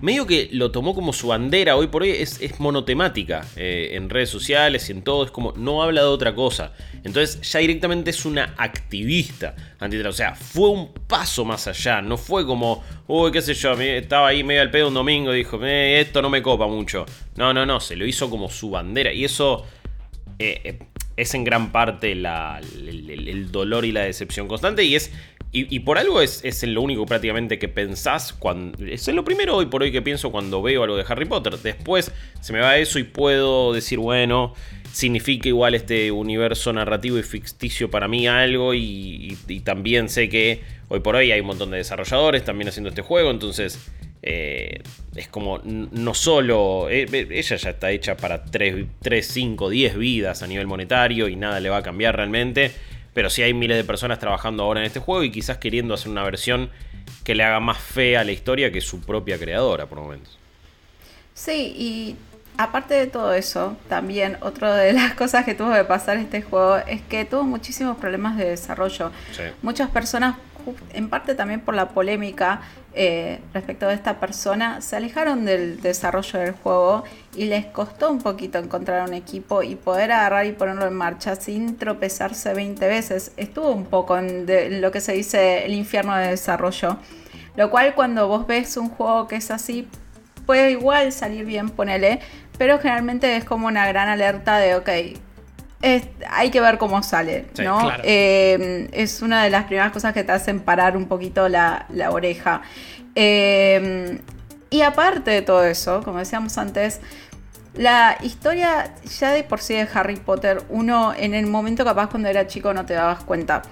Medio 0.00 0.26
que 0.26 0.48
lo 0.52 0.70
tomó 0.70 0.94
como 0.94 1.12
su 1.12 1.28
bandera 1.28 1.76
hoy 1.76 1.88
por 1.88 2.02
hoy, 2.02 2.10
es, 2.10 2.40
monotemática 2.58 3.46
eh, 3.56 3.90
en 3.92 4.08
redes 4.08 4.30
sociales 4.30 4.88
y 4.88 4.92
en 4.92 5.02
todo, 5.02 5.24
es 5.24 5.30
como 5.30 5.52
no 5.52 5.82
habla 5.82 6.00
de 6.00 6.06
otra 6.06 6.34
cosa. 6.34 6.72
Entonces 7.04 7.40
ya 7.42 7.58
directamente 7.58 8.10
es 8.10 8.24
una 8.24 8.54
activista 8.56 9.54
O 9.80 10.12
sea, 10.12 10.34
fue 10.34 10.70
un 10.70 10.92
paso 11.06 11.44
más 11.44 11.66
allá, 11.68 12.00
no 12.00 12.16
fue 12.16 12.46
como, 12.46 12.82
uy, 13.08 13.30
qué 13.30 13.42
sé 13.42 13.52
yo, 13.52 13.72
estaba 13.72 14.28
ahí 14.28 14.42
medio 14.42 14.62
al 14.62 14.70
pedo 14.70 14.88
un 14.88 14.94
domingo 14.94 15.34
y 15.34 15.38
dijo, 15.38 15.62
esto 15.64 16.22
no 16.22 16.30
me 16.30 16.40
copa 16.40 16.66
mucho. 16.66 17.04
No, 17.36 17.52
no, 17.52 17.66
no, 17.66 17.78
se 17.80 17.96
lo 17.96 18.06
hizo 18.06 18.30
como 18.30 18.48
su 18.48 18.70
bandera 18.70 19.12
y 19.12 19.24
eso 19.24 19.66
eh, 20.38 20.60
eh, 20.64 20.78
es 21.20 21.34
en 21.34 21.44
gran 21.44 21.70
parte 21.70 22.12
el, 22.12 23.52
dolor 23.52 23.84
y 23.84 23.92
la 23.92 24.00
decepción 24.00 24.48
constante 24.48 24.84
y 24.84 24.94
es 24.94 25.12
y, 25.52 25.80
por 25.80 25.98
algo 25.98 26.20
es, 26.20 26.44
es, 26.44 26.62
lo 26.62 26.80
único 26.80 27.06
prácticamente 27.06 27.58
que 27.58 27.66
pensás 27.66 28.32
cuando... 28.32 28.84
Es 28.86 29.08
lo 29.08 29.24
primero 29.24 29.56
hoy 29.56 29.66
por 29.66 29.82
hoy 29.82 29.90
que 29.90 30.00
pienso 30.00 30.30
cuando 30.30 30.62
veo 30.62 30.84
algo 30.84 30.96
de 30.96 31.04
Harry 31.08 31.24
Potter. 31.24 31.58
Después 31.58 32.12
se 32.40 32.52
me 32.52 32.60
va 32.60 32.78
eso 32.78 33.00
y 33.00 33.02
puedo 33.02 33.72
decir, 33.72 33.98
bueno, 33.98 34.54
significa 34.92 35.48
igual 35.48 35.74
este 35.74 36.12
universo 36.12 36.72
narrativo 36.72 37.18
y 37.18 37.24
ficticio 37.24 37.90
para 37.90 38.06
mí 38.06 38.28
algo. 38.28 38.74
Y, 38.74 39.36
también 39.64 40.08
sé 40.08 40.28
que 40.28 40.62
hoy 40.88 41.00
por 41.00 41.16
hoy 41.16 41.32
hay 41.32 41.40
un 41.40 41.48
montón 41.48 41.72
de 41.72 41.78
desarrolladores 41.78 42.44
también 42.44 42.68
haciendo 42.68 42.90
este 42.90 43.02
juego. 43.02 43.32
Entonces 43.32 43.90
eh, 44.22 44.82
es 45.16 45.26
como 45.26 45.60
no 45.64 46.14
solo... 46.14 46.88
Eh, 46.88 47.06
ella 47.10 47.56
ya 47.56 47.70
está 47.70 47.90
hecha 47.90 48.16
para 48.16 48.44
3, 48.44 48.86
3, 49.02 49.26
5, 49.26 49.68
10 49.68 49.98
vidas 49.98 50.44
a 50.44 50.46
nivel 50.46 50.68
monetario 50.68 51.26
y 51.26 51.34
nada 51.34 51.58
le 51.58 51.70
va 51.70 51.78
a 51.78 51.82
cambiar 51.82 52.14
realmente. 52.14 52.70
Pero 53.20 53.28
sí 53.28 53.42
hay 53.42 53.52
miles 53.52 53.76
de 53.76 53.84
personas 53.84 54.18
trabajando 54.18 54.62
ahora 54.62 54.80
en 54.80 54.86
este 54.86 54.98
juego 54.98 55.22
y 55.22 55.30
quizás 55.30 55.58
queriendo 55.58 55.92
hacer 55.92 56.10
una 56.10 56.22
versión 56.22 56.70
que 57.22 57.34
le 57.34 57.44
haga 57.44 57.60
más 57.60 57.76
fe 57.76 58.16
a 58.16 58.24
la 58.24 58.32
historia 58.32 58.72
que 58.72 58.80
su 58.80 59.02
propia 59.02 59.38
creadora 59.38 59.84
por 59.84 60.00
momentos. 60.00 60.38
Sí, 61.34 61.74
y 61.76 62.16
aparte 62.56 62.94
de 62.94 63.08
todo 63.08 63.34
eso, 63.34 63.76
también 63.90 64.38
otra 64.40 64.74
de 64.74 64.92
las 64.94 65.12
cosas 65.12 65.44
que 65.44 65.52
tuvo 65.52 65.74
que 65.74 65.84
pasar 65.84 66.16
este 66.16 66.40
juego 66.40 66.78
es 66.78 67.02
que 67.02 67.26
tuvo 67.26 67.42
muchísimos 67.42 67.98
problemas 67.98 68.38
de 68.38 68.46
desarrollo. 68.46 69.12
Muchas 69.60 69.90
personas 69.90 70.36
en 70.92 71.08
parte 71.08 71.34
también 71.34 71.60
por 71.60 71.74
la 71.74 71.88
polémica 71.88 72.60
eh, 72.92 73.40
respecto 73.54 73.86
de 73.86 73.94
esta 73.94 74.18
persona, 74.18 74.80
se 74.80 74.96
alejaron 74.96 75.44
del 75.44 75.80
desarrollo 75.80 76.40
del 76.40 76.52
juego 76.52 77.04
y 77.36 77.44
les 77.44 77.66
costó 77.66 78.10
un 78.10 78.18
poquito 78.18 78.58
encontrar 78.58 79.08
un 79.08 79.14
equipo 79.14 79.62
y 79.62 79.76
poder 79.76 80.10
agarrar 80.10 80.46
y 80.46 80.52
ponerlo 80.52 80.86
en 80.86 80.94
marcha 80.94 81.36
sin 81.36 81.76
tropezarse 81.76 82.52
20 82.52 82.88
veces. 82.88 83.32
Estuvo 83.36 83.70
un 83.70 83.86
poco 83.86 84.18
en, 84.18 84.80
lo 84.80 84.90
que 84.90 85.00
se 85.00 85.12
dice 85.12 85.64
el 85.64 85.74
infierno 85.74 86.16
de 86.16 86.28
desarrollo. 86.28 86.98
Lo 87.56 87.70
cual 87.70 87.94
cuando 87.94 88.26
vos 88.26 88.46
ves 88.46 88.76
un 88.76 88.88
juego 88.88 89.28
que 89.28 89.36
es 89.36 89.50
así, 89.50 89.86
puede 90.46 90.72
igual 90.72 91.12
salir 91.12 91.44
bien, 91.44 91.68
ponele, 91.68 92.20
pero 92.58 92.78
generalmente 92.78 93.36
es 93.36 93.44
como 93.44 93.68
una 93.68 93.86
gran 93.86 94.08
alerta 94.08 94.58
de, 94.58 94.74
ok, 94.74 94.88
hay 95.82 96.50
que 96.50 96.60
ver 96.60 96.78
cómo 96.78 97.02
sale, 97.02 97.46
¿no? 97.62 97.90
Em, 98.02 98.88
es 98.92 99.22
una 99.22 99.44
de 99.44 99.50
las 99.50 99.64
primeras 99.64 99.92
cosas 99.92 100.12
que 100.12 100.24
te 100.24 100.32
hacen 100.32 100.60
parar 100.60 100.96
un 100.96 101.06
poquito 101.06 101.48
la, 101.48 101.86
oreja. 102.10 102.62
Em, 103.14 104.18
y 104.68 104.82
aparte 104.82 105.30
de 105.30 105.42
todo 105.42 105.64
eso, 105.64 106.02
como 106.02 106.18
decíamos 106.18 106.58
antes, 106.58 107.00
la 107.74 108.18
historia 108.22 108.94
ya 109.18 109.30
de 109.32 109.42
por 109.42 109.60
sí 109.60 109.74
de 109.74 109.88
Harry 109.94 110.16
Potter, 110.16 110.62
uno 110.68 111.14
en 111.16 111.34
el 111.34 111.46
momento 111.46 111.84
capaz 111.84 112.08
cuando 112.08 112.28
era 112.28 112.46
chico 112.46 112.74
no 112.74 112.84
te 112.84 112.94
dabas 112.94 113.24
cuenta. 113.24 113.62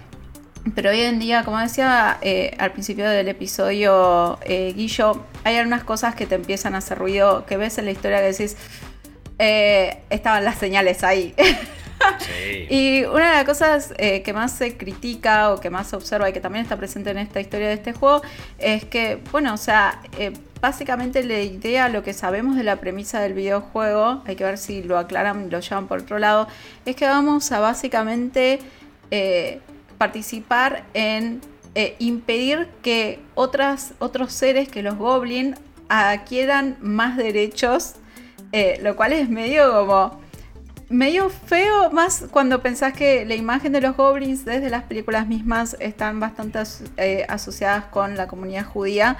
Pero 0.75 0.91
hoy 0.91 1.01
en 1.01 1.19
día, 1.19 1.45
como 1.45 1.59
decía 1.59 2.19
eh, 2.21 2.55
al 2.59 2.73
principio 2.73 3.09
del 3.09 3.29
episodio 3.29 4.39
eh, 4.45 4.73
Guillo, 4.75 5.25
hay 5.45 5.57
algunas 5.57 5.85
cosas 5.85 6.15
que 6.15 6.27
te 6.27 6.35
empiezan 6.35 6.75
a 6.75 6.79
hacer 6.79 6.99
ruido, 6.99 7.47
que 7.47 7.57
ves 7.57 7.79
en 7.79 7.87
la 7.87 7.91
historia 7.91 8.19
que 8.19 8.33
decís, 8.33 8.57
eh, 9.39 10.03
estaban 10.11 10.45
las 10.45 10.59
señales 10.59 11.05
ahí. 11.05 11.35
Y 12.71 13.05
una 13.05 13.31
de 13.31 13.35
las 13.37 13.45
cosas 13.45 13.95
eh, 13.99 14.23
que 14.23 14.33
más 14.33 14.53
se 14.53 14.77
critica 14.77 15.53
o 15.53 15.61
que 15.61 15.71
más 15.71 15.89
se 15.89 15.97
observa 15.97 16.29
y 16.29 16.33
que 16.33 16.41
también 16.41 16.63
está 16.63 16.77
presente 16.77 17.11
en 17.11 17.19
esta 17.19 17.41
historia 17.41 17.69
de 17.69 17.75
este 17.75 17.93
juego 17.93 18.23
es 18.59 18.85
que, 18.85 19.21
bueno, 19.31 19.55
o 19.55 19.57
sea, 19.57 20.01
eh, 20.19 20.33
básicamente 20.61 21.23
la 21.25 21.41
idea, 21.41 21.89
lo 21.89 22.03
que 22.03 22.13
sabemos 22.13 22.57
de 22.57 22.65
la 22.65 22.77
premisa 22.77 23.21
del 23.21 23.33
videojuego, 23.33 24.23
hay 24.27 24.37
que 24.37 24.45
ver 24.45 24.59
si 24.59 24.83
lo 24.83 24.99
aclaran 24.99 25.51
lo 25.51 25.61
llevan 25.61 25.87
por 25.87 26.01
otro 26.01 26.19
lado, 26.19 26.49
es 26.85 26.97
que 26.97 27.07
vamos 27.07 27.51
a 27.53 27.61
básicamente 27.61 28.59
eh, 29.11 29.61
participar 29.99 30.85
en 30.95 31.41
impedir 32.01 32.67
que 32.83 33.21
otras, 33.37 33.93
otros 34.01 34.33
seres 34.33 34.69
que 34.69 34.83
los 34.83 34.97
goblins 34.97 35.57
adquieran 35.89 36.77
más 36.81 37.17
derechos, 37.17 37.95
lo 38.83 38.97
cual 38.97 39.13
es 39.13 39.31
medio 39.31 39.71
como 39.87 40.19
medio 40.89 41.29
feo, 41.29 41.91
más 41.91 42.27
cuando 42.31 42.63
pensás 42.63 42.93
que 42.93 43.25
la 43.27 43.35
imagen 43.35 43.73
de 43.73 43.81
los 43.81 43.97
goblins 43.97 44.45
desde 44.45 44.71
las 44.71 44.85
películas 44.85 45.27
mismas 45.27 45.77
están 45.81 46.21
bastante 46.21 46.61
eh, 46.97 47.27
asociadas 47.29 47.87
con 47.87 48.17
la 48.17 48.27
comunidad 48.27 48.65
judía. 48.65 49.17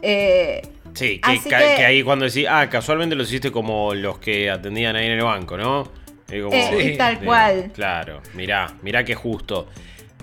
Eh, 0.00 0.62
sí, 0.94 1.20
que, 1.20 1.56
ahí 1.56 2.02
cuando 2.02 2.24
decís, 2.24 2.46
ah, 2.48 2.68
casualmente 2.70 3.16
los 3.16 3.28
hiciste 3.28 3.50
como 3.50 3.94
los 3.94 4.18
que 4.18 4.50
atendían 4.50 4.94
ahí 4.96 5.06
en 5.06 5.12
el 5.12 5.24
banco, 5.24 5.56
¿no? 5.56 5.90
Eh, 6.30 6.94
tal 6.98 7.20
cual. 7.20 7.72
Claro, 7.74 8.20
mirá, 8.34 8.74
mirá 8.82 9.04
que 9.04 9.14
justo. 9.14 9.66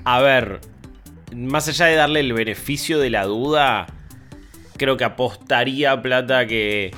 A 0.03 0.21
ver, 0.21 0.61
más 1.35 1.67
allá 1.67 1.87
de 1.87 1.95
darle 1.95 2.19
el 2.19 2.31
beneficio 2.33 2.99
de 2.99 3.09
la 3.09 3.25
duda, 3.25 3.87
creo 4.77 4.97
que 4.97 5.03
apostaría 5.03 6.01
plata 6.01 6.45
que 6.45 6.91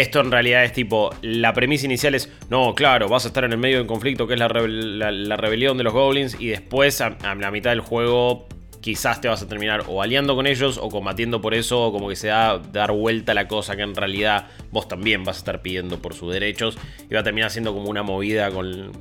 esto 0.00 0.20
en 0.20 0.30
realidad 0.30 0.64
es 0.64 0.72
tipo, 0.72 1.14
la 1.22 1.52
premisa 1.52 1.86
inicial 1.86 2.14
es, 2.14 2.30
no, 2.48 2.74
claro, 2.74 3.08
vas 3.08 3.24
a 3.24 3.28
estar 3.28 3.44
en 3.44 3.52
el 3.52 3.58
medio 3.58 3.78
del 3.78 3.86
conflicto 3.86 4.26
que 4.26 4.34
es 4.34 4.40
la, 4.40 4.48
rebelión 4.48 5.76
de 5.76 5.84
los 5.84 5.92
goblins 5.92 6.36
y 6.40 6.48
después 6.48 7.00
a, 7.00 7.18
la 7.38 7.50
mitad 7.50 7.70
del 7.70 7.80
juego 7.80 8.48
quizás 8.80 9.20
te 9.20 9.28
vas 9.28 9.42
a 9.42 9.46
terminar 9.46 9.84
o 9.88 10.00
aliando 10.00 10.34
con 10.34 10.46
ellos 10.46 10.78
o 10.80 10.88
combatiendo 10.88 11.42
por 11.42 11.52
eso 11.52 11.82
o 11.82 11.92
como 11.92 12.08
que 12.08 12.16
se 12.16 12.28
da 12.28 12.58
dar 12.58 12.92
vuelta 12.92 13.34
la 13.34 13.46
cosa 13.46 13.76
que 13.76 13.82
en 13.82 13.94
realidad 13.94 14.46
vos 14.70 14.88
también 14.88 15.22
vas 15.22 15.36
a 15.36 15.40
estar 15.40 15.60
pidiendo 15.60 16.00
por 16.00 16.14
sus 16.14 16.32
derechos 16.32 16.78
y 17.10 17.12
va 17.12 17.20
a 17.20 17.22
terminar 17.22 17.50
siendo 17.50 17.74
como 17.74 17.90
una 17.90 18.02
movida 18.02 18.50
con, 18.50 18.92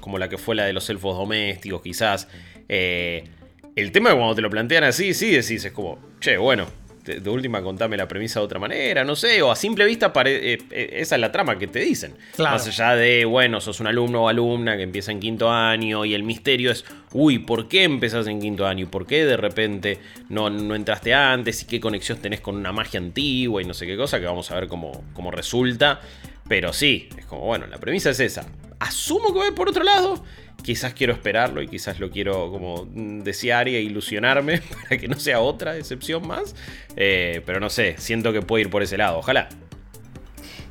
como 0.00 0.18
la 0.18 0.30
que 0.30 0.38
fue 0.38 0.54
la 0.54 0.64
de 0.64 0.72
los 0.72 0.88
elfos 0.88 1.18
domésticos 1.18 1.82
quizás. 1.82 2.28
Eh, 2.70 3.24
el 3.74 3.92
tema 3.92 4.08
es 4.08 4.14
cuando 4.16 4.34
te 4.34 4.40
lo 4.40 4.48
plantean 4.48 4.84
así, 4.84 5.12
sí 5.12 5.32
decís, 5.32 5.66
es 5.66 5.72
como, 5.72 5.98
che, 6.18 6.38
bueno, 6.38 6.66
de, 7.06 7.30
última 7.30 7.62
contame 7.62 7.96
la 7.96 8.08
premisa 8.08 8.40
de 8.40 8.46
otra 8.46 8.58
manera, 8.58 9.04
no 9.04 9.14
sé, 9.14 9.40
o 9.42 9.50
a 9.50 9.56
simple 9.56 9.84
vista 9.84 10.12
eh, 10.24 10.58
eh, 10.70 10.88
esa 10.92 11.14
es 11.14 11.20
la 11.20 11.30
trama 11.30 11.58
que 11.58 11.66
te 11.66 11.80
dicen. 11.80 12.14
Más 12.38 12.66
allá 12.66 12.96
de, 12.96 13.24
bueno, 13.24 13.60
sos 13.60 13.80
un 13.80 13.86
alumno 13.86 14.24
o 14.24 14.28
alumna 14.28 14.76
que 14.76 14.82
empieza 14.82 15.12
en 15.12 15.20
quinto 15.20 15.50
año 15.50 16.04
y 16.04 16.14
el 16.14 16.22
misterio 16.22 16.70
es, 16.70 16.84
uy, 17.12 17.38
¿por 17.38 17.68
qué 17.68 17.84
empezás 17.84 18.26
en 18.26 18.40
quinto 18.40 18.66
año? 18.66 18.90
¿Por 18.90 19.06
qué 19.06 19.24
de 19.24 19.36
repente 19.36 19.98
no, 20.28 20.50
no 20.50 20.74
entraste 20.74 21.14
antes? 21.14 21.62
¿Y 21.62 21.66
qué 21.66 21.80
conexión 21.80 22.18
tenés 22.18 22.40
con 22.40 22.56
una 22.56 22.72
magia 22.72 22.98
antigua 22.98 23.62
y 23.62 23.64
no 23.64 23.74
sé 23.74 23.86
qué 23.86 23.96
cosa? 23.96 24.18
Que 24.18 24.26
vamos 24.26 24.50
a 24.50 24.56
ver 24.56 24.68
cómo, 24.68 25.04
cómo 25.14 25.30
resulta. 25.30 26.00
Pero 26.48 26.72
sí, 26.72 27.08
es 27.16 27.26
como, 27.26 27.42
bueno, 27.42 27.66
la 27.66 27.78
premisa 27.78 28.10
es 28.10 28.20
esa. 28.20 28.46
Asumo 28.78 29.32
que 29.32 29.38
voy 29.38 29.52
por 29.52 29.68
otro 29.68 29.82
lado 29.82 30.22
quizás 30.66 30.94
quiero 30.94 31.12
esperarlo 31.12 31.62
y 31.62 31.68
quizás 31.68 32.00
lo 32.00 32.10
quiero 32.10 32.50
como 32.50 32.88
desear 32.90 33.68
e 33.68 33.80
ilusionarme 33.80 34.60
para 34.82 34.98
que 34.98 35.06
no 35.06 35.18
sea 35.20 35.38
otra 35.38 35.76
excepción 35.76 36.26
más. 36.26 36.56
Eh, 36.96 37.40
pero 37.46 37.60
no 37.60 37.70
sé, 37.70 37.94
siento 37.98 38.32
que 38.32 38.42
puede 38.42 38.62
ir 38.62 38.70
por 38.70 38.82
ese 38.82 38.96
lado, 38.96 39.18
ojalá. 39.18 39.48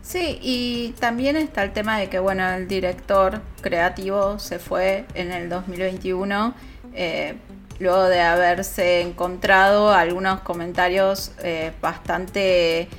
Sí, 0.01 0.37
y 0.41 0.93
también 0.99 1.37
está 1.37 1.63
el 1.63 1.71
tema 1.71 1.97
de 1.97 2.09
que, 2.09 2.19
bueno, 2.19 2.47
el 2.53 2.67
director 2.67 3.41
creativo 3.61 4.37
se 4.37 4.59
fue 4.59 5.05
en 5.15 5.31
el 5.31 5.47
2021, 5.47 6.53
eh, 6.93 7.35
luego 7.79 8.03
de 8.03 8.19
haberse 8.19 8.99
encontrado 8.99 9.93
algunos 9.93 10.41
comentarios 10.41 11.31
eh, 11.41 11.71
bastante 11.81 12.89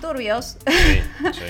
turbios. 0.00 0.56
Sí, 0.66 1.02
sí. 1.34 1.44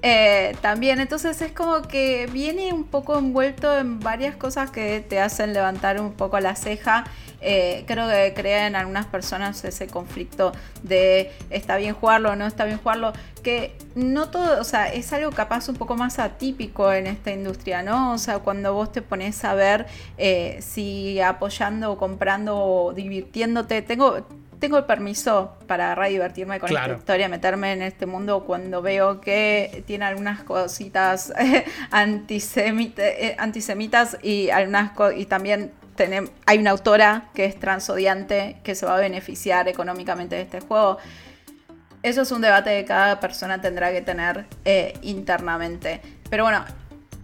Eh, 0.00 0.56
también, 0.60 1.00
entonces 1.00 1.42
es 1.42 1.50
como 1.52 1.82
que 1.82 2.28
viene 2.32 2.72
un 2.72 2.84
poco 2.84 3.18
envuelto 3.18 3.76
en 3.76 3.98
varias 3.98 4.36
cosas 4.36 4.70
que 4.70 5.00
te 5.00 5.18
hacen 5.20 5.52
levantar 5.52 6.00
un 6.00 6.12
poco 6.12 6.38
la 6.38 6.54
ceja. 6.54 7.04
Eh, 7.40 7.84
creo 7.86 8.08
que 8.08 8.32
crea 8.34 8.66
en 8.66 8.74
algunas 8.74 9.06
personas 9.06 9.64
ese 9.64 9.86
conflicto 9.86 10.52
de 10.82 11.32
está 11.50 11.76
bien 11.76 11.94
jugarlo 11.94 12.30
o 12.30 12.36
no 12.36 12.46
está 12.46 12.64
bien 12.64 12.78
jugarlo, 12.78 13.12
que 13.42 13.76
no 13.94 14.28
todo, 14.28 14.60
o 14.60 14.64
sea, 14.64 14.86
es 14.86 15.12
algo 15.12 15.30
capaz 15.30 15.68
un 15.68 15.76
poco 15.76 15.96
más 15.96 16.18
atípico 16.18 16.92
en 16.92 17.06
esta 17.06 17.30
industria, 17.30 17.82
¿no? 17.82 18.12
O 18.12 18.18
sea, 18.18 18.40
cuando 18.40 18.74
vos 18.74 18.90
te 18.90 19.02
pones 19.02 19.44
a 19.44 19.54
ver 19.54 19.86
eh, 20.16 20.58
si 20.60 21.20
apoyando 21.20 21.96
comprando 21.96 22.56
o 22.58 22.92
divirtiéndote, 22.92 23.82
tengo, 23.82 24.26
tengo 24.58 24.78
el 24.78 24.84
permiso 24.84 25.56
para 25.66 25.86
agarrar 25.86 26.10
y 26.10 26.14
divertirme 26.14 26.58
con 26.60 26.70
esta 26.70 26.92
historia, 26.92 27.28
meterme 27.28 27.72
en 27.72 27.82
este 27.82 28.06
mundo 28.06 28.44
cuando 28.44 28.82
veo 28.82 29.20
que 29.20 29.84
tiene 29.86 30.04
algunas 30.04 30.42
cositas 30.42 31.32
eh, 31.38 31.64
antisemitas 33.38 34.18
y 34.22 34.50
algunas 34.50 34.92
y 35.16 35.26
también 35.26 35.72
hay 36.46 36.58
una 36.58 36.70
autora 36.70 37.28
que 37.34 37.44
es 37.44 37.58
transodiante 37.58 38.58
que 38.62 38.74
se 38.74 38.86
va 38.86 38.96
a 38.96 39.00
beneficiar 39.00 39.68
económicamente 39.68 40.36
de 40.36 40.42
este 40.42 40.60
juego. 40.60 40.98
Eso 42.02 42.22
es 42.22 42.30
un 42.30 42.40
debate 42.40 42.70
que 42.78 42.84
cada 42.84 43.18
persona 43.18 43.60
tendrá 43.60 43.90
que 43.92 44.02
tener 44.02 44.46
eh, 44.64 44.94
internamente. 45.02 46.00
Pero 46.30 46.44
bueno, 46.44 46.64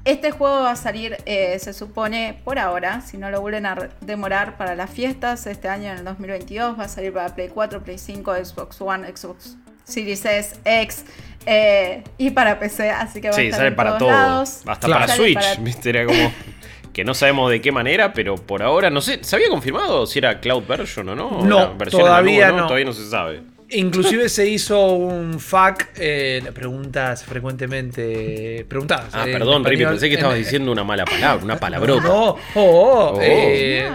este 0.04 0.30
juego 0.30 0.62
va 0.62 0.72
a 0.72 0.76
salir, 0.76 1.16
eh, 1.24 1.58
se 1.58 1.72
supone, 1.72 2.40
por 2.44 2.58
ahora, 2.58 3.00
si 3.00 3.16
no 3.16 3.30
lo 3.30 3.40
vuelven 3.40 3.66
a 3.66 3.90
demorar 4.00 4.56
para 4.56 4.74
las 4.74 4.90
fiestas, 4.90 5.46
este 5.46 5.68
año 5.68 5.90
en 5.90 5.98
el 5.98 6.04
2022, 6.04 6.78
va 6.78 6.84
a 6.84 6.88
salir 6.88 7.12
para 7.12 7.34
Play 7.34 7.48
4, 7.48 7.82
Play 7.82 7.98
5, 7.98 8.34
Xbox 8.44 8.80
One, 8.80 9.16
Xbox 9.16 9.56
Series 9.84 10.24
S, 10.24 10.56
X 10.64 11.04
eh, 11.46 12.02
y 12.18 12.30
para 12.30 12.58
PC, 12.58 12.90
así 12.90 13.20
que 13.20 13.30
va 13.30 13.36
a 13.36 13.40
estar 13.40 13.60
sale 13.60 13.72
para 13.72 13.98
todos. 13.98 14.62
Hasta 14.66 14.88
para 14.88 15.08
Switch, 15.08 15.86
Era 15.86 16.06
como 16.06 16.32
que 16.92 17.04
no 17.04 17.12
sabemos 17.12 17.50
de 17.50 17.60
qué 17.60 17.72
manera, 17.72 18.12
pero 18.12 18.36
por 18.36 18.62
ahora 18.62 18.88
no 18.88 19.00
sé, 19.00 19.22
¿se 19.22 19.36
había 19.36 19.48
confirmado 19.48 20.06
si 20.06 20.20
era 20.20 20.40
cloud 20.40 20.64
version 20.66 21.08
o 21.10 21.14
no? 21.14 21.44
No, 21.44 21.76
todavía 21.90 22.52
no. 22.52 22.66
Todavía 22.66 22.86
no 22.86 22.92
se 22.92 23.08
sabe. 23.08 23.42
Inclusive 23.70 24.28
se 24.28 24.48
hizo 24.48 24.92
un 24.92 25.40
FAQ, 25.40 25.88
eh, 25.96 26.50
preguntas 26.54 27.24
frecuentemente 27.24 28.64
preguntadas. 28.68 29.08
Ah, 29.12 29.24
perdón, 29.24 29.64
Ripi, 29.64 29.84
pensé 29.84 30.08
que 30.08 30.14
estabas 30.14 30.36
diciendo 30.36 30.70
una 30.70 30.84
mala 30.84 31.04
palabra, 31.04 31.44
una 31.44 31.56
palabrota. 31.56 32.02
No, 32.02 32.24
oh, 32.30 32.38
oh, 32.54 33.14
oh. 33.14 33.18
Eh, 33.22 33.90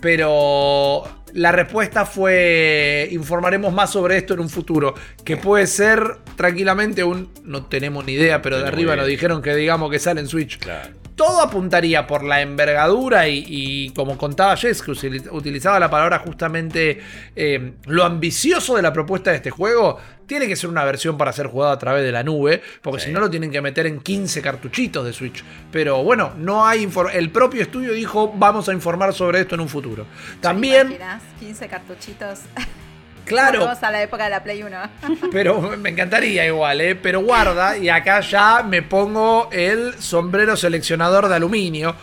pero 0.00 1.04
la 1.34 1.52
respuesta 1.52 2.06
fue 2.06 3.08
informaremos 3.12 3.72
más 3.72 3.90
sobre 3.90 4.16
esto 4.16 4.34
en 4.34 4.40
un 4.40 4.48
futuro, 4.48 4.94
que 5.24 5.36
puede 5.36 5.66
ser 5.66 6.18
tranquilamente 6.36 7.04
un 7.04 7.30
no 7.44 7.66
tenemos 7.66 8.04
ni 8.04 8.12
idea, 8.12 8.42
pero 8.42 8.58
de 8.58 8.66
arriba 8.66 8.96
nos 8.96 9.06
dijeron 9.06 9.42
que 9.42 9.54
digamos 9.54 9.90
que 9.90 9.98
sale 9.98 10.20
en 10.20 10.28
Switch. 10.28 10.58
Claro 10.58 11.01
todo 11.14 11.40
apuntaría 11.40 12.06
por 12.06 12.22
la 12.24 12.40
envergadura 12.40 13.28
y, 13.28 13.92
como 13.94 14.16
contaba 14.16 14.56
Jess, 14.56 14.82
que 14.82 14.92
utilizaba 15.30 15.78
la 15.78 15.90
palabra 15.90 16.18
justamente 16.18 17.00
eh, 17.36 17.72
lo 17.86 18.04
ambicioso 18.04 18.76
de 18.76 18.82
la 18.82 18.92
propuesta 18.92 19.30
de 19.30 19.36
este 19.36 19.50
juego, 19.50 19.98
tiene 20.26 20.48
que 20.48 20.56
ser 20.56 20.70
una 20.70 20.84
versión 20.84 21.18
para 21.18 21.32
ser 21.32 21.46
jugado 21.46 21.72
a 21.72 21.78
través 21.78 22.02
de 22.04 22.12
la 22.12 22.22
nube, 22.22 22.62
porque 22.80 23.00
si 23.00 23.10
no 23.10 23.20
lo 23.20 23.28
tienen 23.28 23.50
que 23.50 23.60
meter 23.60 23.86
en 23.86 24.00
15 24.00 24.40
cartuchitos 24.40 25.04
de 25.04 25.12
Switch. 25.12 25.44
Pero 25.70 26.02
bueno, 26.02 26.32
no 26.38 26.66
hay 26.66 26.88
el 27.12 27.30
propio 27.30 27.62
estudio 27.62 27.92
dijo, 27.92 28.32
vamos 28.34 28.68
a 28.68 28.72
informar 28.72 29.12
sobre 29.12 29.40
esto 29.40 29.54
en 29.54 29.60
un 29.60 29.68
futuro. 29.68 30.06
También... 30.40 30.96
15 31.38 31.68
cartuchitos. 31.68 32.40
Claro. 33.24 33.60
Vamos 33.60 33.82
a 33.82 33.90
la 33.90 34.02
época 34.02 34.24
de 34.24 34.30
la 34.30 34.42
Play 34.42 34.62
1. 34.62 34.76
Pero 35.32 35.60
me 35.76 35.90
encantaría 35.90 36.46
igual, 36.46 36.80
¿eh? 36.80 36.94
Pero 36.94 37.20
guarda, 37.20 37.76
y 37.76 37.88
acá 37.88 38.20
ya 38.20 38.62
me 38.62 38.82
pongo 38.82 39.48
el 39.52 39.94
sombrero 40.00 40.56
seleccionador 40.56 41.28
de 41.28 41.36
aluminio. 41.36 41.94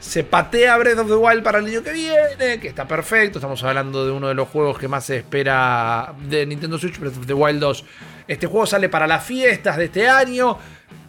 Se 0.00 0.24
patea 0.24 0.76
Breath 0.78 0.98
of 0.98 1.06
the 1.06 1.14
Wild 1.14 1.44
para 1.44 1.58
el 1.58 1.66
año 1.66 1.82
que 1.82 1.92
viene, 1.92 2.58
que 2.60 2.66
está 2.66 2.88
perfecto. 2.88 3.38
Estamos 3.38 3.62
hablando 3.62 4.04
de 4.04 4.10
uno 4.10 4.28
de 4.28 4.34
los 4.34 4.48
juegos 4.48 4.76
que 4.76 4.88
más 4.88 5.04
se 5.04 5.18
espera 5.18 6.12
de 6.28 6.44
Nintendo 6.44 6.76
Switch, 6.76 6.98
Breath 6.98 7.18
of 7.18 7.26
the 7.26 7.34
Wild 7.34 7.60
2. 7.60 7.84
Este 8.26 8.46
juego 8.48 8.66
sale 8.66 8.88
para 8.88 9.06
las 9.06 9.22
fiestas 9.24 9.76
de 9.76 9.84
este 9.84 10.08
año. 10.08 10.58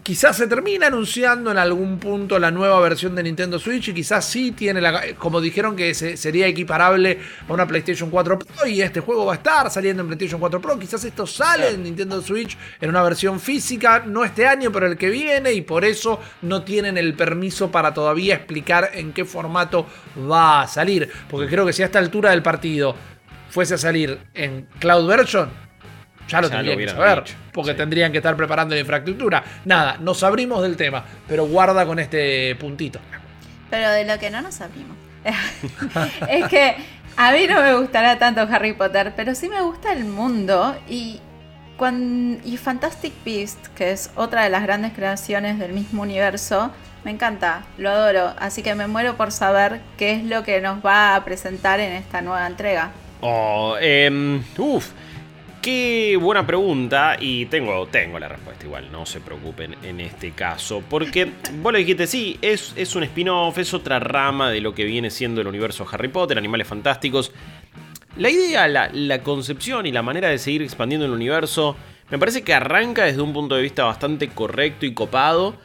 Quizás 0.03 0.35
se 0.35 0.47
termina 0.47 0.87
anunciando 0.87 1.49
en 1.49 1.57
algún 1.57 1.97
punto 1.97 2.37
la 2.37 2.51
nueva 2.51 2.77
versión 2.81 3.15
de 3.15 3.23
Nintendo 3.23 3.57
Switch 3.57 3.87
y 3.87 3.93
quizás 3.93 4.25
sí 4.25 4.51
tiene 4.51 4.81
la... 4.81 5.15
Como 5.17 5.39
dijeron 5.39 5.77
que 5.77 5.93
sería 5.93 6.45
equiparable 6.45 7.19
a 7.47 7.53
una 7.53 7.65
PlayStation 7.65 8.09
4 8.09 8.39
Pro 8.39 8.67
y 8.67 8.81
este 8.81 8.99
juego 8.99 9.25
va 9.25 9.31
a 9.31 9.35
estar 9.37 9.71
saliendo 9.71 10.01
en 10.01 10.07
PlayStation 10.07 10.41
4 10.41 10.59
Pro. 10.59 10.77
Quizás 10.77 11.05
esto 11.05 11.25
sale 11.25 11.69
en 11.69 11.83
Nintendo 11.83 12.21
Switch 12.21 12.57
en 12.81 12.89
una 12.89 13.01
versión 13.01 13.39
física, 13.39 14.03
no 14.05 14.25
este 14.25 14.45
año, 14.45 14.73
pero 14.73 14.87
el 14.87 14.97
que 14.97 15.09
viene 15.09 15.53
y 15.53 15.61
por 15.61 15.85
eso 15.85 16.19
no 16.41 16.63
tienen 16.63 16.97
el 16.97 17.13
permiso 17.13 17.71
para 17.71 17.93
todavía 17.93 18.35
explicar 18.35 18.89
en 18.93 19.13
qué 19.13 19.23
formato 19.23 19.87
va 20.29 20.63
a 20.63 20.67
salir. 20.67 21.09
Porque 21.29 21.47
creo 21.47 21.65
que 21.65 21.71
si 21.71 21.81
a 21.81 21.85
esta 21.85 21.99
altura 21.99 22.31
del 22.31 22.43
partido 22.43 22.93
fuese 23.49 23.75
a 23.75 23.77
salir 23.77 24.19
en 24.33 24.67
Cloud 24.79 25.07
Version, 25.07 25.49
Ya 26.27 26.41
lo 26.41 26.49
tendrían 26.49 26.77
que 26.77 26.89
saber, 26.89 27.23
porque 27.51 27.73
tendrían 27.73 28.11
que 28.11 28.17
estar 28.19 28.35
preparando 28.35 28.75
la 28.75 28.81
infraestructura. 28.81 29.43
Nada, 29.65 29.97
nos 29.99 30.23
abrimos 30.23 30.61
del 30.61 30.75
tema, 30.75 31.03
pero 31.27 31.45
guarda 31.45 31.85
con 31.85 31.99
este 31.99 32.55
puntito. 32.55 32.99
Pero 33.69 33.89
de 33.91 34.05
lo 34.05 34.17
que 34.19 34.29
no 34.29 34.41
nos 34.41 34.61
abrimos. 34.61 34.95
es 36.29 36.47
que 36.47 36.75
a 37.15 37.31
mí 37.31 37.47
no 37.47 37.61
me 37.61 37.75
gustará 37.75 38.17
tanto 38.17 38.41
Harry 38.41 38.73
Potter, 38.73 39.13
pero 39.15 39.35
sí 39.35 39.49
me 39.49 39.61
gusta 39.61 39.93
el 39.93 40.05
mundo 40.05 40.75
y, 40.89 41.19
y 42.43 42.57
Fantastic 42.57 43.13
Beast, 43.23 43.67
que 43.75 43.91
es 43.91 44.11
otra 44.15 44.43
de 44.43 44.49
las 44.49 44.63
grandes 44.63 44.93
creaciones 44.93 45.59
del 45.59 45.73
mismo 45.73 46.01
universo, 46.01 46.71
me 47.03 47.11
encanta, 47.11 47.63
lo 47.77 47.89
adoro, 47.89 48.33
así 48.39 48.63
que 48.63 48.75
me 48.75 48.87
muero 48.87 49.17
por 49.17 49.31
saber 49.31 49.81
qué 49.97 50.13
es 50.13 50.23
lo 50.23 50.43
que 50.43 50.61
nos 50.61 50.83
va 50.83 51.15
a 51.15 51.25
presentar 51.25 51.79
en 51.79 51.91
esta 51.91 52.21
nueva 52.21 52.47
entrega. 52.47 52.91
Oh, 53.21 53.75
eh, 53.79 54.41
uff. 54.57 54.91
Qué 55.63 56.19
buena 56.19 56.45
pregunta 56.45 57.15
y 57.17 57.45
tengo, 57.45 57.87
tengo 57.87 58.19
la 58.19 58.27
respuesta 58.27 58.65
igual, 58.65 58.91
no 58.91 59.05
se 59.05 59.21
preocupen 59.21 59.77
en 59.81 60.01
este 60.01 60.31
caso. 60.31 60.83
Porque 60.89 61.31
vos 61.61 61.71
lo 61.71 61.79
dijiste, 61.79 62.05
sí, 62.05 62.37
es, 62.41 62.73
es 62.75 62.97
un 62.97 63.03
spin-off, 63.03 63.57
es 63.57 63.73
otra 63.73 63.97
rama 63.97 64.51
de 64.51 64.59
lo 64.59 64.75
que 64.75 64.83
viene 64.83 65.09
siendo 65.09 65.39
el 65.39 65.47
universo 65.47 65.87
Harry 65.89 66.09
Potter, 66.09 66.37
Animales 66.37 66.67
Fantásticos. 66.67 67.31
La 68.17 68.29
idea, 68.29 68.67
la, 68.67 68.89
la 68.91 69.23
concepción 69.23 69.85
y 69.85 69.93
la 69.93 70.01
manera 70.01 70.27
de 70.27 70.37
seguir 70.37 70.63
expandiendo 70.63 71.05
el 71.05 71.13
universo 71.13 71.77
me 72.09 72.19
parece 72.19 72.41
que 72.41 72.53
arranca 72.53 73.05
desde 73.05 73.21
un 73.21 73.31
punto 73.31 73.55
de 73.55 73.61
vista 73.61 73.85
bastante 73.85 74.27
correcto 74.27 74.85
y 74.85 74.93
copado 74.93 75.55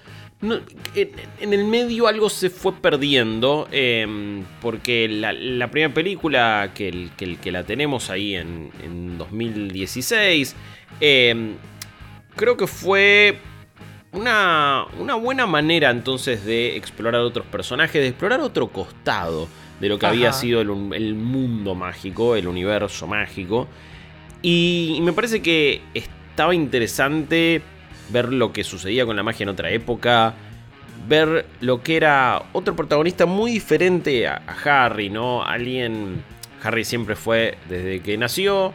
en, 0.41 1.53
el 1.53 1.65
medio 1.65 2.07
algo 2.07 2.31
se 2.31 2.51
fue 2.51 2.73
perdiendo, 2.75 3.69
em, 3.73 4.45
porque 4.61 5.09
la, 5.09 5.69
primera 5.69 5.93
película 5.93 6.71
que, 6.75 7.09
que, 7.17 7.53
la 7.53 7.65
tenemos 7.65 8.09
ahí 8.11 8.37
en, 8.37 9.19
2016, 9.19 10.55
em, 11.01 11.55
creo 12.37 12.57
que 12.57 12.69
fue 12.69 13.39
una, 14.13 14.87
una, 14.99 15.17
buena 15.17 15.47
manera 15.47 15.91
entonces 15.91 16.45
de 16.45 16.77
explorar 16.77 17.21
otros 17.23 17.47
personajes, 17.47 18.01
de 18.01 18.09
explorar 18.09 18.41
otro 18.41 18.69
costado 18.69 19.49
de 19.81 19.89
lo 19.89 19.99
que 19.99 20.07
había 20.07 20.33
sido 20.33 20.61
el, 20.61 20.93
el, 20.95 21.15
mundo 21.15 21.75
mágico, 21.75 22.37
el 22.37 22.47
universo 22.47 23.07
mágico. 23.07 23.69
y 24.41 25.01
me 25.03 25.13
parece 25.13 25.43
que 25.43 25.83
estaba 25.95 26.55
interesante 26.55 27.61
ver 28.11 28.33
lo 28.33 28.53
que 28.53 28.65
sucedía 28.65 29.07
con 29.07 29.17
la 29.17 29.23
magia 29.23 29.45
en 29.45 29.51
otra 29.51 29.71
época, 29.71 30.35
ver 31.07 31.47
lo 31.61 31.83
que 31.83 31.97
era 31.97 32.43
otro 32.53 32.75
protagonista 32.75 33.27
muy 33.27 33.53
diferente 33.53 34.27
a, 34.27 34.43
Harry, 34.65 35.11
¿no? 35.11 35.45
Alguien, 35.45 36.23
Harry 36.63 36.85
siempre 36.85 37.17
fue 37.17 37.57
desde 37.69 38.01
que 38.01 38.17
nació, 38.19 38.73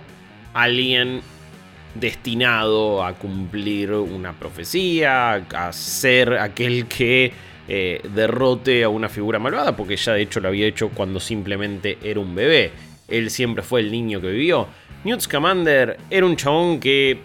alguien 0.54 1.22
destinado 1.96 3.04
a 3.04 3.14
cumplir 3.14 3.92
una 3.92 4.34
profecía, 4.34 5.34
a 5.34 5.74
ser 5.74 6.34
aquel 6.34 6.88
que 6.88 7.32
eh, 7.68 8.02
derrote 8.14 8.84
a 8.84 8.90
una 8.90 9.10
figura 9.10 9.40
malvada, 9.40 9.76
porque 9.76 9.96
ya 9.96 10.14
de 10.14 10.24
hecho 10.24 10.40
lo 10.40 10.48
había 10.48 10.66
hecho 10.66 10.90
cuando 10.90 11.20
simplemente 11.20 11.98
era 12.04 12.20
un 12.20 12.34
bebé. 12.34 12.72
Él 13.08 13.30
siempre 13.30 13.64
fue 13.64 13.82
el 13.82 13.92
niño 13.92 14.20
que 14.22 14.28
vivió. 14.28 14.68
Newt 15.04 15.22
Scamander 15.22 15.98
era 16.10 16.26
un 16.26 16.36
chabón 16.36 16.80
que 16.80 17.20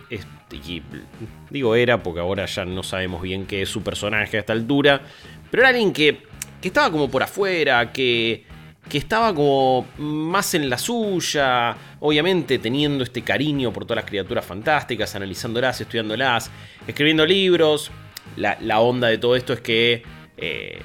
digo 1.51 1.74
era 1.74 2.03
porque 2.03 2.20
ahora 2.20 2.46
ya 2.46 2.64
no 2.64 2.82
sabemos 2.82 3.22
bien 3.22 3.46
qué 3.46 3.62
es 3.62 3.68
su 3.68 3.82
personaje 3.82 4.36
a 4.36 4.40
esta 4.40 4.53
altura, 4.53 5.01
pero 5.51 5.62
era 5.62 5.70
alguien 5.70 5.92
que, 5.92 6.22
que 6.61 6.68
estaba 6.68 6.90
como 6.90 7.11
por 7.11 7.22
afuera, 7.22 7.92
que, 7.92 8.44
que 8.88 8.99
estaba 8.99 9.34
como 9.34 9.86
más 9.99 10.55
en 10.55 10.68
la 10.70 10.78
suya, 10.78 11.76
obviamente 12.01 12.59
teniendo 12.59 13.05
este 13.05 13.22
cariño 13.22 13.72
por 13.72 13.84
todas 13.84 14.03
las 14.03 14.11
criaturas 14.11 14.44
fantásticas, 14.44 15.14
analizándolas, 15.14 15.80
estudiándolas, 15.80 16.51
escribiendo 16.86 17.26
libros. 17.26 17.90
La, 18.36 18.80
onda 18.80 19.09
de 19.09 19.18
todo 19.18 19.34
esto 19.36 19.53
es 19.53 19.61
que 19.61 20.03
eh, 20.36 20.80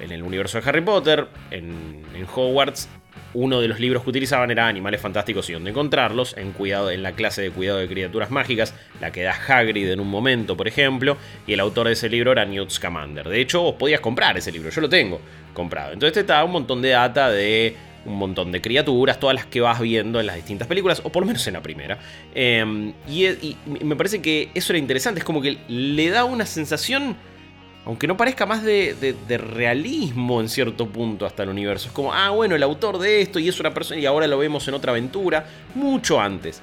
en 0.00 0.12
el 0.12 0.22
universo 0.22 0.60
de 0.60 0.68
Harry 0.68 0.82
Potter, 0.82 1.26
en, 1.50 2.02
en 2.14 2.26
Hogwarts, 2.32 2.88
uno 3.34 3.60
de 3.60 3.68
los 3.68 3.80
libros 3.80 4.02
que 4.02 4.10
utilizaban 4.10 4.50
era 4.50 4.68
Animales 4.68 5.00
Fantásticos 5.00 5.48
y 5.50 5.52
dónde 5.52 5.70
encontrarlos, 5.70 6.36
en, 6.36 6.52
cuidado, 6.52 6.90
en 6.90 7.02
la 7.02 7.12
clase 7.12 7.42
de 7.42 7.50
cuidado 7.50 7.78
de 7.78 7.88
criaturas 7.88 8.30
mágicas, 8.30 8.74
la 9.00 9.12
que 9.12 9.22
da 9.22 9.32
Hagrid 9.32 9.90
en 9.90 10.00
un 10.00 10.08
momento, 10.08 10.56
por 10.56 10.68
ejemplo, 10.68 11.16
y 11.46 11.52
el 11.52 11.60
autor 11.60 11.88
de 11.88 11.92
ese 11.92 12.08
libro 12.08 12.32
era 12.32 12.44
Newt 12.44 12.70
Scamander. 12.70 13.28
De 13.28 13.40
hecho, 13.40 13.62
vos 13.62 13.74
podías 13.74 14.00
comprar 14.00 14.36
ese 14.36 14.52
libro, 14.52 14.70
yo 14.70 14.80
lo 14.80 14.88
tengo 14.88 15.20
comprado. 15.52 15.92
Entonces 15.92 16.24
te 16.26 16.32
da 16.32 16.44
un 16.44 16.52
montón 16.52 16.82
de 16.82 16.90
data 16.90 17.30
de 17.30 17.76
un 18.04 18.16
montón 18.16 18.52
de 18.52 18.60
criaturas, 18.60 19.20
todas 19.20 19.34
las 19.34 19.46
que 19.46 19.60
vas 19.60 19.80
viendo 19.80 20.20
en 20.20 20.26
las 20.26 20.36
distintas 20.36 20.66
películas, 20.66 21.00
o 21.04 21.10
por 21.10 21.22
lo 21.22 21.26
menos 21.26 21.46
en 21.46 21.54
la 21.54 21.62
primera. 21.62 21.98
Em, 22.34 22.92
y, 23.08 23.26
y 23.26 23.56
me 23.82 23.96
parece 23.96 24.22
que 24.22 24.50
eso 24.54 24.72
era 24.72 24.78
interesante, 24.78 25.20
es 25.20 25.24
como 25.24 25.42
que 25.42 25.58
le 25.68 26.10
da 26.10 26.24
una 26.24 26.46
sensación 26.46 27.16
aunque 27.88 28.06
no 28.06 28.18
parezca 28.18 28.44
más 28.44 28.62
de, 28.62 29.16
realismo 29.38 30.42
en 30.42 30.50
cierto 30.50 30.86
punto 30.86 31.24
hasta 31.24 31.42
el 31.42 31.48
universo. 31.48 31.88
Es 31.88 31.94
como, 31.94 32.12
ah, 32.12 32.28
bueno, 32.28 32.54
el 32.54 32.62
autor 32.62 32.98
de 32.98 33.22
esto 33.22 33.38
y 33.38 33.48
es 33.48 33.58
una 33.60 33.72
persona 33.72 33.98
y 33.98 34.04
ahora 34.04 34.26
lo 34.26 34.36
vemos 34.36 34.68
en 34.68 34.74
otra 34.74 34.92
aventura, 34.92 35.46
mucho 35.74 36.20
antes. 36.20 36.60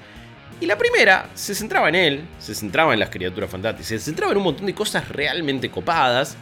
Y 0.60 0.66
la 0.66 0.78
primera 0.78 1.28
se 1.34 1.56
centraba 1.56 1.88
en 1.88 1.96
él, 1.96 2.24
se 2.38 2.54
centraba 2.54 2.94
en 2.94 3.00
las 3.00 3.10
criaturas 3.10 3.50
fantásticas, 3.50 3.88
se 3.88 3.98
centraba 3.98 4.30
en 4.30 4.38
un 4.38 4.44
montón 4.44 4.66
de 4.66 4.74
cosas 4.74 5.08
realmente 5.08 5.68
copadas. 5.68 6.36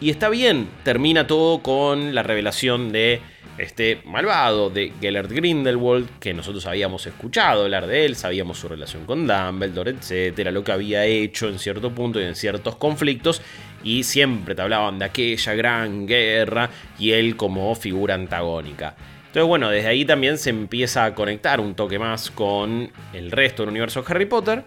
Y 0.00 0.08
está 0.08 0.30
bien, 0.30 0.70
termina 0.84 1.26
todo 1.26 1.62
con 1.62 2.14
la 2.14 2.22
revelación 2.22 2.90
de 2.90 3.20
este 3.58 4.00
malvado 4.04 4.70
de 4.70 4.92
Gellert 5.00 5.30
Grindelwald, 5.30 6.08
que 6.20 6.32
nosotros 6.32 6.64
habíamos 6.66 7.06
escuchado 7.06 7.64
hablar 7.64 7.86
de 7.86 8.06
él, 8.06 8.16
sabíamos 8.16 8.58
su 8.58 8.68
relación 8.68 9.04
con 9.04 9.26
Dumbledore, 9.26 9.90
etcétera, 9.90 10.50
lo 10.50 10.62
que 10.64 10.72
había 10.72 11.04
hecho 11.04 11.48
en 11.48 11.58
cierto 11.58 11.92
punto 11.92 12.20
y 12.20 12.24
en 12.24 12.36
ciertos 12.36 12.76
conflictos, 12.76 13.42
y 13.82 14.04
siempre 14.04 14.54
te 14.54 14.62
hablaban 14.62 14.98
de 14.98 15.06
aquella 15.06 15.54
gran 15.54 16.06
guerra 16.06 16.70
y 16.98 17.12
él 17.12 17.36
como 17.36 17.74
figura 17.74 18.14
antagónica. 18.14 18.94
Entonces, 19.26 19.46
bueno, 19.46 19.68
desde 19.68 19.88
ahí 19.88 20.04
también 20.04 20.38
se 20.38 20.50
empieza 20.50 21.04
a 21.04 21.14
conectar 21.14 21.60
un 21.60 21.74
toque 21.74 21.98
más 21.98 22.30
con 22.30 22.90
el 23.12 23.30
resto 23.30 23.62
del 23.62 23.70
universo 23.70 24.02
de 24.02 24.06
Harry 24.12 24.26
Potter. 24.26 24.64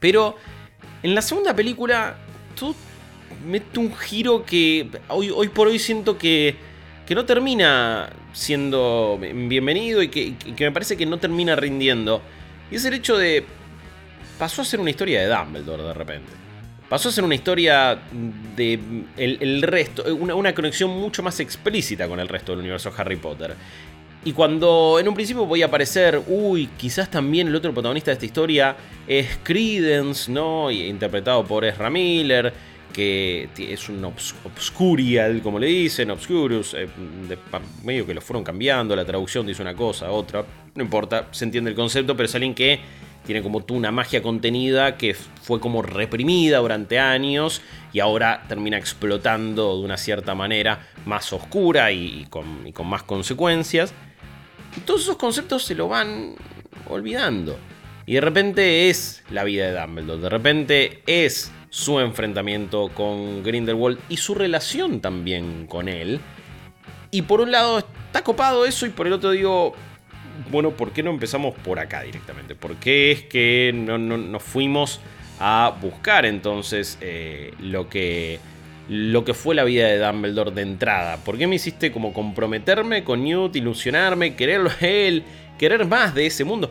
Pero 0.00 0.36
en 1.02 1.14
la 1.14 1.20
segunda 1.20 1.54
película, 1.54 2.16
tú 2.58 2.74
mete 3.46 3.78
un 3.78 3.94
giro 3.94 4.44
que 4.44 4.88
hoy, 5.08 5.30
hoy 5.30 5.48
por 5.48 5.68
hoy 5.68 5.78
siento 5.78 6.16
que, 6.16 6.56
que 7.12 7.16
no 7.16 7.26
termina 7.26 8.08
siendo 8.32 9.18
bienvenido 9.20 10.02
y 10.02 10.08
que, 10.08 10.34
me 10.58 10.72
parece 10.72 10.96
que 10.96 11.04
no 11.04 11.18
termina 11.18 11.54
rindiendo. 11.54 12.22
Y 12.70 12.76
es 12.76 12.86
el 12.86 12.94
hecho 12.94 13.18
de... 13.18 13.44
Pasó 14.38 14.62
a 14.62 14.64
ser 14.64 14.80
una 14.80 14.88
historia 14.88 15.20
de 15.20 15.26
Dumbledore 15.26 15.82
de 15.82 15.92
repente 15.92 16.32
pasó 16.88 17.08
a 17.10 17.12
ser 17.12 17.24
una 17.24 17.34
historia 17.34 17.98
de 18.56 18.78
el, 19.16 19.62
resto, 19.62 20.04
una, 20.14 20.34
una, 20.34 20.54
conexión 20.54 20.90
mucho 20.90 21.22
más 21.22 21.40
explícita 21.40 22.06
con 22.06 22.20
el 22.20 22.28
resto 22.28 22.52
del 22.52 22.60
universo 22.60 22.92
Harry 22.96 23.16
Potter. 23.16 23.54
Y 24.24 24.32
cuando 24.32 24.98
en 24.98 25.08
un 25.08 25.14
principio 25.14 25.44
voy 25.44 25.62
a 25.62 25.66
aparecer, 25.66 26.20
uy, 26.28 26.68
quizás 26.78 27.10
también 27.10 27.48
el 27.48 27.56
otro 27.56 27.72
protagonista 27.72 28.10
de 28.10 28.14
esta 28.14 28.26
historia 28.26 28.76
es 29.06 29.38
Credence, 29.42 30.30
¿no? 30.30 30.70
Interpretado 30.70 31.44
por 31.44 31.64
Ezra 31.64 31.90
Miller, 31.90 32.52
que 32.92 33.48
es 33.56 33.88
un 33.88 34.04
obscurial, 34.04 35.40
como 35.42 35.58
le 35.58 35.66
dicen, 35.66 36.10
obscurus, 36.10 36.74
eh, 36.74 36.88
medio 37.82 38.06
que 38.06 38.14
lo 38.14 38.20
fueron 38.20 38.44
cambiando, 38.44 38.94
la 38.94 39.04
traducción 39.04 39.46
dice 39.46 39.62
una 39.62 39.74
cosa, 39.74 40.10
otra, 40.10 40.44
no 40.74 40.82
importa, 40.82 41.28
se 41.30 41.44
entiende 41.44 41.70
el 41.70 41.76
concepto, 41.76 42.16
pero 42.16 42.26
es 42.26 42.34
alguien 42.34 42.54
que 42.54 42.80
tiene 43.24 43.42
como 43.42 43.64
tú 43.64 43.74
una 43.74 43.92
magia 43.92 44.22
contenida 44.22 44.96
que 44.96 45.14
fue 45.14 45.60
como 45.60 45.82
reprimida 45.82 46.58
durante 46.58 46.98
años 46.98 47.62
y 47.92 48.00
ahora 48.00 48.42
termina 48.48 48.76
explotando 48.78 49.78
de 49.78 49.84
una 49.84 49.96
cierta 49.96 50.34
manera 50.34 50.88
más 51.06 51.32
oscura 51.32 51.92
y, 51.92 52.26
con, 52.28 52.72
más 52.84 53.02
consecuencias. 53.04 53.94
Todos 54.84 55.02
esos 55.02 55.16
conceptos 55.16 55.64
se 55.64 55.74
lo 55.74 55.88
van 55.88 56.34
olvidando. 56.88 57.58
Y 58.06 58.14
de 58.14 58.20
repente 58.20 58.90
es 58.90 59.22
la 59.30 59.44
vida 59.44 59.66
de 59.66 59.80
Dumbledore, 59.80 60.22
de 60.22 60.28
repente 60.28 61.02
es 61.06 61.52
su 61.72 62.00
enfrentamiento 62.00 62.90
con 62.90 63.42
Grindelwald 63.42 63.98
y 64.10 64.18
su 64.18 64.34
relación 64.34 65.00
también 65.00 65.66
con 65.66 65.88
él. 65.88 66.20
Y 67.10 67.22
por 67.22 67.40
un 67.40 67.50
lado 67.50 67.78
está 67.78 68.22
copado 68.22 68.66
eso 68.66 68.84
y 68.84 68.90
por 68.90 69.06
el 69.06 69.14
otro 69.14 69.30
digo, 69.30 69.72
bueno, 70.50 70.72
¿por 70.72 70.92
qué 70.92 71.02
no 71.02 71.10
empezamos 71.10 71.54
por 71.54 71.78
acá 71.78 72.02
directamente? 72.02 72.54
¿Por 72.54 72.76
qué 72.76 73.10
es 73.10 73.22
que 73.22 73.72
no, 73.74 73.96
nos 73.96 74.42
fuimos 74.42 75.00
a 75.40 75.74
buscar 75.80 76.26
entonces 76.26 76.98
eh, 77.00 77.54
lo, 77.58 77.88
que, 77.88 78.38
lo 78.90 79.24
que 79.24 79.32
fue 79.32 79.54
la 79.54 79.64
vida 79.64 79.86
de 79.86 79.98
Dumbledore 79.98 80.50
de 80.50 80.60
entrada? 80.60 81.24
¿Por 81.24 81.38
qué 81.38 81.46
me 81.46 81.54
hiciste 81.54 81.90
como 81.90 82.12
comprometerme 82.12 83.02
con 83.02 83.24
Newt, 83.24 83.56
ilusionarme, 83.56 84.34
quererlo 84.36 84.68
a 84.68 84.86
él, 84.86 85.24
querer 85.58 85.86
más 85.86 86.14
de 86.14 86.26
ese 86.26 86.44
mundo? 86.44 86.70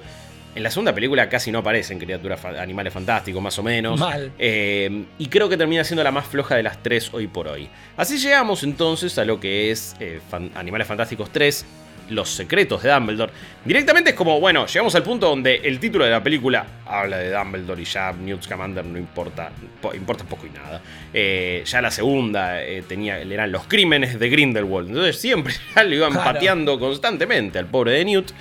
En 0.54 0.64
la 0.64 0.70
segunda 0.70 0.94
película 0.94 1.30
casi 1.30 1.50
no 1.50 1.60
aparecen 1.60 1.98
criaturas, 1.98 2.44
animales 2.44 2.92
fantásticos, 2.92 3.42
más 3.42 3.58
o 3.58 3.64
menos. 3.64 3.98
Mal. 3.98 4.34
Eh, 4.38 5.06
y 5.18 5.28
creo 5.28 5.48
que 5.48 5.56
termina 5.56 5.84
siendo 5.86 6.04
la 6.04 6.12
más 6.12 6.26
floja 6.26 6.56
de 6.56 6.64
las 6.64 6.84
tres 6.84 7.14
hoy 7.14 7.28
por 7.28 7.48
hoy. 7.48 7.70
Así 7.96 8.18
llegamos 8.18 8.64
entonces 8.64 9.18
a 9.18 9.24
lo 9.24 9.40
que 9.40 9.72
es 9.72 9.96
eh, 10.02 10.20
Animales 10.56 10.88
Fantásticos 10.88 11.30
3, 11.32 11.66
los 12.10 12.30
secretos 12.30 12.84
de 12.84 12.92
Dumbledore. 12.92 13.32
Directamente 13.64 14.10
es 14.10 14.16
como, 14.18 14.42
bueno, 14.42 14.66
llegamos 14.66 14.94
al 14.96 15.04
punto 15.04 15.30
donde 15.30 15.56
el 15.56 15.80
título 15.80 16.04
de 16.04 16.12
la 16.12 16.22
película 16.22 16.66
habla 16.86 17.18
de 17.18 17.32
Dumbledore 17.32 17.82
y 17.82 17.86
ya 17.86 18.12
Newt 18.12 18.44
Scamander 18.44 18.84
no 18.84 18.98
importa, 18.98 19.52
importa 19.94 20.26
poco 20.26 20.48
y 20.48 20.50
nada. 20.50 20.82
Eh, 21.14 21.64
ya 21.66 21.82
la 21.82 21.92
segunda 21.92 22.58
tenía, 22.90 23.20
eran 23.20 23.54
los 23.54 23.68
crímenes 23.68 24.20
de 24.20 24.30
Grindelwald. 24.30 24.90
Entonces 24.90 25.18
siempre 25.18 25.54
ya 25.76 25.84
lo 25.86 25.96
iban 25.96 26.14
pateando 26.14 26.78
constantemente 26.78 27.58
al 27.58 27.68
pobre 27.68 27.94
de 27.94 28.04
Newt. 28.04 28.32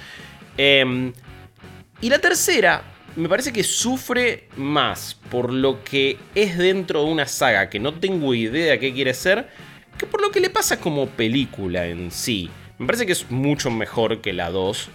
Y 2.02 2.08
la 2.08 2.18
tercera, 2.18 2.82
me 3.16 3.28
parece 3.28 3.52
que 3.52 3.62
sufre 3.62 4.48
más 4.56 5.18
por 5.30 5.52
lo 5.52 5.84
que 5.84 6.16
es 6.34 6.56
dentro 6.56 7.04
de 7.04 7.10
una 7.10 7.26
saga 7.26 7.68
que 7.68 7.78
no 7.78 7.92
tengo 7.92 8.34
idea 8.34 8.78
qué 8.78 8.94
quiere 8.94 9.12
ser, 9.12 9.48
que 9.98 10.06
por 10.06 10.22
lo 10.22 10.30
que 10.30 10.40
le 10.40 10.48
pasa 10.48 10.80
como 10.80 11.06
película 11.06 11.86
en 11.86 12.10
sí. 12.10 12.48
Me 12.78 12.86
parece 12.86 13.04
que 13.04 13.12
es 13.12 13.30
mucho 13.30 13.70
mejor 13.70 14.22
que 14.22 14.32
la 14.32 14.50
2. 14.50 14.88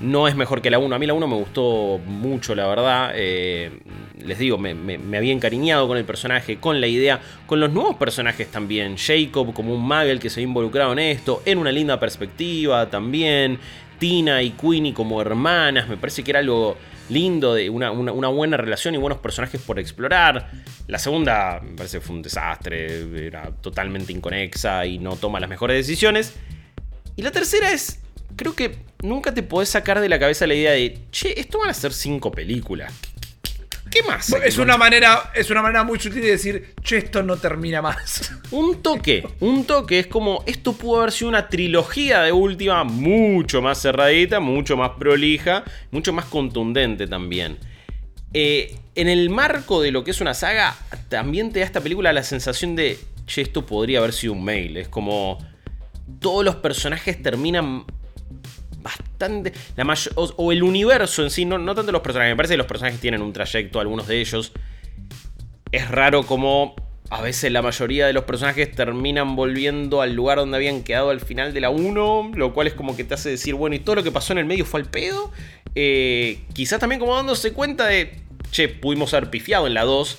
No 0.00 0.28
es 0.28 0.36
mejor 0.36 0.62
que 0.62 0.70
la 0.70 0.78
1. 0.78 0.94
A 0.94 0.98
mí 0.98 1.06
la 1.06 1.14
1 1.14 1.26
me 1.26 1.36
gustó 1.36 2.00
mucho, 2.06 2.54
la 2.54 2.66
verdad. 2.66 3.12
Eh, 3.14 3.70
les 4.24 4.38
digo, 4.38 4.56
me, 4.56 4.72
había 5.16 5.32
encariñado 5.32 5.86
con 5.88 5.98
el 5.98 6.04
personaje, 6.04 6.56
con 6.56 6.80
la 6.80 6.86
idea, 6.86 7.20
con 7.46 7.60
los 7.60 7.70
nuevos 7.70 7.96
personajes 7.96 8.50
también. 8.50 8.96
Jacob 8.96 9.52
como 9.52 9.74
un 9.74 9.86
Magel 9.86 10.20
que 10.20 10.30
se 10.30 10.40
ha 10.40 10.42
involucrado 10.42 10.92
en 10.92 10.98
esto, 11.00 11.42
en 11.44 11.58
una 11.58 11.72
linda 11.72 12.00
perspectiva 12.00 12.88
también. 12.88 13.58
Tina 13.98 14.42
y 14.42 14.50
Queenie 14.50 14.94
como 14.94 15.20
hermanas, 15.20 15.88
me 15.88 15.96
parece 15.96 16.22
que 16.22 16.30
era 16.30 16.40
algo 16.40 16.76
lindo, 17.08 17.54
de 17.54 17.70
una, 17.70 17.90
buena 17.90 18.56
relación 18.56 18.94
y 18.94 18.98
buenos 18.98 19.18
personajes 19.18 19.60
por 19.60 19.78
explorar. 19.78 20.50
La 20.86 20.98
segunda 20.98 21.60
me 21.60 21.76
parece 21.76 22.00
fue 22.00 22.16
un 22.16 22.22
desastre, 22.22 23.26
era 23.26 23.50
totalmente 23.50 24.12
inconexa 24.12 24.86
y 24.86 24.98
no 24.98 25.16
toma 25.16 25.40
las 25.40 25.48
mejores 25.48 25.76
decisiones. 25.76 26.34
Y 27.16 27.22
la 27.22 27.30
tercera 27.30 27.72
es, 27.72 28.00
creo 28.36 28.54
que 28.54 28.76
nunca 29.02 29.32
te 29.32 29.42
podés 29.42 29.68
sacar 29.68 30.00
de 30.00 30.08
la 30.08 30.18
cabeza 30.18 30.46
la 30.46 30.54
idea 30.54 30.72
de, 30.72 30.98
che, 31.10 31.38
esto 31.38 31.58
van 31.60 31.70
a 31.70 31.74
ser 31.74 31.92
cinco 31.92 32.30
películas. 32.30 32.92
¿Qué 33.90 34.02
más? 34.02 34.32
Es 34.44 34.58
una, 34.58 34.76
manera, 34.76 35.30
es 35.34 35.50
una 35.50 35.62
manera 35.62 35.84
muy 35.84 35.98
sutil 35.98 36.22
de 36.22 36.30
decir, 36.30 36.74
che, 36.82 36.98
esto 36.98 37.22
no 37.22 37.36
termina 37.36 37.80
más. 37.80 38.32
Un 38.50 38.82
toque, 38.82 39.26
un 39.40 39.64
toque. 39.64 39.98
Es 39.98 40.06
como, 40.06 40.42
esto 40.46 40.72
pudo 40.72 41.00
haber 41.00 41.12
sido 41.12 41.28
una 41.28 41.48
trilogía 41.48 42.22
de 42.22 42.32
última 42.32 42.84
mucho 42.84 43.60
más 43.60 43.82
cerradita, 43.82 44.38
mucho 44.38 44.76
más 44.76 44.90
prolija, 44.98 45.64
mucho 45.90 46.12
más 46.12 46.26
contundente 46.26 47.06
también. 47.08 47.58
Eh, 48.32 48.76
en 48.94 49.08
el 49.08 49.30
marco 49.30 49.82
de 49.82 49.90
lo 49.90 50.04
que 50.04 50.12
es 50.12 50.20
una 50.20 50.34
saga, 50.34 50.76
también 51.08 51.52
te 51.52 51.60
da 51.60 51.64
esta 51.64 51.80
película 51.80 52.12
la 52.12 52.22
sensación 52.22 52.76
de, 52.76 52.98
che, 53.26 53.42
esto 53.42 53.66
podría 53.66 53.98
haber 53.98 54.12
sido 54.12 54.32
un 54.34 54.44
mail. 54.44 54.76
Es 54.76 54.88
como, 54.88 55.38
todos 56.20 56.44
los 56.44 56.56
personajes 56.56 57.20
terminan 57.20 57.84
bastante. 58.86 59.52
La 59.76 59.94
o, 60.14 60.52
el 60.52 60.62
universo 60.62 61.22
en 61.22 61.30
sí, 61.30 61.44
no, 61.44 61.58
no 61.58 61.74
tanto 61.74 61.92
los 61.92 62.02
personajes. 62.02 62.32
Me 62.32 62.36
parece 62.36 62.54
que 62.54 62.58
los 62.58 62.66
personajes 62.66 63.00
tienen 63.00 63.22
un 63.22 63.32
trayecto, 63.32 63.80
algunos 63.80 64.06
de 64.06 64.20
ellos. 64.20 64.52
Es 65.72 65.90
raro 65.90 66.24
como 66.24 66.74
a 67.10 67.20
veces 67.20 67.52
la 67.52 67.62
mayoría 67.62 68.06
de 68.06 68.12
los 68.12 68.24
personajes 68.24 68.70
terminan 68.72 69.36
volviendo 69.36 70.02
al 70.02 70.14
lugar 70.14 70.38
donde 70.38 70.56
habían 70.56 70.82
quedado 70.82 71.10
al 71.10 71.20
final 71.20 71.52
de 71.52 71.60
la 71.60 71.70
1, 71.70 72.32
lo 72.34 72.52
cual 72.52 72.66
es 72.66 72.74
como 72.74 72.96
que 72.96 73.04
te 73.04 73.14
hace 73.14 73.30
decir, 73.30 73.54
bueno, 73.54 73.76
y 73.76 73.80
todo 73.80 73.96
lo 73.96 74.02
que 74.02 74.10
pasó 74.10 74.32
en 74.32 74.38
el 74.38 74.44
medio 74.44 74.64
fue 74.64 74.80
al 74.80 74.86
pedo. 74.86 75.32
Eh, 75.74 76.40
quizás 76.52 76.80
también 76.80 77.00
como 77.00 77.14
dándose 77.14 77.52
cuenta 77.52 77.86
de, 77.86 78.20
che, 78.50 78.68
pudimos 78.68 79.12
haber 79.14 79.30
pifiado 79.30 79.66
en 79.66 79.74
la 79.74 79.84
2 79.84 80.18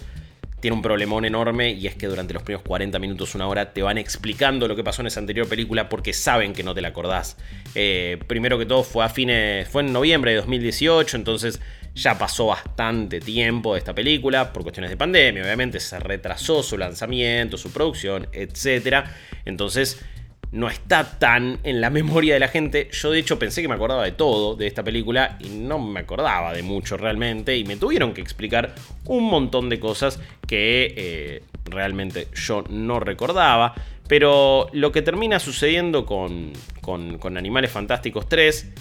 tiene 0.60 0.76
un 0.76 0.82
problemón 0.82 1.26
enorme 1.26 1.72
y 1.72 1.88
es 1.88 1.96
que 1.96 2.08
durante 2.08 2.34
los 2.34 2.44
primeros 2.44 2.68
40 2.68 2.98
minutos, 3.00 3.36
una 3.36 3.48
hora, 3.48 3.74
te 3.74 3.84
van 3.84 3.98
explicando 3.98 4.68
lo 4.68 4.76
que 4.76 4.84
pasó 4.84 5.02
en 5.02 5.08
esa 5.08 5.20
anterior 5.20 5.48
película 5.48 5.88
porque 5.88 6.14
saben 6.14 6.54
que 6.54 6.64
no 6.64 6.74
te 6.74 6.82
la 6.82 6.90
acordás. 6.90 7.38
Eh, 7.76 8.18
primero 8.28 8.58
que 8.58 8.66
todo 8.66 8.84
fue 8.84 9.06
a 9.06 9.10
fines, 9.10 9.68
fue 9.68 9.84
en 9.84 9.94
noviembre 9.94 10.32
de 10.32 10.38
2018, 10.38 11.18
entonces 11.18 11.62
ya 11.94 12.18
pasó 12.18 12.48
bastante 12.48 13.20
tiempo 13.20 13.74
de 13.74 13.80
esta 13.80 13.94
película 13.94 14.54
por 14.54 14.64
cuestiones 14.64 14.90
de 14.92 14.98
pandemia, 14.98 15.44
obviamente 15.44 15.80
se 15.80 16.00
retrasó 16.00 16.64
su 16.64 16.78
lanzamiento, 16.78 17.58
su 17.58 17.72
producción, 17.72 18.28
etc. 18.32 19.06
Entonces 19.46 20.04
no 20.52 20.70
está 20.70 21.20
tan 21.20 21.60
en 21.64 21.82
la 21.82 21.90
memoria 21.90 22.34
de 22.34 22.40
la 22.40 22.48
gente. 22.48 22.90
Yo 22.92 23.12
de 23.12 23.20
hecho 23.20 23.38
pensé 23.38 23.62
que 23.62 23.68
me 23.68 23.76
acordaba 23.76 24.04
de 24.04 24.12
todo 24.12 24.56
de 24.56 24.68
esta 24.68 24.84
película 24.84 25.38
y 25.40 25.50
no 25.50 25.80
me 25.80 26.00
acordaba 26.00 26.54
de 26.54 26.64
mucho 26.64 26.98
realmente 26.98 27.58
y 27.58 27.66
me 27.66 27.76
tuvieron 27.76 28.14
que 28.14 28.22
explicar 28.22 28.74
un 29.06 29.26
montón 29.26 29.70
de 29.70 29.80
cosas 29.80 30.20
que 30.48 30.94
eh, 30.96 31.44
realmente 31.66 32.28
yo 32.34 32.64
no 32.70 33.00
recordaba. 33.00 33.74
Pero 34.08 34.70
lo 34.72 34.94
que 34.94 35.02
termina 35.02 35.38
sucediendo 35.40 36.06
con, 36.06 36.54
con, 36.82 37.38
Animales 37.38 37.72
Fantásticos 37.72 38.30
3 38.30 38.74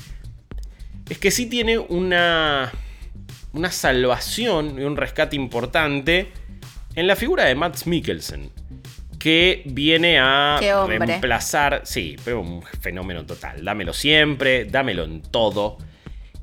es 1.11 1.19
que 1.19 1.33
sí 1.33 1.47
tiene 1.47 1.79
una, 1.79 2.73
una 3.53 3.73
salvación 3.73 4.79
y 4.79 4.85
un 4.85 4.97
rescate 4.97 5.35
importante 5.35 6.31
en 6.95 7.09
la 7.09 7.17
figura 7.17 7.45
de 7.45 7.57
Matt 7.57 7.87
Mikkelsen 7.87 8.53
que 9.27 9.63
viene 9.65 10.21
a 10.21 10.57
reemplazar. 10.87 11.81
Sí, 11.83 12.15
pero 12.25 12.43
un 12.43 12.63
fenómeno 12.63 13.27
total. 13.27 13.65
Dámelo 13.65 13.93
siempre, 13.93 14.67
dámelo 14.67 15.03
en 15.03 15.21
todo. 15.21 15.79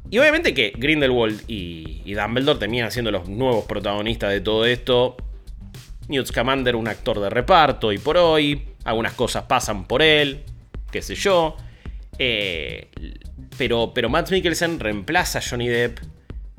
Y 0.10 0.20
obviamente 0.20 0.54
que 0.54 0.74
Grindelwald 0.76 1.44
y, 1.48 2.02
y 2.04 2.14
Dumbledore 2.14 2.60
terminan 2.60 2.92
siendo 2.92 3.10
los 3.10 3.30
nuevos 3.30 3.64
protagonistas 3.64 4.32
de 4.32 4.42
todo 4.42 4.66
esto. 4.66 5.16
Newt 6.10 6.28
Scamander, 6.28 6.76
un 6.76 6.90
actor 6.90 7.22
de 7.22 7.30
reparto, 7.30 7.94
y 7.94 8.00
por 8.00 8.18
hoy, 8.18 8.62
algunas 8.84 9.14
cosas 9.14 9.44
pasan 9.44 9.86
por 9.86 10.02
él, 10.02 10.44
qué 10.92 11.02
sé 11.02 11.16
yo. 11.16 11.56
Eh, 12.20 12.90
pero, 13.58 13.94
pero 13.96 14.10
Matt 14.10 14.30
Mikkelsen 14.30 14.82
reemplaza 14.82 15.40
a 15.40 15.42
Johnny 15.42 15.70
Depp, 15.70 16.00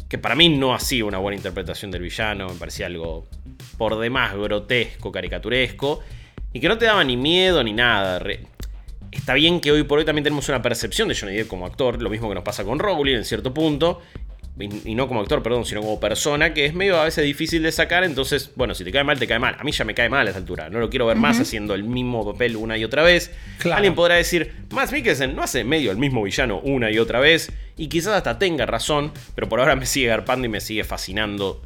que 0.09 0.17
para 0.17 0.35
mí 0.35 0.49
no 0.49 0.75
ha 0.75 0.81
sido 0.81 1.07
una 1.07 1.19
buena 1.19 1.37
interpretación 1.37 1.91
del 1.91 2.01
villano, 2.01 2.49
me 2.49 2.55
parecía 2.55 2.87
algo 2.87 3.29
por 3.77 3.99
demás 3.99 4.35
grotesco, 4.35 5.13
caricaturesco, 5.13 6.01
y 6.53 6.61
que 6.61 6.69
no 6.69 6.79
te 6.79 6.87
daba 6.87 7.05
ni 7.05 7.17
miedo 7.17 7.63
ni 7.63 7.73
nada. 7.73 8.23
Está 9.11 9.35
bien 9.35 9.61
que 9.61 9.73
hoy 9.73 9.85
por 9.85 9.99
hoy 9.99 10.05
también 10.05 10.25
tenemos 10.25 10.49
una 10.49 10.63
percepción 10.63 11.09
de 11.09 11.15
Johnny 11.15 11.35
Depp 11.35 11.49
como 11.49 11.67
actor, 11.67 12.01
lo 12.03 12.11
mismo 12.11 12.29
que 12.29 12.35
nos 12.35 12.45
pasa 12.45 12.65
con 12.65 12.79
Rowling 12.79 13.17
en 13.17 13.25
cierto 13.25 13.55
punto, 13.55 14.01
y 14.57 14.95
no 14.95 15.09
como 15.09 15.21
actor, 15.21 15.43
perdón, 15.43 15.65
sino 15.65 15.81
como 15.81 15.99
persona, 15.99 16.55
que 16.55 16.65
es 16.65 16.75
medio 16.75 17.01
a 17.01 17.05
veces 17.05 17.25
difícil 17.25 17.63
de 17.65 17.73
sacar, 17.73 18.05
entonces, 18.05 18.53
bueno, 18.55 18.73
si 18.75 18.85
te 18.85 18.93
cae 18.93 19.03
mal, 19.03 19.19
te 19.19 19.27
cae 19.27 19.41
mal. 19.41 19.57
A 19.59 19.65
mí 19.65 19.73
ya 19.73 19.85
me 19.85 19.95
cae 19.95 20.09
mal 20.09 20.25
a 20.27 20.31
esta 20.31 20.39
altura, 20.39 20.71
no 20.71 20.79
lo 20.79 20.91
quiero 20.91 21.07
ver 21.07 21.17
más 21.17 21.41
haciendo 21.41 21.75
el 21.75 21.83
mismo 21.83 22.25
papel 22.25 22.55
una 22.55 22.79
y 22.79 22.85
otra 22.85 23.03
vez. 23.03 23.33
Alguien 23.73 23.97
podrá 23.97 24.15
decir, 24.15 24.53
Max 24.71 24.93
Mikkelsen 24.93 25.35
no 25.35 25.43
hace 25.43 25.65
medio 25.65 25.91
el 25.91 25.97
mismo 25.97 26.23
villano 26.23 26.61
una 26.61 26.89
y 26.93 26.99
otra 26.99 27.19
vez, 27.19 27.51
y 27.77 27.89
quizás 27.89 28.15
hasta 28.15 28.39
tenga 28.39 28.65
razón, 28.65 29.13
pero 29.35 29.49
por 29.49 29.59
ahora 29.59 29.75
me 29.75 29.87
sigue 29.87 30.07
garpando 30.07 30.47
y 30.47 30.49
me 30.49 30.61
sigue 30.61 30.85
fascinando 30.85 31.61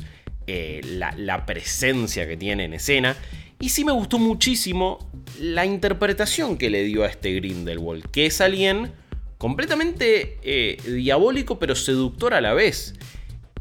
eh, 0.50 0.80
la, 0.84 1.44
presencia 1.44 2.26
que 2.26 2.38
tiene 2.38 2.64
en 2.64 2.72
escena. 2.72 3.14
Y 3.60 3.68
sí 3.68 3.84
me 3.84 3.92
gustó 3.92 4.18
muchísimo 4.18 5.10
la 5.38 5.66
interpretación 5.66 6.56
que 6.56 6.70
le 6.70 6.84
dio 6.84 7.04
a 7.04 7.08
este 7.08 7.34
Grindelwald, 7.34 8.10
que 8.10 8.24
es 8.24 8.40
alguien 8.40 8.90
completamente 9.36 10.38
eh, 10.42 10.78
diabólico 10.86 11.58
pero 11.58 11.74
seductor 11.74 12.32
a 12.32 12.40
la 12.40 12.54
vez. 12.54 12.94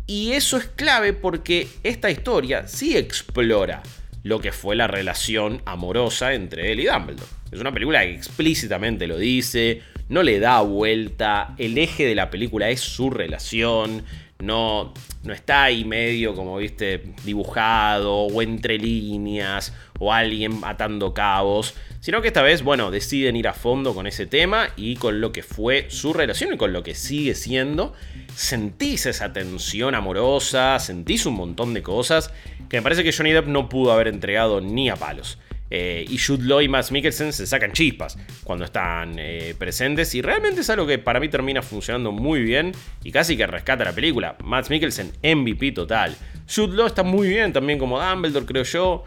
Y 0.05 0.31
eso 0.31 0.55
es 0.55 0.67
clave 0.67 1.11
porque 1.11 1.67
esta 1.83 2.09
historia 2.09 2.69
sí 2.69 2.95
explora 2.95 3.83
lo 4.23 4.39
que 4.39 4.53
fue 4.53 4.77
la 4.77 4.87
relación 4.87 5.61
amorosa 5.65 6.33
entre 6.33 6.71
él 6.71 6.79
y 6.79 6.85
Dumbledore. 6.85 7.29
Es 7.51 7.59
una 7.59 7.73
película 7.73 8.01
que 8.01 8.13
explícitamente 8.13 9.07
lo 9.07 9.17
dice, 9.17 9.81
no 10.07 10.23
le 10.23 10.39
da 10.39 10.61
vuelta, 10.61 11.53
el 11.57 11.77
eje 11.77 12.05
de 12.05 12.15
la 12.15 12.29
película 12.29 12.69
es 12.69 12.79
su 12.79 13.09
relación, 13.09 14.03
no, 14.39 14.93
no 15.23 15.33
está 15.33 15.63
ahí 15.63 15.83
medio 15.83 16.35
como 16.35 16.57
viste 16.57 17.13
dibujado 17.23 18.13
o 18.13 18.41
entre 18.41 18.77
líneas 18.77 19.73
o 19.99 20.13
alguien 20.13 20.59
atando 20.63 21.13
cabos, 21.13 21.73
sino 22.01 22.21
que 22.21 22.27
esta 22.27 22.43
vez, 22.43 22.63
bueno, 22.63 22.91
deciden 22.91 23.35
ir 23.35 23.47
a 23.47 23.53
fondo 23.53 23.95
con 23.95 24.05
ese 24.05 24.27
tema 24.27 24.69
y 24.75 24.95
con 24.95 25.21
lo 25.21 25.31
que 25.31 25.41
fue 25.41 25.87
su 25.89 26.13
relación 26.13 26.53
y 26.53 26.57
con 26.57 26.71
lo 26.71 26.83
que 26.83 26.93
sigue 26.93 27.33
siendo. 27.33 27.93
Sentís 28.35 29.07
esa 29.07 29.33
tensión 29.33 29.95
amorosa, 29.95 30.77
sentís 30.79 31.25
un 31.25 31.33
montón 31.33 31.73
de 31.73 31.81
cosas 31.81 32.31
que 32.69 32.77
me 32.77 32.83
parece 32.83 33.03
que 33.03 33.11
Johnny 33.11 33.31
Depp 33.31 33.47
no 33.47 33.69
pudo 33.69 33.91
haber 33.91 34.07
entregado 34.07 34.61
ni 34.61 34.89
a 34.89 34.95
palos. 34.95 35.39
Eh, 35.69 36.05
y 36.07 36.17
Jude 36.17 36.45
Law 36.45 36.61
y 36.61 36.67
Max 36.69 36.91
Mikkelsen 36.91 37.33
se 37.33 37.45
sacan 37.45 37.73
chispas 37.73 38.17
cuando 38.43 38.65
están 38.65 39.15
eh, 39.17 39.55
presentes. 39.57 40.13
Y 40.15 40.21
realmente 40.21 40.61
es 40.61 40.69
algo 40.69 40.87
que 40.87 40.97
para 40.97 41.19
mí 41.19 41.29
termina 41.29 41.61
funcionando 41.61 42.11
muy 42.11 42.41
bien 42.41 42.71
y 43.03 43.11
casi 43.11 43.35
que 43.35 43.47
rescata 43.47 43.83
la 43.83 43.93
película. 43.93 44.37
Max 44.43 44.69
Mikkelsen, 44.69 45.11
MVP 45.21 45.71
total. 45.73 46.15
Jude 46.53 46.75
Law 46.75 46.87
está 46.87 47.03
muy 47.03 47.27
bien 47.27 47.51
también 47.51 47.79
como 47.79 47.99
Dumbledore, 47.99 48.45
creo 48.45 48.63
yo. 48.63 49.03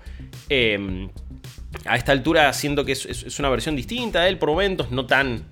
Em, 0.48 1.08
a 1.86 1.96
esta 1.96 2.12
altura 2.12 2.52
siento 2.52 2.84
que 2.84 2.92
es, 2.92 3.38
una 3.38 3.48
versión 3.48 3.76
distinta 3.76 4.22
de 4.22 4.28
él 4.28 4.38
por 4.38 4.50
momentos, 4.50 4.90
no 4.90 5.06
tan 5.06 5.44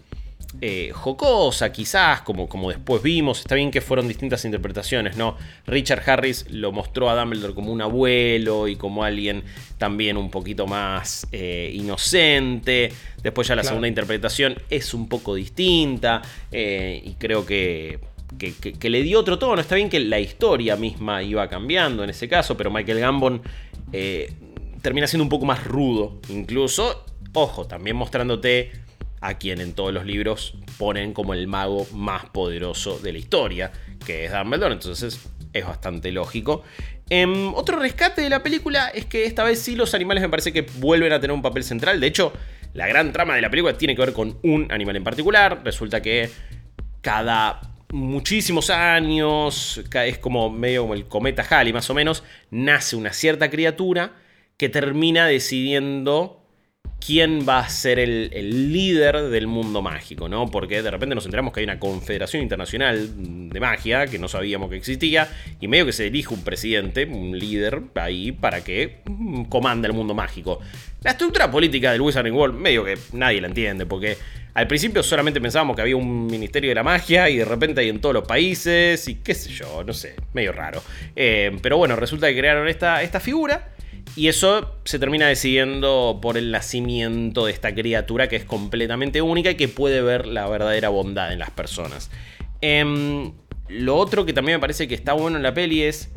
eh, 0.62 0.92
jocosa, 0.94 1.70
quizás, 1.70 2.22
como, 2.22 2.48
como 2.48 2.70
después 2.70 3.02
vimos. 3.02 3.40
Está 3.40 3.54
bien 3.54 3.70
que 3.70 3.82
fueron 3.82 4.08
distintas 4.08 4.44
interpretaciones, 4.46 5.16
¿no? 5.16 5.36
Richard 5.66 6.02
Harris 6.08 6.46
lo 6.48 6.72
mostró 6.72 7.10
a 7.10 7.14
Dumbledore 7.14 7.54
como 7.54 7.70
un 7.70 7.82
abuelo 7.82 8.66
y 8.66 8.76
como 8.76 9.04
alguien 9.04 9.44
también 9.76 10.16
un 10.16 10.30
poquito 10.30 10.66
más 10.66 11.26
eh, 11.32 11.70
inocente. 11.74 12.90
Después 13.22 13.46
ya 13.46 13.56
la 13.56 13.62
segunda 13.62 13.88
interpretación 13.88 14.56
es 14.70 14.94
un 14.94 15.06
poco 15.08 15.34
distinta 15.34 16.22
eh, 16.50 17.02
y 17.04 17.12
creo 17.14 17.44
que, 17.44 18.00
que, 18.38 18.90
le 18.90 19.02
dio 19.02 19.20
otro 19.20 19.38
tono. 19.38 19.60
Está 19.60 19.74
bien 19.74 19.90
que 19.90 20.00
la 20.00 20.18
historia 20.18 20.76
misma 20.76 21.22
iba 21.22 21.46
cambiando 21.48 22.02
en 22.02 22.10
ese 22.10 22.26
caso, 22.26 22.56
pero 22.56 22.70
Michael 22.70 23.00
Gambon 23.00 23.42
termina 24.80 25.06
siendo 25.06 25.24
un 25.24 25.28
poco 25.28 25.44
más 25.44 25.62
rudo, 25.64 26.20
incluso. 26.30 27.04
Ojo, 27.34 27.66
también 27.66 27.94
mostrándote 27.96 28.87
a 29.20 29.34
quien 29.34 29.60
en 29.60 29.72
todos 29.72 29.92
los 29.92 30.04
libros 30.04 30.54
ponen 30.78 31.12
como 31.12 31.34
el 31.34 31.46
mago 31.46 31.86
más 31.92 32.26
poderoso 32.26 32.98
de 32.98 33.12
la 33.12 33.18
historia, 33.18 33.72
que 34.04 34.24
es 34.24 34.32
Dumbledore, 34.32 34.74
entonces 34.74 35.28
es 35.52 35.64
bastante 35.64 36.12
lógico. 36.12 36.62
Em, 37.10 37.54
otro 37.54 37.78
rescate 37.78 38.20
de 38.22 38.30
la 38.30 38.42
película 38.42 38.88
es 38.88 39.06
que 39.06 39.24
esta 39.24 39.44
vez 39.44 39.58
sí 39.58 39.74
los 39.74 39.94
animales 39.94 40.22
me 40.22 40.28
parece 40.28 40.52
que 40.52 40.62
vuelven 40.62 41.12
a 41.12 41.20
tener 41.20 41.34
un 41.34 41.42
papel 41.42 41.64
central, 41.64 42.00
de 42.00 42.06
hecho 42.06 42.32
la 42.74 42.86
gran 42.86 43.12
trama 43.12 43.34
de 43.34 43.40
la 43.40 43.50
película 43.50 43.76
tiene 43.76 43.94
que 43.94 44.02
ver 44.02 44.12
con 44.12 44.38
un 44.42 44.70
animal 44.70 44.96
en 44.96 45.04
particular, 45.04 45.62
resulta 45.64 46.02
que 46.02 46.30
cada 47.00 47.60
muchísimos 47.90 48.70
años, 48.70 49.82
es 49.92 50.18
como 50.18 50.50
medio 50.50 50.82
como 50.82 50.94
el 50.94 51.06
cometa 51.06 51.42
Halley 51.48 51.72
más 51.72 51.88
o 51.90 51.94
menos, 51.94 52.22
nace 52.50 52.96
una 52.96 53.12
cierta 53.12 53.50
criatura 53.50 54.12
que 54.56 54.68
termina 54.68 55.26
decidiendo 55.26 56.37
quién 57.04 57.46
va 57.48 57.60
a 57.60 57.68
ser 57.68 57.98
el, 57.98 58.72
líder 58.72 59.28
del 59.28 59.46
mundo 59.46 59.82
mágico, 59.82 60.28
¿no? 60.28 60.46
Porque 60.46 60.82
de 60.82 60.90
repente 60.90 61.14
nos 61.14 61.24
enteramos 61.24 61.52
que 61.52 61.60
hay 61.60 61.64
una 61.64 61.78
confederación 61.78 62.42
internacional 62.42 63.48
de 63.50 63.60
magia 63.60 64.06
que 64.06 64.18
no 64.18 64.28
sabíamos 64.28 64.70
que 64.70 64.76
existía 64.76 65.28
y 65.60 65.68
medio 65.68 65.86
que 65.86 65.92
se 65.92 66.06
elige 66.06 66.34
un 66.34 66.42
presidente, 66.42 67.06
un 67.06 67.38
líder 67.38 67.82
ahí 67.94 68.32
para 68.32 68.62
que 68.62 68.98
mm, 69.06 69.44
comande 69.44 69.88
el 69.88 69.94
mundo 69.94 70.14
mágico. 70.14 70.60
La 71.02 71.12
estructura 71.12 71.50
política 71.50 71.92
del 71.92 72.00
Wizarding 72.00 72.34
World 72.34 72.58
medio 72.58 72.84
que 72.84 72.98
nadie 73.12 73.40
la 73.40 73.46
entiende 73.46 73.86
porque 73.86 74.16
al 74.54 74.66
principio 74.66 75.02
solamente 75.02 75.40
pensábamos 75.40 75.76
que 75.76 75.82
había 75.82 75.96
un 75.96 76.26
ministerio 76.26 76.70
de 76.70 76.74
la 76.74 76.82
magia 76.82 77.30
y 77.30 77.36
de 77.36 77.44
repente 77.44 77.80
hay 77.80 77.90
en 77.90 78.00
todos 78.00 78.14
los 78.14 78.26
países 78.26 79.06
y 79.06 79.16
qué 79.16 79.34
sé 79.34 79.50
yo, 79.50 79.84
no 79.84 79.92
sé, 79.92 80.16
medio 80.32 80.52
raro. 80.52 80.82
Eh, 81.14 81.56
pero 81.62 81.76
bueno, 81.76 81.94
resulta 81.94 82.26
que 82.28 82.36
crearon 82.36 82.66
esta 82.66 83.20
figura 83.20 83.68
y 84.16 84.28
eso 84.28 84.74
se 84.84 84.98
termina 84.98 85.26
decidiendo 85.26 86.18
por 86.20 86.36
el 86.36 86.50
nacimiento 86.50 87.46
de 87.46 87.52
esta 87.52 87.74
criatura 87.74 88.28
que 88.28 88.36
es 88.36 88.44
completamente 88.44 89.22
única 89.22 89.50
y 89.50 89.54
que 89.54 89.68
puede 89.68 90.02
ver 90.02 90.26
la 90.26 90.48
verdadera 90.48 90.88
bondad 90.88 91.32
en 91.32 91.38
las 91.38 91.50
personas. 91.50 92.10
Em, 92.60 93.32
lo 93.68 93.96
otro 93.96 94.26
que 94.26 94.32
también 94.32 94.56
me 94.56 94.60
parece 94.60 94.88
que 94.88 94.94
está 94.94 95.12
bueno 95.12 95.36
en 95.36 95.42
la 95.42 95.54
peli 95.54 95.82
es 95.82 96.10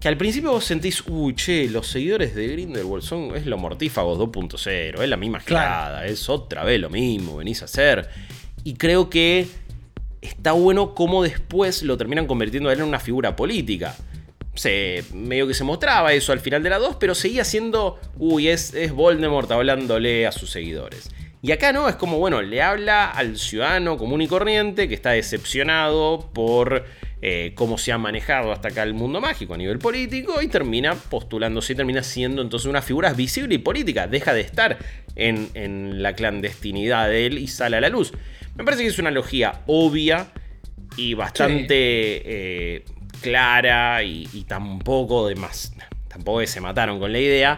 que 0.00 0.08
al 0.08 0.16
principio 0.16 0.50
vos 0.50 0.64
sentís, 0.64 1.04
uy, 1.06 1.34
che, 1.34 1.68
los 1.68 1.86
seguidores 1.86 2.34
de 2.34 2.48
Grindelwald 2.48 3.04
son, 3.04 3.36
es 3.36 3.44
lo 3.46 3.58
mortífagos 3.58 4.18
2.0, 4.18 5.02
es 5.02 5.08
la 5.08 5.16
misma 5.16 5.40
gelada, 5.40 6.06
es 6.06 6.28
otra 6.28 6.64
vez 6.64 6.80
lo 6.80 6.88
mismo, 6.88 7.36
venís 7.36 7.60
a 7.62 7.66
hacer. 7.66 8.08
Y 8.64 8.74
creo 8.74 9.10
que 9.10 9.46
está 10.22 10.52
bueno 10.52 10.94
cómo 10.94 11.22
después 11.22 11.82
lo 11.82 11.96
terminan 11.98 12.26
convirtiendo 12.26 12.70
a 12.70 12.72
él 12.72 12.80
en 12.80 12.86
una 12.86 12.98
figura 12.98 13.36
política 13.36 13.94
se, 14.54 15.04
medio 15.12 15.46
que 15.46 15.54
se 15.54 15.64
mostraba 15.64 16.12
eso 16.12 16.32
al 16.32 16.40
final 16.40 16.62
de 16.62 16.70
la 16.70 16.78
2, 16.78 16.96
pero 16.98 17.14
seguía 17.14 17.44
siendo, 17.44 17.98
uy, 18.18 18.48
es, 18.48 18.74
es 18.74 18.92
Voldemort 18.92 19.50
hablándole 19.50 20.26
a 20.26 20.32
sus 20.32 20.50
seguidores. 20.50 21.10
Y 21.42 21.52
acá 21.52 21.72
no, 21.72 21.88
es 21.88 21.96
como, 21.96 22.18
bueno, 22.18 22.42
le 22.42 22.60
habla 22.60 23.10
al 23.10 23.38
ciudadano 23.38 23.96
común 23.96 24.20
y 24.20 24.28
corriente 24.28 24.88
que 24.88 24.94
está 24.94 25.10
decepcionado 25.12 26.28
por 26.34 26.84
eh, 27.22 27.52
cómo 27.54 27.78
se 27.78 27.92
ha 27.92 27.98
manejado 27.98 28.52
hasta 28.52 28.68
acá 28.68 28.82
el 28.82 28.92
mundo 28.92 29.22
mágico 29.22 29.54
a 29.54 29.56
nivel 29.56 29.78
político 29.78 30.42
y 30.42 30.48
termina 30.48 30.94
postulándose 30.94 31.72
y 31.72 31.76
termina 31.76 32.02
siendo 32.02 32.42
entonces 32.42 32.66
una 32.66 32.82
figura 32.82 33.14
visible 33.14 33.54
y 33.54 33.58
política. 33.58 34.06
Deja 34.06 34.34
de 34.34 34.42
estar 34.42 34.78
en, 35.16 36.02
la 36.02 36.14
clandestinidad 36.14 37.08
de 37.08 37.26
él 37.26 37.38
y 37.38 37.46
sale 37.46 37.78
a 37.78 37.80
la 37.80 37.88
luz. 37.88 38.12
Me 38.54 38.64
parece 38.64 38.82
que 38.82 38.88
es 38.88 38.98
una 38.98 39.08
analogía 39.08 39.62
obvia 39.66 40.28
y 40.96 41.14
bastante 41.14 41.74
eh, 41.74 42.84
clara 43.20 44.02
y, 44.02 44.26
tampoco 44.48 45.28
de 45.28 45.36
más. 45.36 45.72
Tampoco 46.08 46.44
se 46.46 46.60
mataron 46.60 46.98
con 46.98 47.12
la 47.12 47.18
idea. 47.18 47.56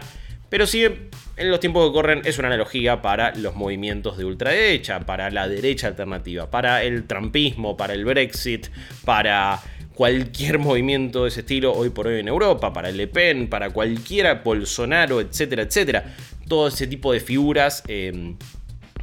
Pero 0.49 0.67
sí, 0.67 0.83
en 0.83 1.49
los 1.49 1.59
tiempos 1.59 1.87
que 1.87 1.93
corren 1.93 2.21
es 2.25 2.37
una 2.37 2.49
analogía 2.49 3.01
para 3.01 3.35
los 3.35 3.55
movimientos 3.55 4.17
de 4.17 4.25
ultraderecha, 4.25 4.99
para 4.99 5.31
la 5.31 5.47
derecha 5.47 5.87
alternativa, 5.87 6.51
para 6.51 6.83
el 6.83 7.05
trampismo, 7.05 7.75
para 7.75 7.93
el 7.93 8.05
Brexit, 8.05 8.67
para 9.03 9.59
cualquier 9.95 10.59
movimiento 10.59 11.23
de 11.23 11.29
ese 11.29 11.41
estilo 11.41 11.73
hoy 11.73 11.89
por 11.89 12.07
hoy 12.07 12.19
en 12.19 12.27
Europa, 12.27 12.73
para 12.73 12.91
Le 12.91 13.07
Pen, 13.07 13.47
para 13.47 13.69
cualquiera, 13.71 14.41
Bolsonaro, 14.43 15.21
etcétera, 15.21 15.63
etcétera. 15.63 16.15
Todo 16.47 16.67
ese 16.67 16.87
tipo 16.87 17.13
de 17.13 17.19
figuras 17.19 17.83
em, 17.87 18.35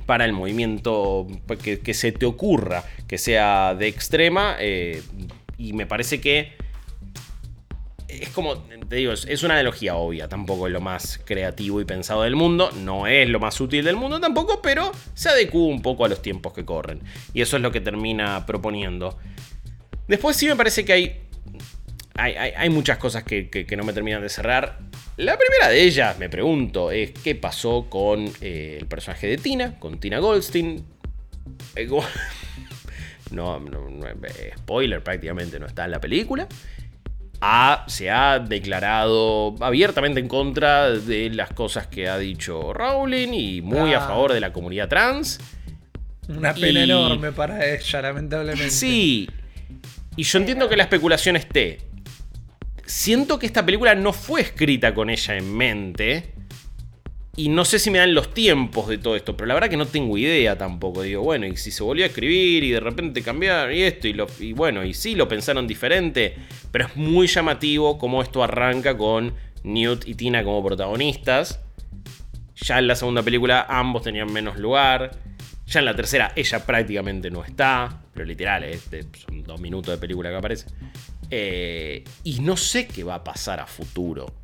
para 0.06 0.24
el 0.24 0.32
movimiento 0.32 1.26
que, 1.62 1.94
se 1.94 2.12
te 2.12 2.26
ocurra 2.26 2.84
que 3.06 3.18
sea 3.18 3.74
de 3.74 3.88
extrema, 3.88 4.56
eh, 4.58 5.02
y 5.60 5.74
me 5.74 5.86
parece 5.86 6.20
que 6.20 6.52
es 8.08 8.30
como, 8.30 8.56
te 8.58 8.96
digo, 8.96 9.12
es 9.12 9.42
una 9.42 9.54
analogía 9.54 9.94
obvia, 9.94 10.28
tampoco 10.28 10.66
es 10.66 10.72
lo 10.72 10.80
más 10.80 11.20
creativo 11.24 11.80
y 11.80 11.84
pensado 11.84 12.22
del 12.22 12.34
mundo, 12.34 12.70
no 12.72 13.06
es 13.06 13.28
lo 13.28 13.38
más 13.38 13.60
útil 13.60 13.84
del 13.84 13.96
mundo 13.96 14.20
tampoco, 14.20 14.60
pero 14.62 14.90
se 15.14 15.28
adecua 15.28 15.66
un 15.66 15.80
poco 15.80 16.04
a 16.04 16.08
los 16.08 16.20
tiempos 16.20 16.52
que 16.52 16.64
corren. 16.64 17.00
Y 17.34 17.42
eso 17.42 17.56
es 17.56 17.62
lo 17.62 17.70
que 17.70 17.80
termina 17.80 18.46
proponiendo. 18.46 19.16
Después 20.08 20.36
sí 20.36 20.48
me 20.48 20.56
parece 20.56 20.84
que 20.84 20.92
hay, 20.92 21.16
hay, 22.16 22.70
muchas 22.70 22.98
cosas 22.98 23.22
que, 23.22 23.66
no 23.76 23.84
me 23.84 23.92
terminan 23.92 24.22
de 24.22 24.28
cerrar. 24.28 24.80
La 25.16 25.38
primera 25.38 25.68
de 25.68 25.82
ellas, 25.82 26.18
me 26.18 26.28
pregunto, 26.28 26.90
es 26.90 27.12
qué 27.12 27.34
pasó 27.34 27.86
con 27.88 28.30
eh, 28.40 28.78
el 28.80 28.86
personaje 28.86 29.28
de 29.28 29.36
Tina, 29.36 29.78
con 29.78 30.00
Tina 30.00 30.18
Goldstein. 30.18 30.84
Eh, 31.76 31.88
no, 33.30 33.60
eh, 34.06 34.52
spoiler 34.56 35.02
prácticamente 35.02 35.58
no 35.58 35.66
está 35.66 35.84
en 35.84 35.92
la 35.92 36.00
película. 36.00 36.46
se 37.86 38.10
ha 38.10 38.38
declarado 38.38 39.54
abiertamente 39.60 40.20
en 40.20 40.28
contra 40.28 40.90
de 40.90 41.30
las 41.30 41.52
cosas 41.52 41.86
que 41.86 42.08
ha 42.08 42.18
dicho 42.18 42.72
Rowling 42.72 43.32
y 43.32 43.60
muy 43.60 43.94
a 43.94 44.04
ah. 44.04 44.08
favor 44.08 44.32
de 44.32 44.40
la 44.40 44.52
comunidad 44.52 44.88
trans. 44.88 45.38
Una 46.28 46.54
pena 46.54 46.84
enorme 46.84 47.32
para 47.32 47.66
ella, 47.66 48.02
lamentablemente. 48.02 48.70
Sí. 48.70 49.28
Y 50.16 50.22
yo 50.22 50.38
entiendo 50.38 50.68
que 50.68 50.76
la 50.76 50.84
especulación 50.84 51.36
esté. 51.36 51.78
Siento 52.84 53.38
que 53.38 53.46
esta 53.46 53.64
película 53.64 53.94
no 53.94 54.12
fue 54.12 54.40
escrita 54.40 54.94
con 54.94 55.10
ella 55.10 55.36
en 55.36 55.56
mente. 55.56 56.34
Y 57.36 57.48
no 57.48 57.64
sé 57.64 57.78
si 57.78 57.90
me 57.90 57.98
dan 57.98 58.12
los 58.12 58.34
tiempos 58.34 58.88
de 58.88 58.98
todo 58.98 59.14
esto, 59.14 59.36
pero 59.36 59.46
la 59.46 59.54
verdad 59.54 59.70
que 59.70 59.76
no 59.76 59.86
tengo 59.86 60.18
idea 60.18 60.58
tampoco. 60.58 61.02
Digo, 61.02 61.22
bueno, 61.22 61.46
y 61.46 61.56
si 61.56 61.70
se 61.70 61.82
volvió 61.82 62.04
a 62.04 62.08
escribir 62.08 62.64
y 62.64 62.70
de 62.70 62.80
repente 62.80 63.22
cambiar 63.22 63.72
y 63.72 63.82
esto, 63.82 64.08
y, 64.08 64.12
lo, 64.12 64.26
bueno, 64.54 64.84
y 64.84 64.94
sí 64.94 65.14
lo 65.14 65.28
pensaron 65.28 65.66
diferente, 65.66 66.34
pero 66.72 66.86
es 66.86 66.96
muy 66.96 67.28
llamativo 67.28 67.98
cómo 67.98 68.20
esto 68.22 68.42
arranca 68.42 68.96
con 68.96 69.32
Newt 69.62 70.08
y 70.08 70.16
Tina 70.16 70.42
como 70.42 70.64
protagonistas. 70.64 71.60
Ya 72.56 72.78
en 72.78 72.88
la 72.88 72.96
segunda 72.96 73.22
película 73.22 73.64
ambos 73.68 74.02
tenían 74.02 74.32
menos 74.32 74.58
lugar. 74.58 75.12
Ya 75.66 75.78
en 75.78 75.86
la 75.86 75.94
tercera 75.94 76.32
ella 76.34 76.66
prácticamente 76.66 77.30
no 77.30 77.44
está, 77.44 78.02
pero 78.12 78.26
literal, 78.26 78.66
son 79.24 79.44
dos 79.44 79.60
minutos 79.60 79.94
de 79.94 79.98
película 79.98 80.30
que 80.30 80.36
aparece. 80.36 80.66
Eh, 81.30 82.02
y 82.24 82.40
no 82.40 82.56
sé 82.56 82.88
qué 82.88 83.04
va 83.04 83.14
a 83.14 83.24
pasar 83.24 83.60
a 83.60 83.66
futuro 83.66 84.39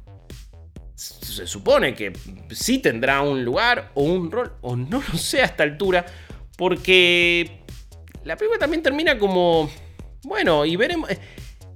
se 0.97 1.47
supone 1.47 1.95
que 1.95 2.13
sí 2.51 2.79
tendrá 2.79 3.21
un 3.21 3.45
lugar 3.45 3.91
o 3.95 4.03
un 4.03 4.31
rol, 4.31 4.55
o 4.63 4.75
no 4.75 5.03
lo 5.13 5.19
sé 5.19 5.43
a 5.43 5.45
esta 5.45 5.63
altura, 5.63 6.07
porque 6.57 7.61
la 8.25 8.37
película 8.37 8.59
también 8.59 8.83
termina 8.83 9.19
como, 9.19 9.71
bueno, 10.25 10.65
y 10.65 10.77
veremos... 10.77 11.11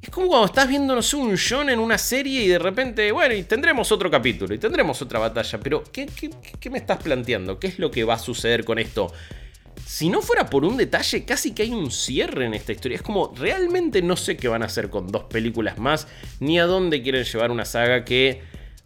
Es 0.03 0.09
como 0.09 0.29
cuando 0.29 0.47
estás 0.47 0.67
viendo, 0.67 0.95
no 0.95 1.03
sé, 1.03 1.17
un 1.17 1.37
John 1.37 1.69
en 1.69 1.79
una 1.79 1.99
serie 1.99 2.43
y 2.43 2.49
de 2.49 2.59
repente, 2.59 3.13
bueno, 3.13 3.35
y 3.35 3.43
tendremos 3.43 3.93
otro 3.93 4.11
capítulo 4.11 4.55
y 4.55 4.59
tendremos 4.59 5.03
otra 5.03 5.19
batalla, 5.19 5.61
pero 5.61 5.85
¿qué, 5.85 6.09
qué 6.59 6.71
me 6.71 6.79
estás 6.79 7.03
planteando? 7.03 7.61
¿Qué 7.61 7.67
es 7.67 7.79
lo 7.79 7.91
que 7.91 8.03
va 8.03 8.15
a 8.15 8.19
suceder 8.19 8.65
con 8.65 8.79
esto? 8.79 9.13
Si 9.85 10.09
no 10.09 10.23
fuera 10.23 10.49
por 10.49 10.65
un 10.65 10.79
detalle, 10.79 11.27
casi 11.27 11.53
que 11.53 11.65
hay 11.65 11.73
un 11.73 11.91
cierre 11.91 12.47
en 12.47 12.55
esta 12.55 12.73
historia. 12.73 12.97
Es 12.97 13.03
como, 13.03 13.35
realmente 13.37 14.01
no 14.01 14.17
sé 14.17 14.39
qué 14.39 14.49
van 14.49 14.63
a 14.63 14.67
hacer 14.67 14.89
con 14.89 15.09
dos 15.09 15.25
películas 15.25 15.79
más, 15.79 16.09
ni 16.39 16.59
a 16.59 16.65
dónde 16.65 17.03
quieren 17.03 17.25
llevar 17.25 17.51
una 17.51 17.67
saga 17.67 18.05
que 18.07 18.41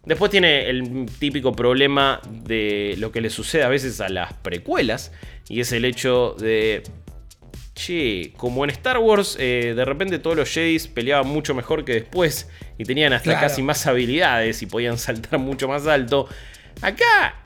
Después 0.05 0.29
tiene 0.29 0.69
el 0.69 1.07
típico 1.19 1.53
problema 1.53 2.21
de 2.29 2.95
lo 2.99 3.11
que 3.11 3.21
le 3.21 3.29
sucede 3.29 3.63
a 3.63 3.69
veces 3.69 3.99
a 4.01 4.09
las 4.09 4.33
precuelas, 4.33 5.11
y 5.49 5.61
es 5.61 5.71
el 5.71 5.83
hecho 5.83 6.35
de, 6.39 6.83
che, 7.73 8.33
como 8.37 8.63
en 8.63 8.69
Star 8.69 8.99
Wars, 8.99 9.35
eh, 9.39 9.73
de 9.75 9.85
repente 9.85 10.19
todos 10.19 10.37
los 10.37 10.49
Jedi 10.49 10.77
peleaban 10.93 11.27
mucho 11.27 11.55
mejor 11.55 11.85
que 11.85 11.93
después, 11.93 12.49
y 12.77 12.83
tenían 12.83 13.13
hasta 13.13 13.39
casi 13.39 13.61
más 13.61 13.85
habilidades 13.87 14.61
y 14.61 14.65
podían 14.67 14.97
saltar 14.97 15.39
mucho 15.39 15.67
más 15.67 15.87
alto. 15.87 16.27
Acá, 16.81 17.41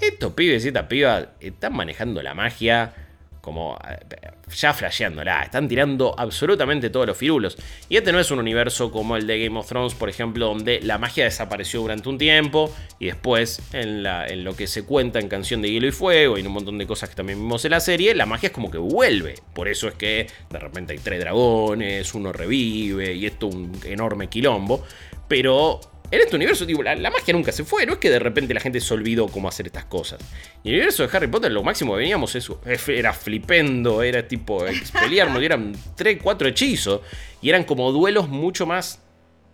estos 0.00 0.32
pibes 0.32 0.64
y 0.64 0.68
esta 0.68 0.88
piba 0.88 1.32
están 1.40 1.74
manejando 1.74 2.22
la 2.22 2.34
magia 2.34 2.92
como 3.40 3.78
eh, 3.88 4.30
ya 4.54 4.74
flasheándola, 4.74 5.42
están 5.42 5.68
tirando 5.68 6.14
absolutamente 6.18 6.90
todos 6.90 7.06
los 7.06 7.16
firulos. 7.16 7.56
Y 7.88 7.96
este 7.96 8.12
no 8.12 8.20
es 8.20 8.30
un 8.30 8.38
universo 8.38 8.90
como 8.90 9.16
el 9.16 9.26
de 9.26 9.44
Game 9.44 9.58
of 9.58 9.66
Thrones, 9.66 9.94
por 9.94 10.08
ejemplo, 10.08 10.46
donde 10.46 10.80
la 10.80 10.98
magia 10.98 11.24
desapareció 11.24 11.80
durante 11.80 12.08
un 12.08 12.18
tiempo 12.18 12.74
y 12.98 13.06
después 13.06 13.62
en, 13.72 14.02
lo 14.44 14.54
que 14.54 14.66
se 14.66 14.84
cuenta 14.84 15.18
en 15.18 15.28
Canción 15.28 15.62
de 15.62 15.70
Hielo 15.70 15.86
y 15.86 15.92
Fuego 15.92 16.36
y 16.36 16.40
en 16.40 16.46
un 16.46 16.52
montón 16.52 16.78
de 16.78 16.86
cosas 16.86 17.08
que 17.08 17.14
también 17.14 17.38
vimos 17.38 17.64
en 17.64 17.70
la 17.72 17.80
serie, 17.80 18.14
la 18.14 18.26
magia 18.26 18.48
es 18.48 18.52
como 18.52 18.70
que 18.70 18.78
vuelve. 18.78 19.36
Por 19.54 19.68
eso 19.68 19.88
es 19.88 19.94
que 19.94 20.26
de 20.50 20.58
repente 20.58 20.92
hay 20.92 20.98
tres 20.98 21.20
dragones, 21.20 22.14
uno 22.14 22.32
revive 22.32 23.14
y 23.14 23.26
esto 23.26 23.46
un 23.46 23.72
enorme 23.84 24.28
quilombo. 24.28 24.84
Pero 25.28 25.80
en 26.10 26.20
este 26.20 26.36
universo, 26.36 26.66
digo, 26.66 26.82
la, 26.82 26.96
magia 27.10 27.32
nunca 27.32 27.52
se 27.52 27.64
fue, 27.64 27.86
no 27.86 27.94
es 27.94 27.98
que 27.98 28.10
de 28.10 28.18
repente 28.18 28.52
la 28.52 28.60
gente 28.60 28.80
se 28.80 28.92
olvidó 28.92 29.28
cómo 29.28 29.48
hacer 29.48 29.66
estas 29.66 29.84
cosas. 29.84 30.20
Y 30.64 30.68
en 30.68 30.74
el 30.74 30.80
universo 30.80 31.06
de 31.06 31.16
Harry 31.16 31.28
Potter 31.28 31.52
lo 31.52 31.62
máximo 31.62 31.92
que 31.92 31.98
veníamos 31.98 32.34
eso, 32.34 32.60
era 32.88 33.12
flipendo, 33.12 34.02
era 34.02 34.26
tipo 34.26 34.66
expeliarnos, 34.66 35.40
y 35.40 35.44
eran 35.44 35.72
3, 35.96 36.18
4 36.22 36.48
hechizos, 36.48 37.00
y 37.40 37.48
eran 37.48 37.64
como 37.64 37.92
duelos 37.92 38.28
mucho 38.28 38.66
más 38.66 39.00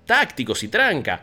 tácticos 0.07 0.63
y 0.63 0.69
tranca. 0.69 1.23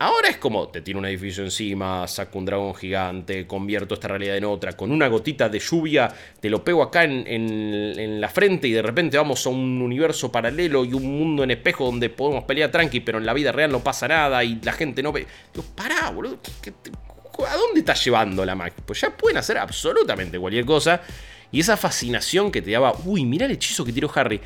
Ahora 0.00 0.28
es 0.28 0.36
como, 0.36 0.68
te 0.68 0.80
tiro 0.80 1.00
un 1.00 1.06
edificio 1.06 1.42
encima, 1.42 2.06
saco 2.06 2.38
un 2.38 2.44
dragón 2.44 2.72
gigante, 2.72 3.48
convierto 3.48 3.94
esta 3.94 4.06
realidad 4.06 4.36
en 4.36 4.44
otra, 4.44 4.76
con 4.76 4.92
una 4.92 5.08
gotita 5.08 5.48
de 5.48 5.58
lluvia, 5.58 6.08
te 6.38 6.48
lo 6.48 6.62
pego 6.62 6.84
acá 6.84 7.02
en, 7.02 8.20
la 8.20 8.28
frente 8.28 8.68
y 8.68 8.72
de 8.72 8.82
repente 8.82 9.16
vamos 9.16 9.44
a 9.44 9.48
un 9.48 9.82
universo 9.82 10.30
paralelo 10.30 10.84
y 10.84 10.92
un 10.92 11.04
mundo 11.04 11.42
en 11.42 11.50
espejo 11.50 11.84
donde 11.84 12.10
podemos 12.10 12.44
pelear 12.44 12.70
tranqui, 12.70 13.00
pero 13.00 13.18
en 13.18 13.26
la 13.26 13.32
vida 13.34 13.50
real 13.50 13.72
no 13.72 13.82
pasa 13.82 14.06
nada 14.06 14.44
y 14.44 14.60
la 14.62 14.72
gente 14.72 15.02
no 15.02 15.10
ve... 15.10 15.26
Digo, 15.52 15.66
pará, 15.74 16.10
boludo, 16.10 16.38
¿a 17.48 17.56
dónde 17.56 17.80
estás 17.80 18.04
llevando 18.04 18.44
la 18.44 18.54
magia? 18.54 18.76
Pues 18.86 19.00
ya 19.00 19.10
pueden 19.10 19.38
hacer 19.38 19.58
absolutamente 19.58 20.38
cualquier 20.38 20.64
cosa. 20.64 21.00
Y 21.50 21.58
esa 21.58 21.76
fascinación 21.76 22.52
que 22.52 22.62
te 22.62 22.70
daba, 22.70 22.92
uy, 23.04 23.24
mira 23.24 23.46
el 23.46 23.52
hechizo 23.52 23.84
que 23.84 23.92
tiró 23.92 24.08
Harry. 24.14 24.40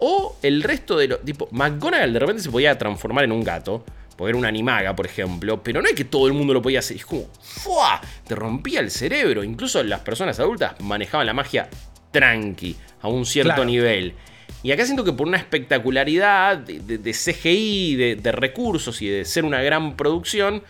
O 0.00 0.36
el 0.42 0.62
resto 0.62 0.98
de 0.98 1.08
los... 1.08 1.22
Tipo, 1.22 1.48
McGonagall 1.50 2.12
de 2.12 2.18
repente 2.18 2.42
se 2.42 2.50
podía 2.50 2.76
transformar 2.76 3.24
en 3.24 3.32
un 3.32 3.42
gato 3.42 3.86
o 4.22 4.28
era 4.28 4.38
una 4.38 4.48
animaga, 4.48 4.94
por 4.94 5.06
ejemplo, 5.06 5.62
pero 5.62 5.82
no 5.82 5.88
es 5.88 5.94
que 5.94 6.04
todo 6.04 6.28
el 6.28 6.32
mundo 6.32 6.54
lo 6.54 6.62
podía 6.62 6.78
hacer, 6.78 6.96
es 6.96 7.04
como, 7.04 7.26
¡fua! 7.40 8.00
Te 8.26 8.36
rompía 8.36 8.78
el 8.78 8.90
cerebro. 8.90 9.42
Incluso 9.42 9.82
las 9.82 10.00
personas 10.00 10.38
adultas 10.38 10.80
manejaban 10.80 11.26
la 11.26 11.34
magia 11.34 11.68
tranqui, 12.12 12.76
a 13.00 13.08
un 13.08 13.26
cierto 13.26 13.64
nivel. 13.64 14.14
Y 14.62 14.70
acá 14.70 14.84
siento 14.84 15.02
que 15.02 15.12
por 15.12 15.26
una 15.26 15.38
espectacularidad 15.38 16.56
de, 16.58 17.12
CGI, 17.12 17.96
de, 18.14 18.32
recursos 18.32 19.02
y 19.02 19.08
de 19.08 19.24
ser 19.24 19.44
una 19.44 19.60
gran 19.60 19.96
producción, 19.96 20.62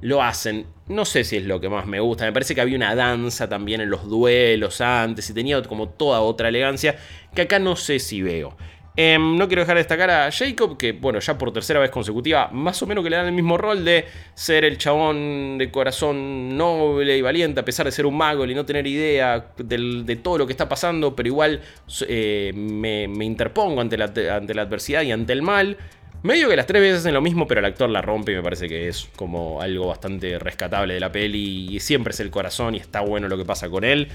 lo 0.00 0.22
hacen. 0.22 0.66
No 0.86 1.04
sé 1.04 1.24
si 1.24 1.36
es 1.36 1.44
lo 1.44 1.60
que 1.60 1.68
más 1.68 1.86
me 1.86 1.98
gusta. 1.98 2.24
Me 2.26 2.32
parece 2.32 2.54
que 2.54 2.60
había 2.60 2.76
una 2.76 2.94
danza 2.94 3.48
también 3.48 3.80
en 3.80 3.90
los 3.90 4.08
duelos 4.08 4.80
antes 4.80 5.28
y 5.30 5.34
tenía 5.34 5.60
como 5.62 5.88
toda 5.88 6.20
otra 6.20 6.48
elegancia 6.48 6.96
que 7.34 7.42
acá 7.42 7.58
no 7.58 7.74
sé 7.74 7.98
si 7.98 8.22
veo. 8.22 8.56
Em, 8.96 9.36
no 9.36 9.46
quiero 9.46 9.62
dejar 9.62 9.76
de 9.76 9.80
destacar 9.80 10.10
a 10.10 10.30
Jacob, 10.32 10.76
que 10.76 10.92
bueno, 10.92 11.20
ya 11.20 11.38
por 11.38 11.52
tercera 11.52 11.78
vez 11.78 11.90
consecutiva, 11.90 12.48
más 12.52 12.82
o 12.82 12.86
menos 12.86 13.04
que 13.04 13.10
le 13.10 13.16
dan 13.16 13.26
el 13.26 13.32
mismo 13.32 13.56
rol 13.56 13.84
de 13.84 14.04
ser 14.34 14.64
el 14.64 14.78
chabón 14.78 15.58
de 15.58 15.70
corazón 15.70 16.56
noble 16.56 17.16
y 17.16 17.22
valiente, 17.22 17.60
a 17.60 17.64
pesar 17.64 17.86
de 17.86 17.92
ser 17.92 18.04
un 18.04 18.16
mago 18.16 18.44
y 18.44 18.54
no 18.54 18.66
tener 18.66 18.86
idea 18.86 19.52
de 19.56 20.16
todo 20.16 20.38
lo 20.38 20.46
que 20.46 20.52
está 20.52 20.68
pasando, 20.68 21.14
pero 21.14 21.28
igual 21.28 21.60
eh, 22.08 22.52
me, 22.54 23.04
interpongo 23.24 23.80
ante 23.80 23.96
la, 23.96 24.12
ante 24.34 24.54
la 24.54 24.62
adversidad 24.62 25.02
y 25.02 25.12
ante 25.12 25.32
el 25.32 25.42
mal. 25.42 25.76
Medio 26.22 26.50
que 26.50 26.56
las 26.56 26.66
tres 26.66 26.82
veces 26.82 26.98
hacen 26.98 27.14
lo 27.14 27.22
mismo, 27.22 27.46
pero 27.46 27.60
el 27.60 27.64
actor 27.64 27.88
la 27.88 28.02
rompe 28.02 28.32
y 28.32 28.34
me 28.34 28.42
parece 28.42 28.68
que 28.68 28.88
es 28.88 29.08
como 29.16 29.62
algo 29.62 29.86
bastante 29.86 30.38
rescatable 30.38 30.92
de 30.92 31.00
la 31.00 31.10
peli 31.10 31.74
y 31.74 31.80
siempre 31.80 32.10
es 32.10 32.20
el 32.20 32.30
corazón 32.30 32.74
y 32.74 32.78
está 32.78 33.00
bueno 33.00 33.26
lo 33.28 33.38
que 33.38 33.46
pasa 33.46 33.70
con 33.70 33.84
él. 33.84 34.08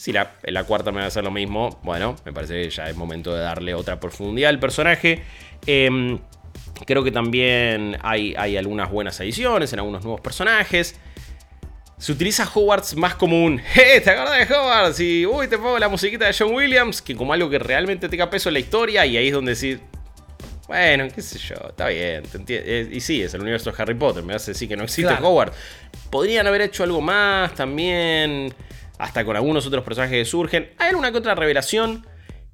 Si 0.00 0.12
la, 0.12 0.30
la, 0.44 0.62
cuarta 0.62 0.92
me 0.92 0.98
va 0.98 1.06
a 1.06 1.08
hacer 1.08 1.24
lo 1.24 1.32
mismo, 1.32 1.80
bueno, 1.82 2.14
me 2.24 2.32
parece 2.32 2.62
que 2.62 2.70
ya 2.70 2.88
es 2.88 2.94
momento 2.94 3.34
de 3.34 3.40
darle 3.40 3.74
otra 3.74 3.98
profundidad 3.98 4.50
al 4.50 4.60
personaje. 4.60 5.24
Em, 5.66 6.20
creo 6.86 7.02
que 7.02 7.10
también 7.10 7.98
hay, 8.00 8.32
hay, 8.38 8.56
algunas 8.56 8.92
buenas 8.92 9.18
ediciones 9.18 9.72
en 9.72 9.80
algunos 9.80 10.04
nuevos 10.04 10.20
personajes. 10.20 10.94
Se 11.96 12.12
utiliza 12.12 12.48
Hogwarts 12.48 12.94
más 12.94 13.16
como 13.16 13.44
un 13.44 13.58
¡Eh! 13.74 14.00
¿Te 14.00 14.10
acuerdas 14.10 14.48
de 14.48 14.54
Hogwarts? 14.54 15.00
Y 15.00 15.26
uy, 15.26 15.48
te 15.48 15.58
pongo 15.58 15.76
la 15.80 15.88
musiquita 15.88 16.26
de 16.26 16.32
John 16.32 16.54
Williams, 16.54 17.02
que 17.02 17.16
como 17.16 17.32
algo 17.32 17.50
que 17.50 17.58
realmente 17.58 18.08
tenga 18.08 18.30
peso 18.30 18.50
en 18.50 18.52
la 18.52 18.60
historia, 18.60 19.04
y 19.04 19.16
ahí 19.16 19.26
es 19.26 19.34
donde 19.34 19.50
decir. 19.50 19.80
Bueno, 20.68 21.08
qué 21.12 21.22
sé 21.22 21.40
yo, 21.40 21.56
está 21.70 21.88
bien. 21.88 22.22
Eh, 22.46 22.88
y 22.92 23.00
sí, 23.00 23.20
es 23.20 23.34
el 23.34 23.40
universo 23.40 23.72
de 23.72 23.82
Harry 23.82 23.94
Potter. 23.94 24.22
Me 24.22 24.34
hace 24.34 24.52
decir 24.52 24.68
que 24.68 24.76
no 24.76 24.84
existe 24.84 25.12
Hogwarts. 25.12 25.56
Podrían 26.08 26.46
haber 26.46 26.60
hecho 26.60 26.84
algo 26.84 27.00
más 27.00 27.52
también 27.56 28.54
hasta 28.98 29.24
con 29.24 29.36
algunos 29.36 29.66
otros 29.66 29.84
personajes 29.84 30.18
que 30.18 30.24
surgen. 30.24 30.70
Hay 30.78 30.90
alguna 30.90 31.12
que 31.12 31.18
otra 31.18 31.34
revelación. 31.34 32.06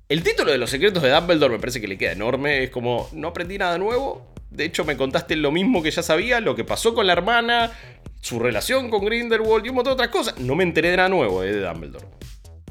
El 0.09 0.23
título 0.23 0.53
de 0.53 0.59
los 0.59 0.71
secretos 0.71 1.03
de 1.03 1.11
Dumbledore 1.11 1.55
me 1.55 1.59
parece 1.59 1.81
que 1.81 1.89
le 1.89 1.99
queda 1.99 2.13
enorme. 2.13 2.65
Es 2.65 2.71
como, 2.71 3.09
no 3.13 3.29
aprendí 3.29 3.59
nada 3.59 3.79
nuevo. 3.79 4.35
De 4.51 4.65
hecho, 4.65 4.85
me 4.85 4.97
contaste 4.97 5.35
lo 5.37 5.51
mismo 5.51 5.83
que 5.83 5.91
ya 5.91 6.03
sabía, 6.03 6.41
lo 6.41 6.55
que 6.55 6.63
pasó 6.63 6.95
con 6.95 7.07
la 7.07 7.13
hermana, 7.13 7.73
su 8.21 8.39
relación 8.39 8.89
con 8.89 9.05
Grindelwald 9.05 9.67
y 9.67 9.71
un 9.71 9.75
montón 9.75 9.93
de 9.93 9.95
otras 9.95 10.11
cosas. 10.11 10.39
No 10.39 10.55
me 10.55 10.63
enteré 10.63 10.91
de 10.91 10.99
nada 10.99 11.09
nuevo 11.09 11.43
eh, 11.43 11.53
de 11.53 11.61
Dumbledore. 11.61 12.07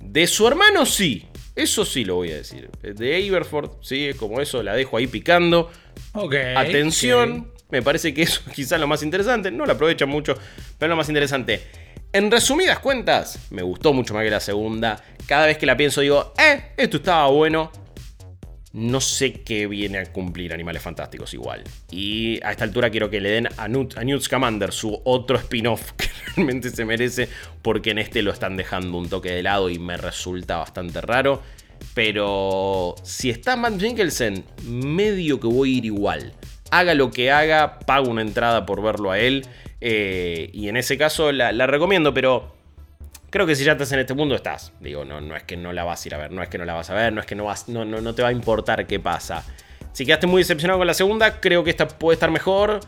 De 0.01 0.27
su 0.27 0.47
hermano 0.47 0.85
sí, 0.85 1.27
eso 1.55 1.85
sí 1.85 2.05
lo 2.05 2.15
voy 2.15 2.31
a 2.31 2.35
decir. 2.35 2.69
De 2.81 3.27
Aberford, 3.27 3.71
sí, 3.81 4.07
es 4.07 4.15
como 4.15 4.39
eso, 4.39 4.63
la 4.63 4.75
dejo 4.75 4.97
ahí 4.97 5.07
picando. 5.07 5.71
Ok. 6.13 6.35
Atención, 6.55 7.51
me 7.69 7.81
parece 7.81 8.13
que 8.13 8.23
eso 8.23 8.41
quizás 8.55 8.79
lo 8.79 8.87
más 8.87 9.03
interesante. 9.03 9.51
No 9.51 9.65
lo 9.65 9.73
aprovechan 9.73 10.09
mucho, 10.09 10.35
pero 10.77 10.91
lo 10.91 10.95
más 10.95 11.09
interesante. 11.09 11.61
En 12.15 12.29
resumidas 12.29 12.77
cuentas, 12.77 13.39
me 13.49 13.63
gustó 13.63 13.91
mucho 13.91 14.13
más 14.13 14.23
que 14.23 14.29
la 14.29 14.39
segunda. 14.39 15.03
Cada 15.25 15.47
vez 15.47 15.57
que 15.57 15.65
la 15.65 15.75
pienso 15.75 16.01
digo, 16.01 16.31
eh, 16.37 16.73
esto 16.77 16.97
estaba 16.97 17.25
bueno. 17.29 17.71
No 18.71 19.01
sé 19.01 19.41
qué 19.41 19.65
viene 19.65 19.97
a 19.97 20.05
cumplir 20.11 20.53
Animales 20.53 20.83
Fantásticos 20.83 21.33
igual. 21.33 21.63
Y 21.89 22.39
a 22.43 22.51
esta 22.51 22.65
altura 22.65 22.91
quiero 22.91 23.09
que 23.09 23.19
le 23.19 23.29
den 23.29 23.49
a, 23.57 23.67
Newt, 23.67 23.97
a 23.97 24.03
Scamander 24.19 24.71
su 24.71 25.01
otro 25.05 25.37
spin-off 25.37 25.93
que 25.97 26.07
realmente 26.35 26.69
se 26.69 26.85
merece. 26.85 27.29
Porque 27.63 27.89
en 27.89 27.97
este 27.97 28.21
lo 28.21 28.31
están 28.31 28.57
dejando 28.57 28.95
un 28.99 29.09
toque 29.09 29.31
de 29.31 29.41
lado 29.41 29.71
y 29.71 29.79
me 29.79 29.97
resulta 29.97 30.57
bastante 30.57 31.01
raro. 31.01 31.41
Pero 31.95 32.93
si 33.01 33.31
está 33.31 33.55
Matt 33.55 33.79
Jenkelsen, 33.79 34.45
medio 34.67 35.39
que 35.39 35.47
voy 35.47 35.73
a 35.73 35.77
ir 35.79 35.85
igual. 35.85 36.33
Haga 36.69 36.93
lo 36.93 37.09
que 37.09 37.31
haga, 37.31 37.79
pago 37.79 38.11
una 38.11 38.21
entrada 38.21 38.67
por 38.67 38.83
verlo 38.83 39.09
a 39.09 39.17
él. 39.17 39.47
Eh, 39.85 40.49
y 40.53 40.69
en 40.69 40.77
ese 40.77 40.97
caso 40.97 41.33
la, 41.33 41.51
recomiendo, 41.67 42.13
pero 42.13 42.55
creo 43.29 43.45
que 43.45 43.53
si 43.53 43.65
ya 43.65 43.73
estás 43.73 43.91
en 43.91 43.99
este 43.99 44.13
mundo 44.13 44.33
estás. 44.33 44.71
Digo, 44.79 45.03
no, 45.03 45.19
no 45.19 45.35
es 45.35 45.43
que 45.43 45.57
no 45.57 45.73
la 45.73 45.83
vas 45.83 46.05
a 46.05 46.07
ir 46.07 46.15
a 46.15 46.17
ver, 46.19 46.31
no 46.31 46.41
es 46.41 46.47
que 46.47 46.57
no 46.57 46.63
la 46.63 46.73
vas 46.73 46.89
a 46.89 46.93
ver, 46.93 47.11
no 47.11 47.19
es 47.19 47.27
que 47.27 47.35
no, 47.35 47.43
vas, 47.43 47.67
no, 47.67 47.83
no, 47.83 48.15
te 48.15 48.21
va 48.21 48.29
a 48.29 48.31
importar 48.31 48.87
qué 48.87 49.01
pasa. 49.01 49.43
Si 49.91 50.05
quedaste 50.05 50.25
muy 50.25 50.41
decepcionado 50.41 50.79
con 50.79 50.87
la 50.87 50.93
segunda, 50.93 51.41
creo 51.41 51.65
que 51.65 51.69
esta 51.69 51.85
puede 51.85 52.13
estar 52.13 52.31
mejor. 52.31 52.79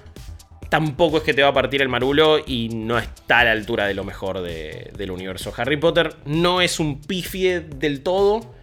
Tampoco 0.69 1.17
es 1.17 1.23
que 1.23 1.33
te 1.33 1.43
va 1.43 1.49
a 1.49 1.53
partir 1.53 1.81
el 1.81 1.89
marulo 1.89 2.39
y 2.39 2.69
no 2.69 2.97
está 2.97 3.39
a 3.39 3.43
la 3.43 3.51
altura 3.51 3.87
de 3.87 3.93
lo 3.93 4.05
mejor 4.05 4.41
del 4.41 5.11
universo 5.11 5.53
Harry 5.57 5.75
Potter. 5.75 6.15
No 6.23 6.61
es 6.61 6.79
un 6.79 7.01
pifie 7.01 7.59
del 7.59 8.03
todo. 8.03 8.54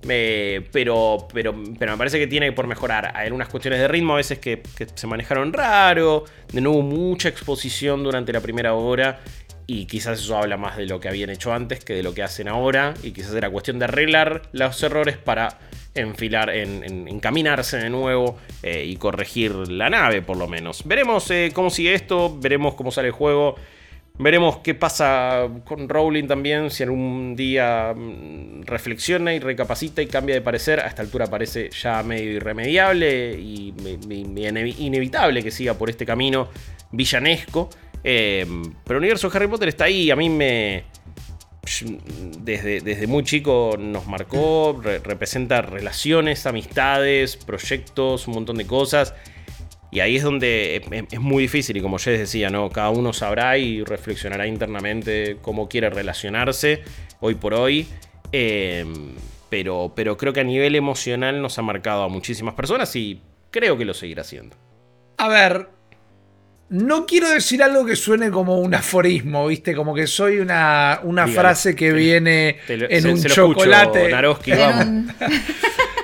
Pero, 0.00 1.28
pero, 1.32 1.54
pero 1.78 1.92
me 1.92 1.98
parece 1.98 2.18
que 2.18 2.26
tiene 2.26 2.52
por 2.52 2.66
mejorar. 2.66 3.12
Hay 3.14 3.26
algunas 3.26 3.48
cuestiones 3.48 3.80
de 3.80 3.88
ritmo 3.88 4.14
a 4.14 4.16
veces 4.16 4.38
que, 4.38 4.62
se 4.94 5.06
manejaron 5.06 5.52
raro. 5.52 6.24
De 6.52 6.60
nuevo, 6.60 6.82
mucha 6.82 7.28
exposición 7.28 8.02
durante 8.02 8.32
la 8.32 8.40
primera 8.40 8.74
hora. 8.74 9.20
Y 9.66 9.86
quizás 9.86 10.20
eso 10.20 10.36
habla 10.38 10.56
más 10.56 10.76
de 10.78 10.86
lo 10.86 10.98
que 10.98 11.08
habían 11.08 11.28
hecho 11.28 11.52
antes 11.52 11.84
que 11.84 11.94
de 11.94 12.02
lo 12.02 12.14
que 12.14 12.22
hacen 12.22 12.48
ahora. 12.48 12.94
Y 13.02 13.12
quizás 13.12 13.34
era 13.34 13.50
cuestión 13.50 13.78
de 13.78 13.84
arreglar 13.84 14.42
los 14.52 14.82
errores 14.82 15.18
para 15.18 15.58
enfilar, 15.94 16.50
en, 16.50 17.08
encaminarse 17.08 17.76
de 17.76 17.90
nuevo 17.90 18.38
eh, 18.62 18.84
y 18.86 18.96
corregir 18.96 19.52
la 19.68 19.90
nave, 19.90 20.22
por 20.22 20.36
lo 20.36 20.48
menos. 20.48 20.86
Veremos 20.86 21.30
eh, 21.30 21.50
cómo 21.52 21.70
sigue 21.70 21.92
esto. 21.94 22.38
Veremos 22.38 22.74
cómo 22.74 22.90
sale 22.90 23.08
el 23.08 23.14
juego. 23.14 23.56
Veremos 24.20 24.58
qué 24.58 24.74
pasa 24.74 25.48
con 25.64 25.88
Rowling 25.88 26.26
también, 26.26 26.70
si 26.70 26.82
algún 26.82 27.36
día 27.36 27.94
mm, 27.94 28.62
reflexiona 28.62 29.32
y 29.32 29.38
recapacita 29.38 30.02
y 30.02 30.08
cambia 30.08 30.34
de 30.34 30.40
parecer. 30.40 30.80
A 30.80 30.88
esta 30.88 31.02
altura 31.02 31.28
parece 31.28 31.70
ya 31.70 32.02
medio 32.02 32.32
irremediable 32.32 33.38
y 33.38 33.72
inevitable 34.78 35.42
que 35.42 35.52
siga 35.52 35.74
por 35.74 35.88
este 35.88 36.04
camino 36.04 36.48
villanesco. 36.90 37.70
Em, 38.02 38.74
pero 38.84 38.98
el 38.98 39.04
universo 39.04 39.28
de 39.28 39.36
Harry 39.36 39.46
Potter 39.46 39.68
está 39.68 39.84
ahí. 39.84 40.10
A 40.10 40.16
mí 40.16 40.28
me. 40.28 40.84
Desde, 42.40 42.80
desde 42.80 43.06
muy 43.06 43.24
chico 43.24 43.76
nos 43.78 44.06
marcó, 44.06 44.80
representa 44.82 45.60
relaciones, 45.60 46.46
amistades, 46.46 47.36
proyectos, 47.36 48.26
un 48.26 48.34
montón 48.34 48.56
de 48.56 48.66
cosas. 48.66 49.14
Y 49.90 50.00
ahí 50.00 50.16
es 50.16 50.22
donde 50.22 50.82
es, 51.10 51.20
muy 51.20 51.44
difícil 51.44 51.76
y 51.76 51.80
como 51.80 51.98
ya 51.98 52.10
les 52.10 52.20
decía, 52.20 52.50
¿no? 52.50 52.68
cada 52.68 52.90
uno 52.90 53.12
sabrá 53.12 53.56
y 53.56 53.82
reflexionará 53.82 54.46
internamente 54.46 55.38
cómo 55.40 55.68
quiere 55.68 55.88
relacionarse 55.88 56.82
hoy 57.20 57.34
por 57.34 57.54
hoy. 57.54 57.86
Em, 58.30 59.14
pero, 59.48 59.92
pero 59.96 60.18
creo 60.18 60.32
que 60.34 60.40
a 60.40 60.44
nivel 60.44 60.74
emocional 60.74 61.40
nos 61.40 61.58
ha 61.58 61.62
marcado 61.62 62.02
a 62.02 62.08
muchísimas 62.08 62.54
personas 62.54 62.94
y 62.96 63.22
creo 63.50 63.78
que 63.78 63.86
lo 63.86 63.94
seguirá 63.94 64.22
haciendo. 64.22 64.56
A 65.16 65.28
ver, 65.28 65.68
No 66.70 67.06
quiero 67.06 67.30
decir 67.30 67.62
algo 67.62 67.86
que 67.86 67.96
suene 67.96 68.30
como 68.30 68.58
un 68.58 68.74
aforismo, 68.74 69.46
¿viste? 69.46 69.74
Como 69.74 69.94
que 69.94 70.06
soy 70.06 70.38
una, 70.38 71.00
una 71.02 71.26
frase 71.26 71.74
que 71.74 71.92
viene 71.92 72.58
en 72.68 73.06
un 73.06 73.22
chocolate. 73.22 74.10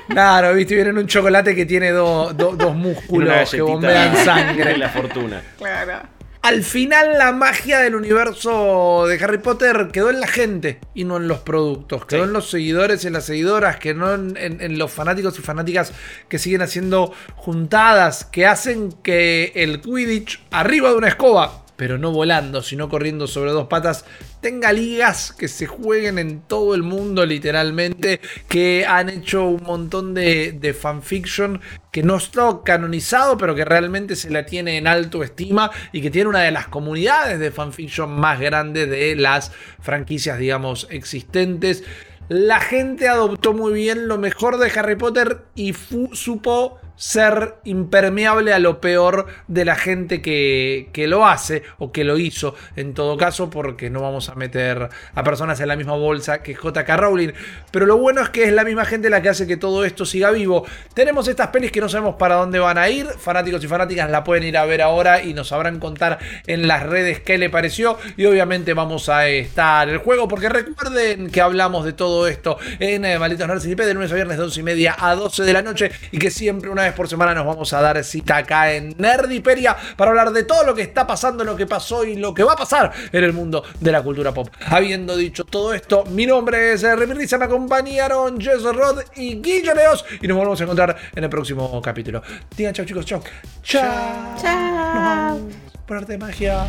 Claro, 0.09 0.55
viste, 0.55 0.75
viene 0.75 0.91
en 0.91 0.99
un 0.99 1.07
chocolate 1.07 1.55
que 1.55 1.67
tiene 1.67 1.91
dos 1.91 2.75
músculos 2.75 3.51
que 3.51 3.63
bombean 3.63 4.17
sangre. 4.25 4.77
la 4.77 4.89
fortuna. 4.89 5.43
Claro 5.57 6.15
al 6.45 6.63
final 6.63 7.17
la 7.17 7.33
magia 7.33 7.81
del 7.81 7.95
universo 7.95 9.07
de 9.09 9.17
Harry 9.25 9.39
Potter 9.39 9.89
quedó 9.91 10.11
en 10.11 10.21
la 10.21 10.27
gente 10.27 10.79
y 10.93 11.05
no 11.05 11.17
en 11.17 11.27
los 11.27 11.39
productos. 11.39 12.05
Quedó 12.05 12.25
en 12.25 12.35
los 12.35 12.51
seguidores 12.51 13.03
y 13.03 13.07
en 13.07 13.15
las 13.15 13.25
seguidoras, 13.25 13.79
que 13.79 13.95
no 13.95 14.13
en, 14.13 14.79
los 14.79 14.93
fanáticos 14.93 15.39
y 15.39 15.43
fanáticas 15.43 15.95
que 16.29 16.39
siguen 16.39 16.61
haciendo 16.61 17.15
juntadas, 17.35 18.27
que 18.27 18.45
hacen 18.45 18.93
que 18.93 19.53
el 19.55 19.81
Quidditch 19.81 20.45
arriba 20.51 20.91
de 20.91 20.97
una 20.97 21.09
escoba 21.09 21.64
pero 21.77 21.99
no 21.99 22.13
volando, 22.13 22.63
sino 22.63 22.89
corriendo 22.89 23.27
sobre 23.27 23.51
dos 23.51 23.67
patas, 23.67 24.05
tenga 24.41 24.73
ligas 24.73 25.33
que 25.33 25.49
se 25.49 25.67
jueguen 25.67 26.19
en 26.19 26.41
todo 26.41 26.75
el 26.75 26.83
mundo 26.83 27.27
literalmente, 27.27 28.21
que 28.49 28.85
han 28.87 29.09
hecho 29.09 29.47
un 29.47 29.63
montón 29.63 30.15
de, 30.15 30.53
de 30.53 30.75
fanfiction 30.75 31.61
que 31.91 32.03
no 32.03 32.17
está 32.17 32.61
canonizado, 32.65 33.37
pero 33.37 33.55
que 33.55 33.65
realmente 33.65 34.17
se 34.17 34.31
la 34.31 34.47
tiene 34.47 34.77
en 34.77 34.87
alto 34.87 35.23
estima 35.23 35.71
y 35.93 36.03
que 36.03 36.11
tiene 36.11 36.29
una 36.29 36.43
de 36.43 36.51
las 36.51 36.69
comunidades 36.69 37.39
de 37.39 37.51
fanfiction 37.51 38.11
más 38.11 38.41
grandes 38.41 38.89
de 38.89 39.17
las 39.17 39.53
franquicias, 39.81 40.39
digamos, 40.39 40.87
existentes. 40.91 41.85
La 42.29 42.59
gente 42.59 43.07
adoptó 43.07 43.53
muy 43.53 43.75
bien 43.75 44.09
lo 44.09 44.17
mejor 44.17 44.59
de 44.59 44.73
Harry 44.79 44.97
Potter 44.97 45.43
y 45.55 45.75
supo 46.13 46.81
ser 46.97 47.57
impermeable 47.65 48.53
a 48.53 48.59
lo 48.59 48.81
peor 48.81 49.27
de 49.49 49.65
la 49.65 49.77
gente 49.77 50.23
que, 50.23 50.89
lo 51.09 51.27
hace 51.27 51.63
o 51.79 51.93
que 51.93 52.05
lo 52.05 52.17
hizo 52.17 52.55
en 52.77 52.95
todo 52.95 53.17
caso 53.17 53.51
porque 53.51 53.91
no 53.91 54.01
vamos 54.01 54.31
a 54.31 54.35
meter 54.35 54.89
a 55.15 55.23
personas 55.23 55.61
en 55.61 55.69
la 55.69 55.77
misma 55.77 55.95
bolsa 55.95 56.43
que 56.43 56.55
JK 56.55 56.89
Rowling. 56.97 57.33
Pero 57.71 57.87
lo 57.87 57.99
bueno 57.99 58.23
es 58.23 58.31
que 58.31 58.45
es 58.45 58.53
la 58.53 58.65
misma 58.65 58.85
gente 58.85 59.11
la 59.11 59.21
que 59.21 59.29
hace 59.29 59.47
que 59.47 59.57
todo 59.57 59.85
esto 59.85 60.07
siga 60.07 60.31
vivo. 60.31 60.65
Tenemos 60.95 61.29
estas 61.29 61.49
pelis 61.49 61.73
que 61.73 61.81
no 61.81 61.89
sabemos 61.89 62.15
para 62.17 62.37
dónde 62.37 62.59
van 62.59 62.79
a 62.79 62.89
ir. 62.89 63.07
Fanáticos 63.07 63.63
y 63.65 63.69
fanáticas 63.69 64.11
la 64.11 64.25
pueden 64.25 64.45
ir 64.45 64.57
a 64.57 64.65
ver 64.65 64.81
ahora 64.81 65.23
y 65.23 65.35
nos 65.35 65.49
sabrán 65.49 65.79
contar 65.79 66.19
en 66.47 66.67
las 66.67 66.85
redes 66.85 67.21
qué 67.21 67.37
le 67.39 67.51
pareció. 67.51 67.99
Y 68.17 68.25
obviamente 68.25 68.73
vamos 68.73 69.09
a 69.09 69.29
estar 69.29 69.89
el 69.89 69.99
juego 69.99 70.29
porque 70.29 70.49
recuerden 70.49 71.31
que 71.31 71.41
hablamos 71.41 71.85
de 71.85 71.93
todo 71.93 72.27
esto 72.29 72.57
en 72.79 73.05
eh, 73.05 73.19
Malditos 73.19 73.47
Nerds 73.47 73.67
y 73.67 73.75
de 73.75 73.95
lunes 73.95 74.13
a 74.13 74.15
viernes 74.15 74.39
de 74.39 74.45
11 74.45 74.61
y 74.61 74.63
media 74.63 74.97
a 74.99 75.15
12 75.15 75.43
de 75.43 75.53
la 75.53 75.63
noche 75.63 75.91
y 76.13 76.19
que 76.19 76.31
siempre 76.31 76.71
una 76.71 76.84
vez 76.85 76.95
por 76.95 77.09
semana 77.09 77.35
nos 77.35 77.47
vamos 77.47 77.73
a 77.73 77.81
dar 77.81 78.03
cita 78.05 78.39
acá 78.39 78.73
en 78.73 78.95
Nerdiperia 78.99 79.77
para 79.97 80.11
hablar 80.11 80.33
de 80.33 80.45
todo 80.45 80.65
lo 80.65 80.75
que 80.75 80.83
está 80.83 81.07
pasando, 81.07 81.45
lo 81.45 81.57
que 81.57 81.67
pasó 81.67 82.05
y 82.05 82.17
lo 82.17 82.33
que 82.33 82.45
va 82.45 82.55
a 82.55 82.57
pasar 82.57 82.93
en 83.13 83.25
el 83.25 83.33
mundo 83.33 83.65
de 83.81 83.93
la 83.93 84.03
cultura 84.03 84.33
pop. 84.33 84.49
Habiendo 84.67 85.17
dicho 85.17 85.45
todo 85.45 85.75
esto, 85.75 86.05
mi 86.07 86.27
nombre 86.27 86.73
es 86.73 86.83
Remy 86.83 87.15
me 87.15 87.45
acompañaron 87.45 88.41
Jess 88.41 88.63
Rod 88.63 89.03
y 89.17 89.41
Guillermo 89.41 89.75
Leos 89.75 90.05
y 90.21 90.29
nos 90.29 90.37
volvemos 90.37 90.61
a 90.61 90.65
encontrar 90.65 90.97
en 91.15 91.25
el 91.25 91.31
próximo 91.31 91.81
capítulo. 91.83 92.23
Digan 92.57 92.75
chao 92.75 92.85
chicos, 92.85 93.05
chao. 93.05 93.23
Chao. 93.63 94.37
Chao. 94.41 95.41
Por 95.87 95.97
arte 95.97 96.13
de 96.13 96.19
magia. 96.19 96.67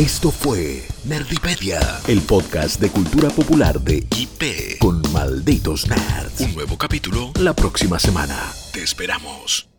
Esto 0.00 0.30
fue 0.30 0.88
Nerdipedia, 1.04 1.78
el 2.08 2.22
podcast 2.22 2.80
de 2.80 2.88
cultura 2.88 3.28
popular 3.28 3.78
de 3.78 3.98
IP 4.16 4.78
con 4.78 5.02
malditos 5.12 5.88
nerds. 5.88 6.40
Un 6.40 6.54
nuevo 6.54 6.78
capítulo 6.78 7.32
la 7.38 7.52
próxima 7.52 7.98
semana. 7.98 8.50
Te 8.72 8.82
esperamos. 8.82 9.69